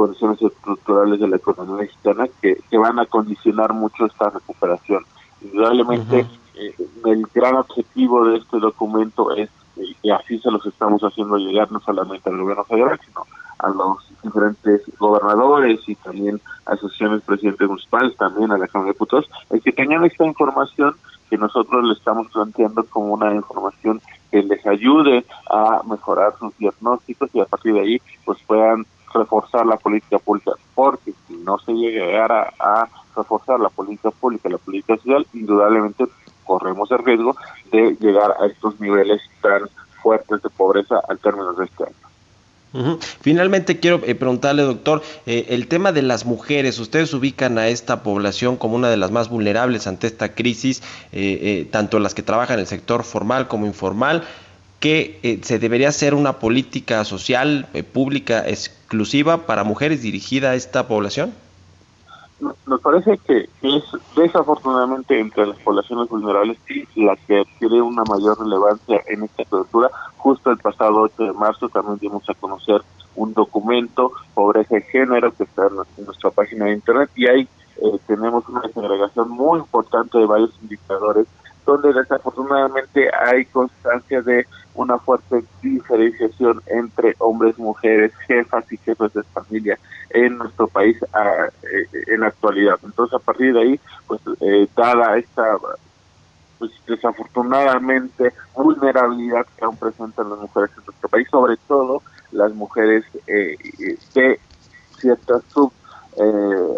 condiciones 0.00 0.40
estructurales 0.40 1.20
de 1.20 1.28
la 1.28 1.36
economía 1.36 1.82
mexicana 1.82 2.24
que, 2.40 2.56
que 2.70 2.78
van 2.78 2.98
a 2.98 3.04
condicionar 3.04 3.74
mucho 3.74 4.06
esta 4.06 4.30
recuperación. 4.30 5.04
Indudablemente, 5.42 6.26
eh, 6.54 6.74
el 7.04 7.26
gran 7.34 7.56
objetivo 7.56 8.24
de 8.24 8.38
este 8.38 8.58
documento 8.58 9.30
es, 9.36 9.50
y 9.76 10.10
así 10.10 10.38
se 10.38 10.50
los 10.50 10.64
estamos 10.64 11.02
haciendo 11.02 11.36
llegar 11.36 11.70
no 11.70 11.80
solamente 11.80 12.30
al 12.30 12.38
gobierno 12.38 12.64
federal, 12.64 12.98
sino 13.04 13.26
a 13.58 13.68
los 13.68 13.98
diferentes 14.22 14.80
gobernadores 14.98 15.86
y 15.86 15.94
también 15.96 16.40
asociaciones 16.64 17.20
presidentes 17.22 17.68
municipales, 17.68 18.16
también 18.16 18.50
a 18.52 18.56
la 18.56 18.68
Cámara 18.68 18.86
de 18.86 18.94
Diputados, 18.94 19.28
es 19.50 19.62
que 19.62 19.72
tengan 19.72 20.02
esta 20.06 20.24
información 20.24 20.94
que 21.28 21.36
nosotros 21.36 21.84
le 21.84 21.92
estamos 21.92 22.26
planteando 22.32 22.84
como 22.84 23.12
una 23.12 23.34
información 23.34 24.00
que 24.30 24.42
les 24.42 24.66
ayude 24.66 25.26
a 25.50 25.82
mejorar 25.86 26.32
sus 26.38 26.56
diagnósticos 26.56 27.28
y 27.34 27.40
a 27.40 27.44
partir 27.44 27.74
de 27.74 27.80
ahí 27.80 28.02
pues 28.24 28.38
puedan 28.46 28.86
reforzar 29.12 29.66
la 29.66 29.76
política 29.76 30.18
pública, 30.18 30.52
porque 30.74 31.12
si 31.26 31.34
no 31.36 31.58
se 31.58 31.72
llega 31.72 32.50
a, 32.58 32.88
reforzar 33.16 33.58
la 33.60 33.68
política 33.68 34.10
pública, 34.10 34.48
la 34.48 34.58
política 34.58 34.96
social, 34.96 35.26
indudablemente 35.34 36.04
corremos 36.44 36.90
el 36.90 36.98
riesgo 36.98 37.36
de 37.72 37.96
llegar 38.00 38.34
a 38.40 38.46
estos 38.46 38.80
niveles 38.80 39.20
tan 39.42 39.68
fuertes 40.02 40.42
de 40.42 40.50
pobreza 40.50 41.00
al 41.08 41.18
término 41.18 41.52
de 41.52 41.64
este 41.64 41.84
año. 41.84 42.00
Finalmente 43.20 43.80
quiero 43.80 44.00
eh, 44.04 44.14
preguntarle, 44.14 44.62
doctor, 44.62 45.02
eh, 45.26 45.46
el 45.48 45.66
tema 45.66 45.90
de 45.90 46.02
las 46.02 46.24
mujeres, 46.24 46.78
ustedes 46.78 47.12
ubican 47.12 47.58
a 47.58 47.66
esta 47.66 48.04
población 48.04 48.56
como 48.56 48.76
una 48.76 48.88
de 48.88 48.96
las 48.96 49.10
más 49.10 49.28
vulnerables 49.28 49.88
ante 49.88 50.06
esta 50.06 50.34
crisis, 50.34 50.82
eh, 51.10 51.68
tanto 51.72 51.98
las 51.98 52.14
que 52.14 52.22
trabajan 52.22 52.54
en 52.54 52.60
el 52.60 52.66
sector 52.68 53.02
formal 53.02 53.48
como 53.48 53.66
informal, 53.66 54.22
que 54.80 55.40
se 55.42 55.58
debería 55.58 55.88
hacer 55.90 56.14
una 56.14 56.38
política 56.38 57.04
social 57.04 57.68
pública 57.92 58.48
exclusiva 58.48 59.46
para 59.46 59.62
mujeres 59.62 60.02
dirigida 60.02 60.50
a 60.50 60.54
esta 60.54 60.88
población? 60.88 61.32
Nos 62.66 62.80
parece 62.80 63.18
que 63.18 63.48
es 63.60 63.84
desafortunadamente 64.16 65.18
entre 65.20 65.46
las 65.46 65.58
poblaciones 65.58 66.08
vulnerables 66.08 66.56
la 66.96 67.14
que 67.16 67.40
adquiere 67.40 67.82
una 67.82 68.02
mayor 68.04 68.40
relevancia 68.40 69.02
en 69.08 69.24
esta 69.24 69.44
cobertura. 69.44 69.90
Justo 70.16 70.50
el 70.50 70.58
pasado 70.58 71.02
8 71.02 71.24
de 71.24 71.32
marzo 71.34 71.68
también 71.68 71.98
dimos 71.98 72.28
a 72.30 72.34
conocer 72.34 72.80
un 73.16 73.34
documento, 73.34 74.12
Pobreza 74.34 74.76
de 74.76 74.82
Género, 74.82 75.34
que 75.34 75.44
está 75.44 75.66
en 75.66 76.04
nuestra 76.04 76.30
página 76.30 76.66
de 76.66 76.72
internet 76.72 77.10
y 77.14 77.26
ahí 77.26 77.48
eh, 77.76 77.98
tenemos 78.06 78.48
una 78.48 78.62
desagregación 78.62 79.28
muy 79.30 79.58
importante 79.58 80.18
de 80.18 80.26
varios 80.26 80.50
indicadores 80.62 81.26
donde 81.70 81.92
desafortunadamente 81.92 83.08
hay 83.14 83.44
constancia 83.46 84.22
de 84.22 84.44
una 84.74 84.98
fuerte 84.98 85.44
diferenciación 85.62 86.60
entre 86.66 87.14
hombres, 87.18 87.58
mujeres, 87.58 88.12
jefas 88.26 88.64
y 88.72 88.76
jefes 88.78 89.12
de 89.12 89.22
familia 89.22 89.78
en 90.10 90.38
nuestro 90.38 90.66
país 90.66 90.96
eh, 91.02 91.86
en 92.08 92.20
la 92.20 92.28
actualidad. 92.28 92.78
Entonces, 92.82 93.14
a 93.14 93.24
partir 93.24 93.52
de 93.52 93.60
ahí, 93.60 93.80
pues, 94.06 94.20
eh, 94.40 94.68
dada 94.76 95.16
esta 95.16 95.56
pues 96.58 96.72
desafortunadamente 96.86 98.34
vulnerabilidad 98.54 99.46
que 99.56 99.64
aún 99.64 99.78
presentan 99.78 100.28
las 100.28 100.40
mujeres 100.40 100.70
en 100.76 100.84
nuestro 100.84 101.08
país, 101.08 101.26
sobre 101.30 101.56
todo 101.66 102.02
las 102.32 102.52
mujeres 102.52 103.02
eh, 103.26 103.56
de 104.14 104.38
ciertas 104.98 105.42
sub 105.52 105.72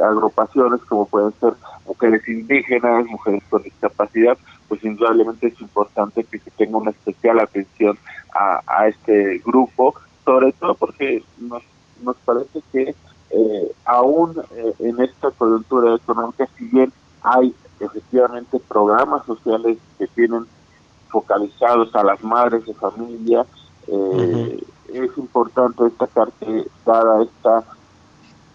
agrupaciones 0.04 0.80
como 0.82 1.06
pueden 1.06 1.32
ser 1.40 1.54
mujeres 1.86 2.26
indígenas, 2.28 3.04
mujeres 3.06 3.42
con 3.50 3.62
discapacidad, 3.62 4.38
pues 4.72 4.84
indudablemente 4.84 5.48
es 5.48 5.60
importante 5.60 6.24
que 6.24 6.38
se 6.38 6.50
tenga 6.52 6.78
una 6.78 6.92
especial 6.92 7.40
atención 7.40 7.98
a, 8.34 8.88
este 8.88 9.38
grupo, 9.44 9.94
sobre 10.24 10.50
todo 10.52 10.74
porque 10.76 11.22
nos, 11.38 11.62
nos 12.02 12.16
parece 12.24 12.62
que 12.72 12.94
eh, 13.32 13.72
aún 13.84 14.34
eh, 14.56 14.72
en 14.78 14.98
esta 15.02 15.30
coyuntura 15.32 15.94
económica, 15.94 16.48
si 16.56 16.64
bien 16.68 16.90
hay 17.20 17.54
efectivamente 17.80 18.58
programas 18.66 19.26
sociales 19.26 19.76
que 19.98 20.06
tienen 20.06 20.46
focalizados 21.10 21.94
a 21.94 22.02
las 22.02 22.24
madres 22.24 22.64
de 22.64 22.72
familia, 22.72 23.44
eh, 23.88 24.64
es 24.88 25.18
importante 25.18 25.84
destacar 25.84 26.32
que 26.40 26.66
dada 26.86 27.24
esta 27.24 27.62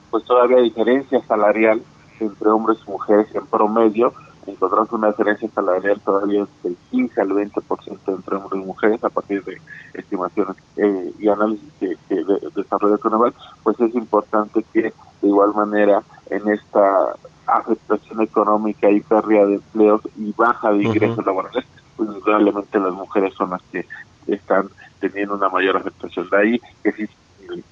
pues 0.09 0.23
todavía 0.23 0.61
diferencia 0.61 1.23
salarial 1.27 1.79
entre 2.19 2.49
hombres 2.49 2.79
y 2.87 2.89
mujeres 2.89 3.27
en 3.35 3.45
promedio, 3.45 4.13
encontramos 4.51 4.91
una 4.91 5.09
diferencia 5.09 5.49
salarial 5.49 5.99
todavía 6.01 6.47
del 6.63 6.77
15 6.91 7.21
al 7.21 7.29
20% 7.29 7.99
entre 8.07 8.35
hombres 8.35 8.61
y 8.61 8.65
mujeres 8.65 9.03
a 9.03 9.09
partir 9.09 9.43
de 9.43 9.57
estimaciones 9.93 10.55
eh, 10.77 11.11
y 11.19 11.27
análisis 11.27 11.69
que, 11.79 11.97
que 12.07 12.15
de, 12.15 12.39
desarrollo 12.55 12.95
económico, 12.95 13.37
pues 13.63 13.79
es 13.79 13.93
importante 13.95 14.63
que 14.73 14.81
de 15.21 15.27
igual 15.27 15.53
manera 15.53 16.01
en 16.29 16.47
esta 16.49 17.15
afectación 17.45 18.21
económica 18.21 18.89
y 18.89 18.99
pérdida 19.01 19.45
de 19.45 19.55
empleos 19.55 20.01
y 20.17 20.33
baja 20.33 20.71
de 20.71 20.83
ingresos 20.83 21.25
laborales, 21.25 21.65
pues 21.95 22.09
realmente 22.25 22.79
las 22.79 22.93
mujeres 22.93 23.33
son 23.33 23.51
las 23.51 23.61
que 23.71 23.85
están 24.27 24.69
teniendo 24.99 25.35
una 25.35 25.49
mayor 25.49 25.77
afectación. 25.77 26.29
De 26.29 26.37
ahí 26.37 26.61
que 26.83 26.91
si 26.91 27.07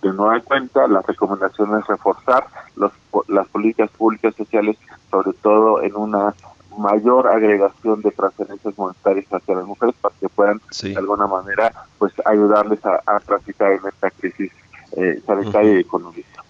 de 0.02 0.14
nueva 0.14 0.40
cuenta 0.40 0.88
la 0.88 1.02
recomendación 1.02 1.78
es 1.78 1.86
reforzar 1.88 2.48
los, 2.76 2.92
las 3.28 3.48
políticas 3.48 3.90
públicas 3.92 4.34
sociales, 4.36 4.78
sobre 5.12 5.34
todo 5.34 5.82
en 5.82 5.96
una 5.96 6.34
mayor 6.78 7.28
agregación 7.28 8.02
de 8.02 8.12
transferencias 8.12 8.78
monetarias 8.78 9.26
hacia 9.32 9.56
las 9.56 9.66
mujeres 9.66 9.96
para 10.02 10.16
que 10.20 10.30
puedan 10.30 10.62
de 10.82 10.96
alguna 10.98 11.28
manera 11.28 11.72
pues 11.98 12.14
ayudarles 12.26 12.80
a, 12.86 13.02
a 13.06 13.20
transitar 13.20 13.72
en 13.72 13.82
esta 13.88 14.12
crisis 14.12 14.52
eh, 14.98 15.22
sanitaria 15.26 15.74
y 15.74 15.80
económica. 15.80 16.44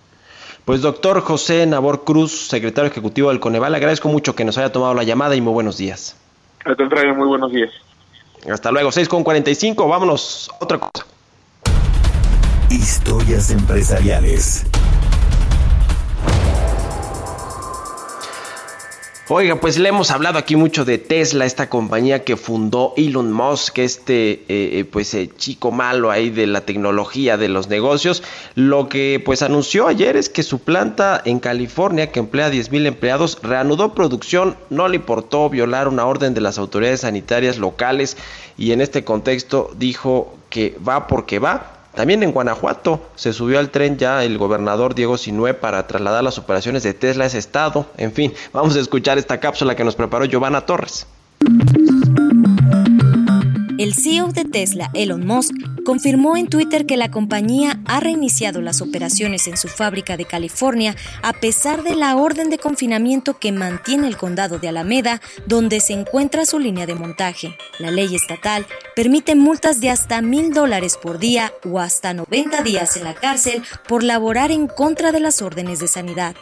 Pues 0.65 0.81
doctor 0.81 1.21
José 1.21 1.65
Nabor 1.67 2.03
Cruz, 2.03 2.47
secretario 2.47 2.89
ejecutivo 2.89 3.29
del 3.29 3.39
Coneval, 3.39 3.75
agradezco 3.75 4.09
mucho 4.09 4.35
que 4.35 4.43
nos 4.45 4.57
haya 4.57 4.71
tomado 4.71 4.95
la 4.95 5.03
llamada 5.03 5.35
y 5.35 5.41
muy 5.41 5.53
buenos 5.53 5.77
días. 5.77 6.17
Al 6.65 6.75
contrario, 6.75 7.13
muy 7.13 7.27
buenos 7.27 7.51
días. 7.51 7.71
Hasta 8.51 8.71
luego, 8.71 8.91
6 8.91 9.07
con 9.07 9.23
45, 9.23 9.87
vámonos, 9.87 10.51
otra 10.59 10.79
cosa. 10.79 11.05
Historias 12.69 13.51
empresariales. 13.51 14.65
Oiga, 19.27 19.55
pues 19.55 19.79
le 19.79 19.89
hemos 19.89 20.11
hablado 20.11 20.37
aquí 20.37 20.55
mucho 20.55 20.85
de 20.85 20.99
Tesla, 20.99 21.45
esta 21.45 21.67
compañía 21.67 22.23
que 22.23 22.37
fundó 22.37 22.93
Elon 22.95 23.33
Musk, 23.33 23.79
este 23.79 24.33
eh, 24.33 24.43
eh, 24.47 24.85
pues 24.85 25.15
eh, 25.15 25.31
chico 25.35 25.71
malo 25.71 26.11
ahí 26.11 26.29
de 26.29 26.45
la 26.45 26.61
tecnología, 26.61 27.35
de 27.35 27.49
los 27.49 27.67
negocios. 27.67 28.21
Lo 28.53 28.87
que 28.87 29.19
pues 29.25 29.41
anunció 29.41 29.87
ayer 29.87 30.15
es 30.15 30.29
que 30.29 30.43
su 30.43 30.59
planta 30.59 31.23
en 31.25 31.39
California, 31.39 32.11
que 32.11 32.19
emplea 32.19 32.51
10 32.51 32.69
mil 32.69 32.85
empleados, 32.85 33.39
reanudó 33.41 33.95
producción, 33.95 34.57
no 34.69 34.87
le 34.87 34.97
importó 34.97 35.49
violar 35.49 35.87
una 35.87 36.05
orden 36.05 36.35
de 36.35 36.41
las 36.41 36.59
autoridades 36.59 37.01
sanitarias 37.01 37.57
locales 37.57 38.17
y 38.59 38.73
en 38.73 38.81
este 38.81 39.03
contexto 39.03 39.71
dijo 39.75 40.35
que 40.51 40.77
va 40.87 41.07
porque 41.07 41.39
va, 41.39 41.74
también 41.95 42.23
en 42.23 42.31
Guanajuato 42.31 43.01
se 43.15 43.33
subió 43.33 43.59
al 43.59 43.69
tren 43.69 43.97
ya 43.97 44.23
el 44.23 44.37
gobernador 44.37 44.95
Diego 44.95 45.17
Sinué 45.17 45.53
para 45.53 45.87
trasladar 45.87 46.23
las 46.23 46.37
operaciones 46.37 46.83
de 46.83 46.93
Tesla 46.93 47.23
a 47.23 47.27
ese 47.27 47.37
estado. 47.37 47.87
En 47.97 48.11
fin, 48.11 48.33
vamos 48.53 48.75
a 48.75 48.79
escuchar 48.79 49.17
esta 49.17 49.39
cápsula 49.39 49.75
que 49.75 49.83
nos 49.83 49.95
preparó 49.95 50.25
Giovanna 50.25 50.61
Torres. 50.61 51.07
El 53.77 53.93
CEO 53.93 54.31
de 54.31 54.45
Tesla, 54.45 54.89
Elon 54.93 55.27
Musk, 55.27 55.53
confirmó 55.83 56.37
en 56.37 56.47
Twitter 56.47 56.85
que 56.85 56.95
la 56.95 57.11
compañía 57.11 57.81
ha 57.85 57.99
reiniciado 57.99 58.61
las 58.61 58.81
operaciones 58.81 59.47
en 59.47 59.57
su 59.57 59.67
fábrica 59.67 60.15
de 60.15 60.23
California 60.23 60.95
a 61.21 61.33
pesar 61.33 61.83
de 61.83 61.93
la 61.95 62.15
orden 62.15 62.49
de 62.49 62.57
confinamiento 62.57 63.37
que 63.37 63.51
mantiene 63.51 64.07
el 64.07 64.15
condado 64.15 64.59
de 64.59 64.69
Alameda, 64.69 65.21
donde 65.45 65.81
se 65.81 65.91
encuentra 65.91 66.45
su 66.45 66.57
línea 66.57 66.85
de 66.85 66.95
montaje. 66.95 67.57
La 67.79 67.91
ley 67.91 68.15
estatal 68.15 68.65
permite 68.95 69.35
multas 69.35 69.81
de 69.81 69.89
hasta 69.89 70.21
mil 70.21 70.53
dólares 70.53 70.97
por 71.01 71.19
día 71.19 71.51
o 71.69 71.79
hasta 71.79 72.13
90 72.13 72.63
días 72.63 72.95
en 72.95 73.03
la 73.03 73.13
cárcel 73.13 73.61
por 73.89 74.03
laborar 74.03 74.51
en 74.51 74.67
contra 74.67 75.11
de 75.11 75.19
las 75.19 75.41
órdenes 75.41 75.79
de 75.79 75.89
sanidad. 75.89 76.35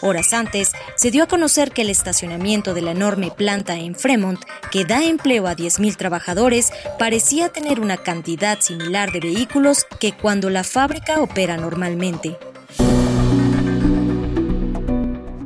Horas 0.00 0.32
antes, 0.32 0.72
se 0.94 1.10
dio 1.10 1.24
a 1.24 1.28
conocer 1.28 1.72
que 1.72 1.82
el 1.82 1.90
estacionamiento 1.90 2.72
de 2.72 2.82
la 2.82 2.92
enorme 2.92 3.30
planta 3.30 3.76
en 3.76 3.96
Fremont, 3.96 4.40
que 4.70 4.84
da 4.84 5.02
empleo 5.04 5.48
a 5.48 5.56
10.000 5.56 5.96
trabajadores, 5.96 6.72
parecía 6.98 7.48
tener 7.48 7.80
una 7.80 7.96
cantidad 7.96 8.60
similar 8.60 9.10
de 9.10 9.20
vehículos 9.20 9.86
que 9.98 10.12
cuando 10.12 10.50
la 10.50 10.62
fábrica 10.62 11.20
opera 11.20 11.56
normalmente. 11.56 12.38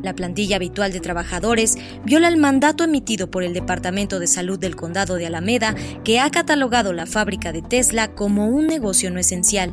La 0.02 0.14
plantilla 0.14 0.56
habitual 0.56 0.92
de 0.92 1.00
trabajadores 1.00 1.78
viola 2.04 2.28
el 2.28 2.36
mandato 2.36 2.84
emitido 2.84 3.30
por 3.30 3.44
el 3.44 3.54
Departamento 3.54 4.18
de 4.18 4.26
Salud 4.26 4.58
del 4.58 4.76
Condado 4.76 5.14
de 5.14 5.26
Alameda, 5.26 5.74
que 6.04 6.20
ha 6.20 6.30
catalogado 6.30 6.92
la 6.92 7.06
fábrica 7.06 7.52
de 7.52 7.62
Tesla 7.62 8.08
como 8.08 8.48
un 8.48 8.66
negocio 8.66 9.10
no 9.10 9.18
esencial. 9.18 9.72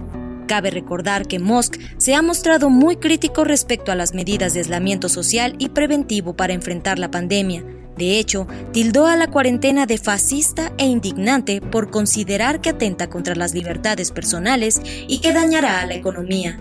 Cabe 0.50 0.72
recordar 0.72 1.28
que 1.28 1.38
Musk 1.38 1.76
se 1.97 2.16
ha 2.16 2.24
mostrado 2.24 2.72
muy 2.72 2.95
crítico 2.95 3.43
respecto 3.43 3.91
a 3.91 3.95
las 3.95 4.16
medidas 4.16 4.56
de 4.56 4.62
aislamiento 4.62 5.08
social 5.08 5.56
y 5.60 5.70
preventivo 5.70 6.36
para 6.36 6.54
enfrentar 6.54 6.97
la 6.97 7.12
pandemia. 7.12 7.64
De 7.95 8.18
hecho, 8.18 8.47
tildó 8.72 9.06
a 9.06 9.16
la 9.16 9.28
cuarentena 9.28 9.86
de 9.86 10.00
fascista 10.00 10.74
e 10.80 10.88
indignante 10.88 11.62
por 11.62 11.91
considerar 11.91 12.62
que 12.62 12.72
atenta 12.72 13.12
contra 13.12 13.36
las 13.36 13.54
libertades 13.54 14.10
personales 14.12 14.82
y 15.08 15.20
que 15.20 15.34
dañará 15.34 15.82
a 15.82 15.86
la 15.86 15.93
economía. 15.93 16.60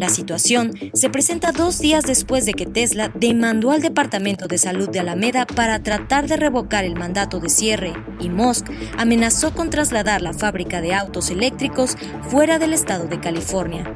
La 0.00 0.08
situación 0.08 0.72
se 0.94 1.10
presenta 1.10 1.52
dos 1.52 1.78
días 1.78 2.04
después 2.04 2.46
de 2.46 2.54
que 2.54 2.64
Tesla 2.64 3.12
demandó 3.14 3.70
al 3.70 3.82
Departamento 3.82 4.48
de 4.48 4.56
Salud 4.56 4.88
de 4.88 4.98
Alameda 4.98 5.44
para 5.44 5.82
tratar 5.82 6.26
de 6.26 6.38
revocar 6.38 6.86
el 6.86 6.94
mandato 6.94 7.38
de 7.38 7.50
cierre 7.50 7.92
y 8.18 8.30
Musk 8.30 8.68
amenazó 8.96 9.52
con 9.54 9.68
trasladar 9.68 10.22
la 10.22 10.32
fábrica 10.32 10.80
de 10.80 10.94
autos 10.94 11.28
eléctricos 11.28 11.98
fuera 12.30 12.58
del 12.58 12.72
estado 12.72 13.08
de 13.08 13.20
California. 13.20 13.94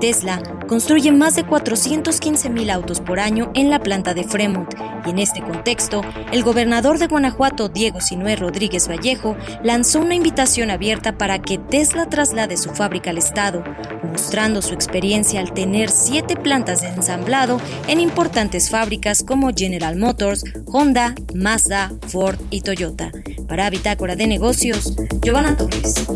Tesla 0.00 0.42
construye 0.68 1.12
más 1.12 1.34
de 1.36 1.44
415 1.44 2.50
mil 2.50 2.70
autos 2.70 3.00
por 3.00 3.20
año 3.20 3.50
en 3.54 3.70
la 3.70 3.80
planta 3.80 4.14
de 4.14 4.24
Fremont 4.24 4.72
y 5.06 5.10
en 5.10 5.18
este 5.18 5.42
contexto, 5.42 6.02
el 6.32 6.42
gobernador 6.42 6.98
de 6.98 7.06
Guanajuato, 7.06 7.68
Diego 7.68 8.00
Sinué 8.00 8.36
Rodríguez 8.36 8.88
Vallejo, 8.88 9.36
lanzó 9.62 10.00
una 10.00 10.14
invitación 10.14 10.70
abierta 10.70 11.16
para 11.16 11.40
que 11.40 11.58
Tesla 11.58 12.06
traslade 12.06 12.56
su 12.56 12.70
fábrica 12.70 13.10
al 13.10 13.18
estado, 13.18 13.64
mostrando 14.10 14.62
su 14.62 14.74
experiencia 14.74 15.40
al 15.40 15.52
tener 15.52 15.90
siete 15.90 16.36
plantas 16.36 16.82
de 16.82 16.88
ensamblado 16.88 17.60
en 17.86 18.00
importantes 18.00 18.70
fábricas 18.70 19.22
como 19.22 19.52
General 19.54 19.96
Motors, 19.96 20.44
Honda, 20.66 21.14
Mazda, 21.34 21.92
Ford 22.08 22.38
y 22.50 22.60
Toyota. 22.60 23.10
Para 23.46 23.70
Bitácora 23.70 24.16
de 24.16 24.26
Negocios, 24.26 24.94
Giovanna 25.22 25.56
Torres. 25.56 26.06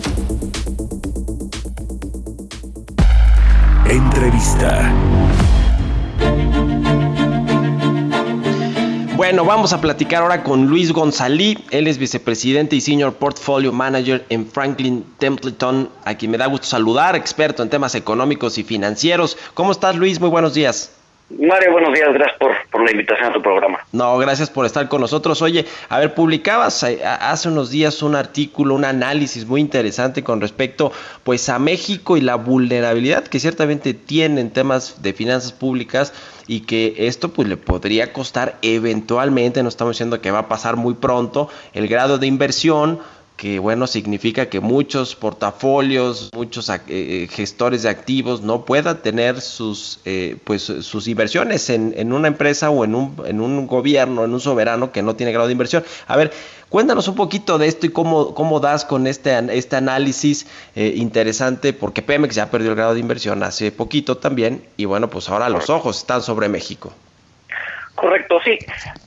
Entrevista. 3.92 4.90
Bueno, 9.16 9.44
vamos 9.44 9.74
a 9.74 9.82
platicar 9.82 10.22
ahora 10.22 10.42
con 10.42 10.66
Luis 10.66 10.92
Gonzalí. 10.92 11.62
Él 11.70 11.86
es 11.86 11.98
vicepresidente 11.98 12.74
y 12.74 12.80
senior 12.80 13.12
portfolio 13.12 13.70
manager 13.70 14.24
en 14.30 14.46
Franklin 14.46 15.04
Templeton, 15.18 15.90
a 16.06 16.14
quien 16.14 16.30
me 16.30 16.38
da 16.38 16.46
gusto 16.46 16.68
saludar, 16.68 17.16
experto 17.16 17.62
en 17.62 17.68
temas 17.68 17.94
económicos 17.94 18.56
y 18.56 18.62
financieros. 18.62 19.36
¿Cómo 19.52 19.72
estás, 19.72 19.94
Luis? 19.94 20.18
Muy 20.18 20.30
buenos 20.30 20.54
días. 20.54 20.90
Mario, 21.38 21.72
buenos 21.72 21.94
días, 21.94 22.12
gracias 22.12 22.38
por, 22.38 22.52
por, 22.70 22.84
la 22.84 22.90
invitación 22.90 23.30
a 23.30 23.32
tu 23.32 23.42
programa. 23.42 23.78
No, 23.92 24.18
gracias 24.18 24.50
por 24.50 24.66
estar 24.66 24.88
con 24.88 25.00
nosotros. 25.00 25.40
Oye, 25.42 25.64
a 25.88 25.98
ver, 25.98 26.14
publicabas 26.14 26.82
eh, 26.82 27.00
hace 27.04 27.48
unos 27.48 27.70
días 27.70 28.02
un 28.02 28.14
artículo, 28.14 28.74
un 28.74 28.84
análisis 28.84 29.46
muy 29.46 29.60
interesante 29.60 30.22
con 30.22 30.40
respecto 30.40 30.92
pues 31.24 31.48
a 31.48 31.58
México 31.58 32.16
y 32.16 32.20
la 32.20 32.34
vulnerabilidad 32.36 33.24
que 33.24 33.40
ciertamente 33.40 33.94
tiene 33.94 34.40
en 34.40 34.50
temas 34.50 35.02
de 35.02 35.12
finanzas 35.12 35.52
públicas 35.52 36.12
y 36.46 36.60
que 36.60 36.94
esto 36.98 37.30
pues 37.32 37.48
le 37.48 37.56
podría 37.56 38.12
costar 38.12 38.56
eventualmente, 38.62 39.62
no 39.62 39.68
estamos 39.68 39.94
diciendo 39.94 40.20
que 40.20 40.30
va 40.30 40.40
a 40.40 40.48
pasar 40.48 40.76
muy 40.76 40.94
pronto, 40.94 41.48
el 41.72 41.88
grado 41.88 42.18
de 42.18 42.26
inversión 42.26 43.00
que 43.42 43.58
bueno 43.58 43.88
significa 43.88 44.48
que 44.48 44.60
muchos 44.60 45.16
portafolios, 45.16 46.30
muchos 46.32 46.68
eh, 46.68 46.80
eh, 46.86 47.28
gestores 47.28 47.82
de 47.82 47.88
activos 47.88 48.40
no 48.40 48.64
puedan 48.64 49.02
tener 49.02 49.40
sus 49.40 50.00
eh, 50.04 50.36
pues 50.44 50.62
sus 50.62 51.08
inversiones 51.08 51.68
en, 51.68 51.92
en, 51.96 52.12
una 52.12 52.28
empresa 52.28 52.70
o 52.70 52.84
en 52.84 52.94
un, 52.94 53.20
en 53.26 53.40
un 53.40 53.66
gobierno, 53.66 54.24
en 54.24 54.32
un 54.32 54.38
soberano 54.38 54.92
que 54.92 55.02
no 55.02 55.16
tiene 55.16 55.32
grado 55.32 55.48
de 55.48 55.54
inversión. 55.54 55.82
A 56.06 56.16
ver, 56.16 56.30
cuéntanos 56.68 57.08
un 57.08 57.16
poquito 57.16 57.58
de 57.58 57.66
esto 57.66 57.86
y 57.86 57.88
cómo, 57.88 58.32
cómo 58.32 58.60
das 58.60 58.84
con 58.84 59.08
este, 59.08 59.36
este 59.58 59.74
análisis 59.74 60.46
interesante, 60.76 61.72
porque 61.72 62.00
Pemex 62.00 62.36
ya 62.36 62.48
perdió 62.48 62.70
el 62.70 62.76
grado 62.76 62.94
de 62.94 63.00
inversión 63.00 63.42
hace 63.42 63.72
poquito 63.72 64.18
también, 64.18 64.62
y 64.76 64.84
bueno, 64.84 65.10
pues 65.10 65.28
ahora 65.28 65.48
los 65.48 65.68
ojos 65.68 65.98
están 65.98 66.22
sobre 66.22 66.48
México. 66.48 66.92
Correcto, 67.96 68.38
sí. 68.44 68.56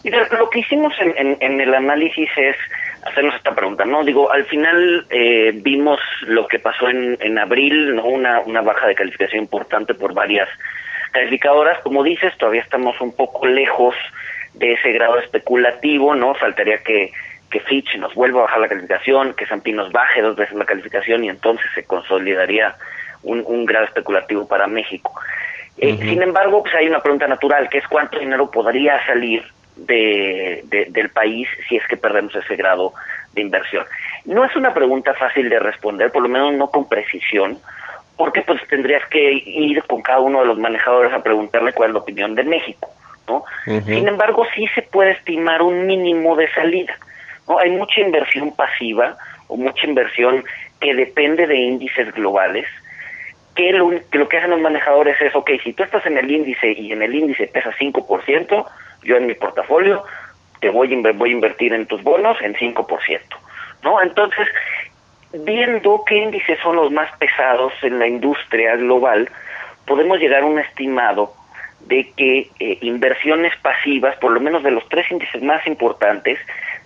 Mira, 0.03 0.27
lo 0.38 0.49
que 0.49 0.59
hicimos 0.59 0.93
en, 0.99 1.13
en, 1.17 1.38
en 1.39 1.61
el 1.61 1.73
análisis 1.73 2.29
es 2.36 2.57
hacernos 3.06 3.36
esta 3.36 3.53
pregunta, 3.53 3.86
¿no? 3.86 4.03
Digo, 4.03 4.32
al 4.32 4.45
final 4.45 5.06
eh, 5.10 5.51
vimos 5.53 5.99
lo 6.22 6.47
que 6.47 6.60
pasó 6.60 6.89
en, 6.89 7.18
en 7.22 7.38
abril, 7.38 7.95
¿no? 7.95 8.06
Una, 8.06 8.39
una 8.41 8.62
baja 8.62 8.88
de 8.88 8.95
calificación 8.95 9.43
importante 9.43 9.93
por 9.93 10.14
varias 10.14 10.49
calificadoras. 11.12 11.80
Como 11.80 12.03
dices, 12.03 12.36
todavía 12.38 12.62
estamos 12.62 12.99
un 12.99 13.16
poco 13.16 13.45
lejos 13.45 13.95
de 14.56 14.74
ese 14.74 14.91
grado 14.91 15.20
especulativo, 15.20 16.16
¿no? 16.16 16.34
Faltaría 16.34 16.80
que, 16.80 17.12
que 17.49 17.60
Fitch 17.60 17.95
nos 17.97 18.14
vuelva 18.16 18.39
a 18.39 18.43
bajar 18.43 18.60
la 18.60 18.68
calificación, 18.68 19.34
que 19.34 19.45
S&P 19.45 19.72
nos 19.72 19.91
baje 19.91 20.22
dos 20.22 20.36
veces 20.36 20.56
la 20.56 20.66
calificación 20.66 21.24
y 21.24 21.30
entonces 21.30 21.68
se 21.76 21.86
consolidaría 21.86 22.76
un, 23.24 23.43
un 23.45 23.66
grado 23.66 23.86
especulativo 23.86 24.47
para 24.47 24.68
México. 24.68 25.14
Eh, 25.78 25.97
Sin 25.97 26.22
embargo, 26.22 26.64
pues 26.64 26.74
hay 26.74 26.88
una 26.88 27.01
pregunta 27.01 27.28
natural, 27.28 27.68
que 27.70 27.80
es 27.80 27.88
cuánto 27.88 28.18
dinero 28.18 28.49
podría 28.49 29.06
salir 29.06 29.43
de, 29.76 30.88
del 30.89 31.09
país 31.09 31.47
si 31.67 31.78
es 31.78 31.88
que 31.88 31.97
perdemos 31.97 32.36
ese 32.36 32.55
grado 32.55 32.93
de 33.34 33.41
inversión. 33.41 33.86
No 34.26 34.45
es 34.45 34.55
una 34.55 34.73
pregunta 34.73 35.13
fácil 35.13 35.49
de 35.49 35.59
responder, 35.59 36.11
por 36.11 36.23
lo 36.23 36.30
menos 36.30 36.53
no 36.53 36.69
con 36.69 36.88
precisión, 36.88 37.59
porque 38.17 38.41
pues 38.41 38.61
tendrías 38.67 39.05
que 39.09 39.34
ir 39.34 39.84
con 39.84 40.01
cada 40.01 40.19
uno 40.19 40.39
de 40.39 40.45
los 40.45 40.57
manejadores 40.57 41.13
a 41.13 41.21
preguntarle 41.21 41.73
cuál 41.73 41.89
es 41.89 41.93
la 41.93 41.99
opinión 41.99 42.36
de 42.36 42.43
México, 42.43 42.89
¿no? 43.28 43.43
Sin 43.65 44.07
embargo, 44.07 44.45
sí 44.55 44.67
se 44.73 44.82
puede 44.84 45.11
estimar 45.11 45.61
un 45.61 45.86
mínimo 45.86 46.36
de 46.36 46.49
salida, 46.53 46.97
¿no? 47.47 47.59
Hay 47.59 47.71
mucha 47.71 47.99
inversión 48.01 48.55
pasiva 48.55 49.17
o 49.47 49.57
mucha 49.57 49.86
inversión 49.86 50.43
que 50.80 50.93
depende 50.93 51.45
de 51.45 51.55
índices 51.55 52.13
globales, 52.13 52.65
que 53.56 53.72
lo, 53.72 53.89
que 53.89 54.18
lo 54.18 54.28
que 54.28 54.38
hacen 54.38 54.51
los 54.51 54.62
manejadores 54.62 55.20
es, 55.22 55.34
ok, 55.34 55.51
si 55.64 55.74
tú 55.74 55.84
estás 55.84 56.06
en 56.06 56.18
el 56.18 56.30
índice 56.30 56.72
y 56.74 56.91
en 56.91 57.01
el 57.01 57.16
índice 57.16 57.47
pesa 57.47 57.72
5%, 57.72 58.66
yo 59.03 59.18
en 59.18 59.28
mi 59.28 59.34
portafolio 59.34 60.03
te 60.60 60.70
voy 60.70 60.93
a, 60.93 61.12
voy 61.14 61.30
a 61.30 61.34
invertir 61.34 61.74
en 61.74 61.86
tus 61.86 62.03
bonos 62.03 62.38
en 62.41 62.53
5%, 62.53 63.20
¿no? 63.84 64.01
Entonces, 64.01 64.47
viendo 65.32 66.03
qué 66.06 66.18
índices 66.18 66.60
son 66.62 66.76
los 66.76 66.91
más 66.91 67.10
pesados 67.18 67.74
en 67.82 67.99
la 67.99 68.08
industria 68.08 68.76
global, 68.76 69.30
podemos 69.86 70.20
llegar 70.20 70.41
a 70.41 70.45
un 70.45 70.60
estimado 70.60 71.34
de 71.82 72.12
que 72.18 72.49
eh, 72.60 72.78
inversiones 72.82 73.53
pasivas, 73.62 74.16
por 74.18 74.32
lo 74.32 74.39
menos 74.39 74.64
de 74.64 74.72
los 74.72 74.88
tres 74.89 75.10
índices 75.12 75.41
más 75.43 75.66
importantes, 75.68 76.39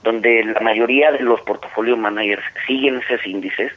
donde 0.03 0.43
la 0.43 0.59
mayoría 0.59 1.11
de 1.11 1.21
los 1.21 1.41
portafolio 1.41 1.95
managers 1.95 2.43
siguen 2.67 3.01
esos 3.01 3.25
índices, 3.25 3.71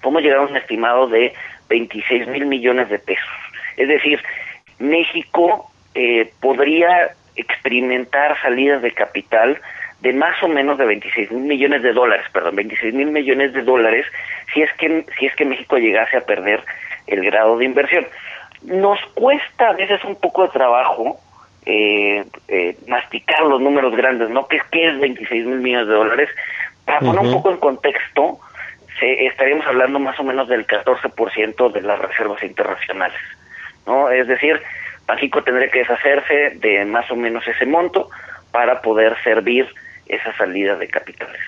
podemos 0.00 0.22
llegar 0.22 0.38
a 0.38 0.42
un 0.42 0.56
estimado 0.56 1.08
de 1.08 1.32
26 1.68 2.28
mil 2.28 2.46
millones 2.46 2.88
de 2.88 2.98
pesos. 2.98 3.28
Es 3.76 3.88
decir, 3.88 4.20
México 4.78 5.70
eh, 5.94 6.30
podría 6.40 7.10
experimentar 7.36 8.40
salidas 8.40 8.82
de 8.82 8.92
capital 8.92 9.60
de 10.00 10.12
más 10.12 10.40
o 10.42 10.48
menos 10.48 10.78
de 10.78 10.86
26 10.86 11.32
mil 11.32 11.44
millones 11.44 11.82
de 11.82 11.92
dólares, 11.92 12.26
perdón, 12.32 12.56
26 12.56 12.94
mil 12.94 13.10
millones 13.10 13.52
de 13.52 13.62
dólares, 13.62 14.06
si 14.52 14.62
es 14.62 14.72
que 14.74 15.04
si 15.18 15.26
es 15.26 15.34
que 15.34 15.44
México 15.44 15.76
llegase 15.76 16.16
a 16.16 16.26
perder 16.26 16.62
el 17.06 17.24
grado 17.24 17.58
de 17.58 17.64
inversión. 17.64 18.06
Nos 18.62 18.98
cuesta 19.14 19.70
a 19.70 19.72
veces 19.72 20.02
un 20.04 20.16
poco 20.16 20.42
de 20.42 20.48
trabajo 20.50 21.18
eh, 21.66 22.24
eh, 22.48 22.76
masticar 22.86 23.42
los 23.42 23.60
números 23.60 23.94
grandes, 23.94 24.30
¿no? 24.30 24.46
¿Qué, 24.46 24.60
qué 24.70 24.88
es 24.88 25.00
26 25.00 25.46
mil 25.46 25.58
millones 25.58 25.88
de 25.88 25.94
dólares? 25.94 26.28
Para 26.84 27.00
poner 27.00 27.20
un 27.20 27.32
poco 27.32 27.50
en 27.50 27.58
contexto, 27.58 28.40
se, 28.98 29.26
estaríamos 29.26 29.66
hablando 29.66 29.98
más 29.98 30.18
o 30.20 30.24
menos 30.24 30.48
del 30.48 30.66
14% 30.66 31.72
de 31.72 31.82
las 31.82 31.98
reservas 31.98 32.42
internacionales, 32.42 33.20
¿no? 33.86 34.10
Es 34.10 34.26
decir, 34.26 34.60
México 35.08 35.42
tendría 35.42 35.70
que 35.70 35.80
deshacerse 35.80 36.56
de 36.56 36.84
más 36.84 37.10
o 37.10 37.16
menos 37.16 37.46
ese 37.46 37.66
monto 37.66 38.10
para 38.50 38.82
poder 38.82 39.16
servir 39.22 39.68
esa 40.06 40.36
salida 40.36 40.76
de 40.76 40.88
capitales. 40.88 41.40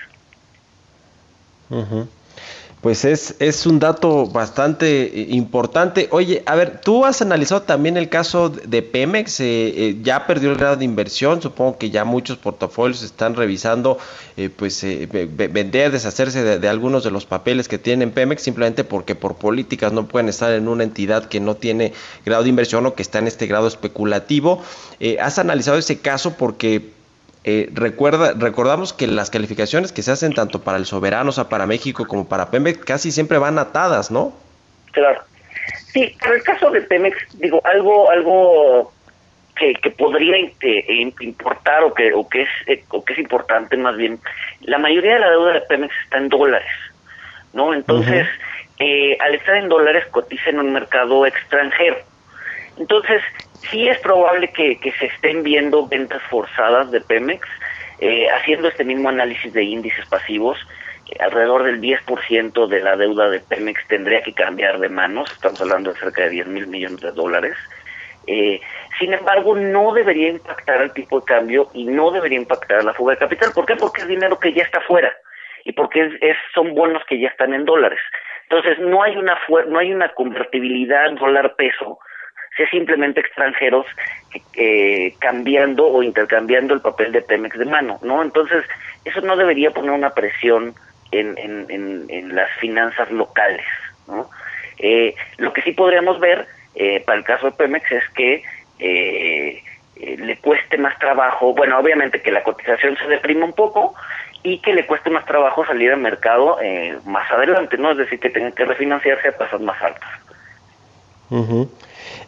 Pues 2.81 3.05
es, 3.05 3.35
es 3.37 3.67
un 3.67 3.77
dato 3.77 4.25
bastante 4.25 5.03
eh, 5.03 5.27
importante. 5.29 6.07
Oye, 6.09 6.41
a 6.47 6.55
ver, 6.55 6.81
tú 6.81 7.05
has 7.05 7.21
analizado 7.21 7.61
también 7.61 7.95
el 7.95 8.09
caso 8.09 8.49
de 8.49 8.81
Pemex, 8.81 9.39
eh, 9.39 9.45
eh, 9.45 9.97
ya 10.01 10.25
perdió 10.25 10.49
el 10.49 10.57
grado 10.57 10.77
de 10.77 10.85
inversión, 10.85 11.43
supongo 11.43 11.77
que 11.77 11.91
ya 11.91 12.05
muchos 12.05 12.39
portafolios 12.39 13.03
están 13.03 13.35
revisando, 13.35 13.99
pues 14.55 14.83
vender, 14.83 15.91
deshacerse 15.91 16.57
de, 16.57 16.69
algunos 16.69 17.03
de 17.03 17.11
los 17.11 17.27
papeles 17.27 17.67
que 17.67 17.77
tienen 17.77 18.09
Pemex, 18.09 18.41
simplemente 18.41 18.83
porque 18.83 19.13
por 19.13 19.35
políticas 19.35 19.93
no 19.93 20.07
pueden 20.07 20.29
estar 20.29 20.51
en 20.51 20.67
una 20.67 20.83
entidad 20.83 21.25
que 21.25 21.39
no 21.39 21.55
tiene 21.55 21.93
grado 22.25 22.41
de 22.41 22.49
inversión 22.49 22.87
o 22.87 22.95
que 22.95 23.03
está 23.03 23.19
en 23.19 23.27
este 23.27 23.45
grado 23.45 23.67
especulativo. 23.67 24.63
¿Has 25.19 25.37
analizado 25.37 25.77
ese 25.77 25.99
caso 25.99 26.33
porque 26.33 26.89
eh, 27.43 27.69
recuerda, 27.73 28.33
recordamos 28.37 28.93
que 28.93 29.07
las 29.07 29.31
calificaciones 29.31 29.91
que 29.91 30.03
se 30.03 30.11
hacen 30.11 30.33
tanto 30.33 30.61
para 30.61 30.77
el 30.77 30.85
soberano, 30.85 31.29
o 31.29 31.33
sea, 31.33 31.49
para 31.49 31.65
México 31.65 32.05
como 32.07 32.27
para 32.27 32.51
Pemex, 32.51 32.85
casi 32.85 33.11
siempre 33.11 33.39
van 33.39 33.57
atadas, 33.57 34.11
¿no? 34.11 34.33
Claro. 34.91 35.21
Sí, 35.91 36.15
pero 36.21 36.35
el 36.35 36.43
caso 36.43 36.69
de 36.69 36.81
Pemex, 36.81 37.17
digo, 37.39 37.59
algo, 37.65 38.11
algo 38.11 38.93
que, 39.55 39.73
que 39.73 39.89
podría 39.89 40.37
eh, 40.37 41.13
importar 41.19 41.83
o 41.83 41.93
que, 41.93 42.13
o 42.13 42.29
que 42.29 42.43
es, 42.43 42.49
eh, 42.67 42.83
o 42.89 43.03
que 43.03 43.13
es 43.13 43.19
importante 43.19 43.75
más 43.75 43.97
bien, 43.97 44.19
la 44.61 44.77
mayoría 44.77 45.15
de 45.15 45.19
la 45.19 45.29
deuda 45.31 45.53
de 45.53 45.61
Pemex 45.61 45.93
está 46.03 46.17
en 46.19 46.29
dólares, 46.29 46.71
¿no? 47.53 47.73
Entonces, 47.73 48.27
al 49.19 49.35
estar 49.35 49.55
en 49.55 49.69
dólares 49.69 50.05
cotiza 50.11 50.49
en 50.49 50.59
un 50.59 50.73
mercado 50.73 51.25
extranjero. 51.25 51.97
Entonces, 52.81 53.21
sí 53.69 53.87
es 53.87 53.99
probable 53.99 54.51
que, 54.51 54.79
se 54.97 55.05
estén 55.05 55.43
viendo 55.43 55.87
ventas 55.87 56.21
forzadas 56.31 56.89
de 56.89 56.99
Pemex, 56.99 57.47
eh, 57.99 58.27
haciendo 58.31 58.69
este 58.69 58.83
mismo 58.83 59.09
análisis 59.09 59.53
de 59.53 59.63
índices 59.63 60.03
pasivos, 60.07 60.57
alrededor 61.19 61.63
del 61.63 61.79
10% 61.79 62.67
de 62.67 62.79
la 62.79 62.95
deuda 62.95 63.29
de 63.29 63.39
Pemex 63.39 63.87
tendría 63.87 64.23
que 64.23 64.33
cambiar 64.33 64.79
de 64.79 64.89
manos, 64.89 65.31
estamos 65.31 65.61
hablando 65.61 65.93
de 65.93 65.99
cerca 65.99 66.23
de 66.23 66.31
10 66.31 66.47
mil 66.47 66.67
millones 66.67 67.01
de 67.01 67.11
dólares. 67.11 67.55
Eh, 68.25 68.59
sin 68.97 69.13
embargo, 69.13 69.55
no 69.55 69.93
debería 69.93 70.29
impactar 70.29 70.81
el 70.81 70.91
tipo 70.93 71.19
de 71.19 71.25
cambio 71.25 71.69
y 71.73 71.85
no 71.85 72.09
debería 72.09 72.39
impactar 72.39 72.83
la 72.83 72.95
fuga 72.95 73.13
de 73.13 73.19
capital. 73.19 73.51
¿Por 73.53 73.67
qué? 73.67 73.75
Porque 73.75 74.01
es 74.01 74.07
dinero 74.07 74.39
que 74.39 74.53
ya 74.53 74.63
está 74.63 74.81
fuera 74.81 75.13
y 75.65 75.73
porque 75.73 76.17
es, 76.19 76.37
son 76.55 76.73
bonos 76.73 77.03
que 77.07 77.19
ya 77.19 77.27
están 77.27 77.53
en 77.53 77.65
dólares. 77.65 77.99
Entonces, 78.49 78.79
no 78.79 79.03
hay 79.03 79.17
una, 79.17 79.37
no 79.67 79.77
hay 79.77 79.93
una 79.93 80.09
convertibilidad 80.09 81.11
dólar-peso 81.11 81.99
sea 82.55 82.69
simplemente 82.69 83.21
extranjeros 83.21 83.85
eh, 84.53 85.15
cambiando 85.19 85.87
o 85.87 86.03
intercambiando 86.03 86.73
el 86.73 86.81
papel 86.81 87.11
de 87.11 87.21
Pemex 87.21 87.57
de 87.57 87.65
mano, 87.65 87.99
¿no? 88.01 88.21
Entonces, 88.21 88.63
eso 89.05 89.21
no 89.21 89.35
debería 89.35 89.71
poner 89.71 89.91
una 89.91 90.11
presión 90.11 90.73
en, 91.11 91.37
en, 91.37 91.65
en, 92.09 92.35
las 92.35 92.49
finanzas 92.59 93.11
locales, 93.11 93.65
¿no? 94.07 94.29
Eh, 94.77 95.15
lo 95.37 95.53
que 95.53 95.61
sí 95.61 95.71
podríamos 95.71 96.19
ver 96.19 96.47
eh, 96.75 97.01
para 97.05 97.17
el 97.17 97.23
caso 97.23 97.47
de 97.47 97.51
Pemex 97.51 97.91
es 97.91 98.09
que 98.09 98.43
eh, 98.79 99.63
eh, 99.97 100.17
le 100.17 100.37
cueste 100.37 100.77
más 100.77 100.97
trabajo, 100.97 101.53
bueno, 101.53 101.77
obviamente 101.77 102.21
que 102.21 102.31
la 102.31 102.43
cotización 102.43 102.97
se 102.97 103.07
deprima 103.07 103.45
un 103.45 103.53
poco 103.53 103.93
y 104.41 104.59
que 104.59 104.73
le 104.73 104.87
cueste 104.87 105.11
más 105.11 105.25
trabajo 105.25 105.65
salir 105.65 105.91
al 105.91 105.99
mercado 105.99 106.57
eh, 106.61 106.97
más 107.05 107.29
adelante, 107.31 107.77
¿no? 107.77 107.91
Es 107.91 107.97
decir, 107.97 108.19
que 108.19 108.31
tenga 108.31 108.51
que 108.51 108.65
refinanciarse 108.65 109.27
a 109.27 109.37
tasas 109.37 109.61
más 109.61 109.79
altas. 109.81 110.09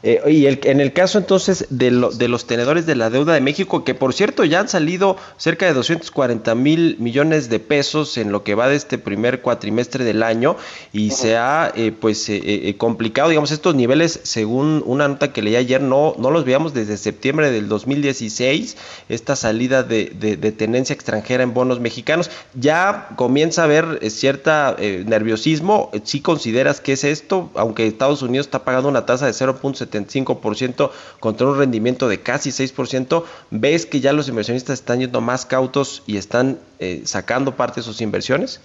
Eh, 0.04 0.22
y 0.30 0.46
el, 0.48 0.60
en 0.64 0.82
el 0.82 0.92
caso 0.92 1.18
entonces 1.18 1.66
de, 1.70 1.90
de, 2.16 2.28
los 2.28 2.46
tenedores 2.46 2.86
de 2.86 2.96
la 2.96 3.10
deuda 3.10 3.34
de 3.34 3.40
México, 3.40 3.86
que 3.86 3.96
por 3.96 4.14
cierto 4.14 4.44
ya 4.44 4.60
han 4.60 4.68
salido 4.68 5.16
cerca 5.38 5.66
de 5.66 5.74
240 5.74 6.56
mil 6.56 6.98
millones 7.00 7.50
de 7.50 7.60
pesos 7.60 8.18
en 8.18 8.32
lo 8.34 8.44
que 8.44 8.54
va 8.54 8.68
de 8.68 8.76
este 8.76 8.98
primer 8.98 9.42
cuatrimestre 9.42 10.04
del 10.04 10.22
año 10.22 10.58
y 10.92 11.12
se 11.12 11.38
ha 11.38 11.72
eh, 11.76 11.94
pues 11.98 12.26
eh, 12.28 12.76
complicado, 12.78 13.30
digamos, 13.30 13.52
estos 13.52 13.76
niveles, 13.76 14.20
según 14.24 14.84
una 14.86 15.08
nota 15.08 15.32
que 15.32 15.42
leí 15.42 15.56
ayer, 15.56 15.82
no, 15.82 16.16
no 16.18 16.32
los 16.32 16.44
veíamos 16.44 16.74
desde 16.74 16.98
septiembre 16.98 17.50
del 17.50 17.70
2016, 17.70 18.76
esta 19.08 19.38
salida 19.38 19.84
de, 19.84 20.06
de, 20.10 20.52
tenencia 20.52 20.94
extranjera 20.94 21.44
en 21.44 21.54
bonos 21.54 21.80
mexicanos. 21.80 22.30
Ya 22.56 23.08
comienza 23.16 23.62
a 23.62 23.66
haber 23.66 24.10
cierta 24.12 24.76
nerviosismo, 24.80 25.92
si 26.04 26.20
consideras 26.20 26.82
que 26.82 26.94
es 26.94 27.04
esto, 27.04 27.50
aunque 27.56 27.88
Estados 27.88 28.22
Unidos 28.22 28.48
está 28.48 28.64
pagando 28.64 28.90
una 28.90 29.06
tasa 29.06 29.26
de 29.26 29.34
0.7 29.74 29.94
75% 30.26 30.92
contra 31.20 31.48
un 31.48 31.58
rendimiento 31.58 32.08
de 32.08 32.22
casi 32.22 32.50
6%, 32.50 33.24
ves 33.52 33.86
que 33.86 34.00
ya 34.00 34.14
los 34.14 34.30
inversionistas 34.30 34.80
están 34.80 35.00
yendo 35.00 35.22
más 35.22 35.46
cautos 35.46 36.04
y 36.08 36.18
están 36.18 36.58
eh, 36.80 37.02
sacando 37.06 37.56
parte 37.56 37.82
de 37.82 37.84
sus 37.84 38.02
inversiones? 38.02 38.62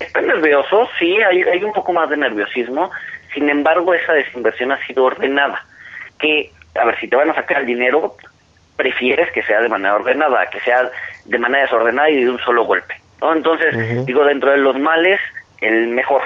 Están 0.00 0.26
nerviosos, 0.26 0.88
sí, 0.98 1.16
hay, 1.22 1.42
hay 1.42 1.64
un 1.64 1.72
poco 1.72 1.92
más 1.92 2.08
de 2.10 2.16
nerviosismo, 2.16 2.90
sin 3.34 3.48
embargo 3.48 3.94
esa 3.94 4.12
desinversión 4.12 4.72
ha 4.72 4.86
sido 4.86 5.04
ordenada, 5.04 5.64
que, 6.18 6.52
a 6.74 6.84
ver, 6.84 6.98
si 7.00 7.08
te 7.08 7.16
van 7.16 7.30
a 7.30 7.34
sacar 7.34 7.60
el 7.60 7.66
dinero, 7.66 8.16
prefieres 8.76 9.30
que 9.32 9.42
sea 9.42 9.60
de 9.60 9.68
manera 9.68 9.96
ordenada, 9.96 10.48
que 10.50 10.60
sea 10.60 10.90
de 11.24 11.38
manera 11.38 11.64
desordenada 11.64 12.08
y 12.10 12.22
de 12.22 12.30
un 12.30 12.38
solo 12.38 12.64
golpe. 12.64 12.94
¿no? 13.20 13.32
Entonces, 13.32 14.06
digo, 14.06 14.24
dentro 14.24 14.52
de 14.52 14.58
los 14.58 14.78
males, 14.78 15.20
el 15.60 15.88
mejor. 15.88 16.22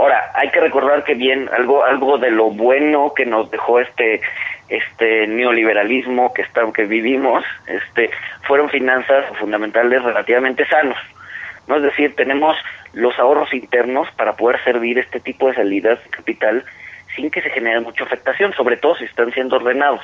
Ahora, 0.00 0.30
hay 0.32 0.48
que 0.48 0.60
recordar 0.60 1.04
que 1.04 1.14
bien 1.14 1.50
algo 1.52 1.84
algo 1.84 2.16
de 2.16 2.30
lo 2.30 2.50
bueno 2.50 3.12
que 3.14 3.26
nos 3.26 3.50
dejó 3.50 3.80
este 3.80 4.22
este 4.70 5.26
neoliberalismo 5.26 6.32
que 6.32 6.40
está, 6.40 6.62
que 6.72 6.86
vivimos, 6.86 7.44
este 7.66 8.08
fueron 8.46 8.70
finanzas 8.70 9.26
fundamentales 9.38 10.02
relativamente 10.02 10.66
sanos. 10.68 10.96
¿no? 11.68 11.76
Es 11.76 11.82
decir, 11.82 12.16
tenemos 12.16 12.56
los 12.94 13.18
ahorros 13.18 13.52
internos 13.52 14.08
para 14.16 14.36
poder 14.36 14.64
servir 14.64 14.98
este 14.98 15.20
tipo 15.20 15.48
de 15.48 15.56
salidas 15.56 16.02
de 16.02 16.08
capital 16.08 16.64
sin 17.14 17.30
que 17.30 17.42
se 17.42 17.50
genere 17.50 17.80
mucha 17.80 18.04
afectación, 18.04 18.54
sobre 18.54 18.78
todo 18.78 18.96
si 18.96 19.04
están 19.04 19.30
siendo 19.34 19.56
ordenados. 19.56 20.00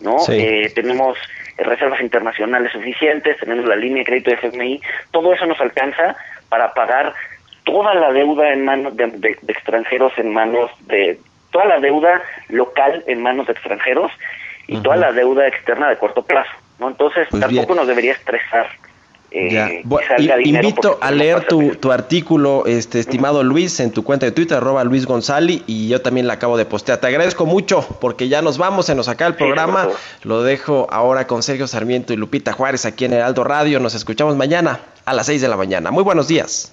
¿no? 0.00 0.18
Eh, 0.28 0.70
tenemos 0.74 1.16
reservas 1.56 2.02
internacionales 2.02 2.70
suficientes, 2.72 3.38
tenemos 3.38 3.64
la 3.64 3.76
línea 3.76 4.00
de 4.00 4.04
crédito 4.04 4.30
de 4.30 4.36
FMI, 4.36 4.82
todo 5.10 5.32
eso 5.32 5.46
nos 5.46 5.60
alcanza 5.60 6.16
para 6.50 6.74
pagar 6.74 7.14
toda 7.64 7.94
la 7.94 8.12
deuda 8.12 8.52
en 8.52 8.64
manos 8.64 8.96
de, 8.96 9.38
extranjeros 9.48 10.12
en 10.16 10.32
manos 10.32 10.70
de 10.86 11.18
toda 11.50 11.66
la 11.66 11.80
deuda 11.80 12.22
local 12.48 13.04
en 13.06 13.22
manos 13.22 13.46
de 13.46 13.52
extranjeros 13.52 14.10
y 14.66 14.78
toda 14.78 14.96
la 14.96 15.12
deuda 15.12 15.46
externa 15.46 15.88
de 15.88 15.96
corto 15.96 16.22
plazo 16.24 16.52
no 16.78 16.88
entonces 16.88 17.28
pues 17.30 17.40
tampoco 17.40 17.74
nos 17.74 17.86
debería 17.86 18.12
estresar 18.12 18.66
eh, 19.34 19.82
invito 20.44 20.98
a 21.00 21.10
leer 21.10 21.46
tu, 21.46 21.74
tu, 21.76 21.90
artículo, 21.90 22.66
este 22.66 23.00
estimado 23.00 23.42
Luis, 23.42 23.80
en 23.80 23.90
tu 23.90 24.04
cuenta 24.04 24.26
de 24.26 24.32
Twitter, 24.32 24.58
arroba 24.58 24.84
Luis 24.84 25.06
González, 25.06 25.62
y 25.66 25.88
yo 25.88 26.02
también 26.02 26.26
la 26.26 26.34
acabo 26.34 26.58
de 26.58 26.66
postear. 26.66 26.98
Te 26.98 27.06
agradezco 27.06 27.46
mucho 27.46 27.86
porque 28.00 28.28
ya 28.28 28.42
nos 28.42 28.58
vamos, 28.58 28.86
se 28.86 28.94
nos 28.94 29.08
acaba 29.08 29.28
el 29.28 29.36
programa. 29.36 29.88
Lo 30.22 30.42
dejo 30.42 30.86
ahora 30.90 31.26
con 31.26 31.42
Sergio 31.42 31.66
Sarmiento 31.66 32.12
y 32.12 32.16
Lupita 32.16 32.52
Juárez 32.52 32.84
aquí 32.84 33.06
en 33.06 33.14
el 33.14 33.22
Aldo 33.22 33.42
Radio. 33.42 33.80
Nos 33.80 33.94
escuchamos 33.94 34.36
mañana 34.36 34.80
a 35.06 35.14
las 35.14 35.26
6 35.26 35.40
de 35.40 35.48
la 35.48 35.56
mañana. 35.56 35.90
Muy 35.90 36.04
buenos 36.04 36.28
días. 36.28 36.72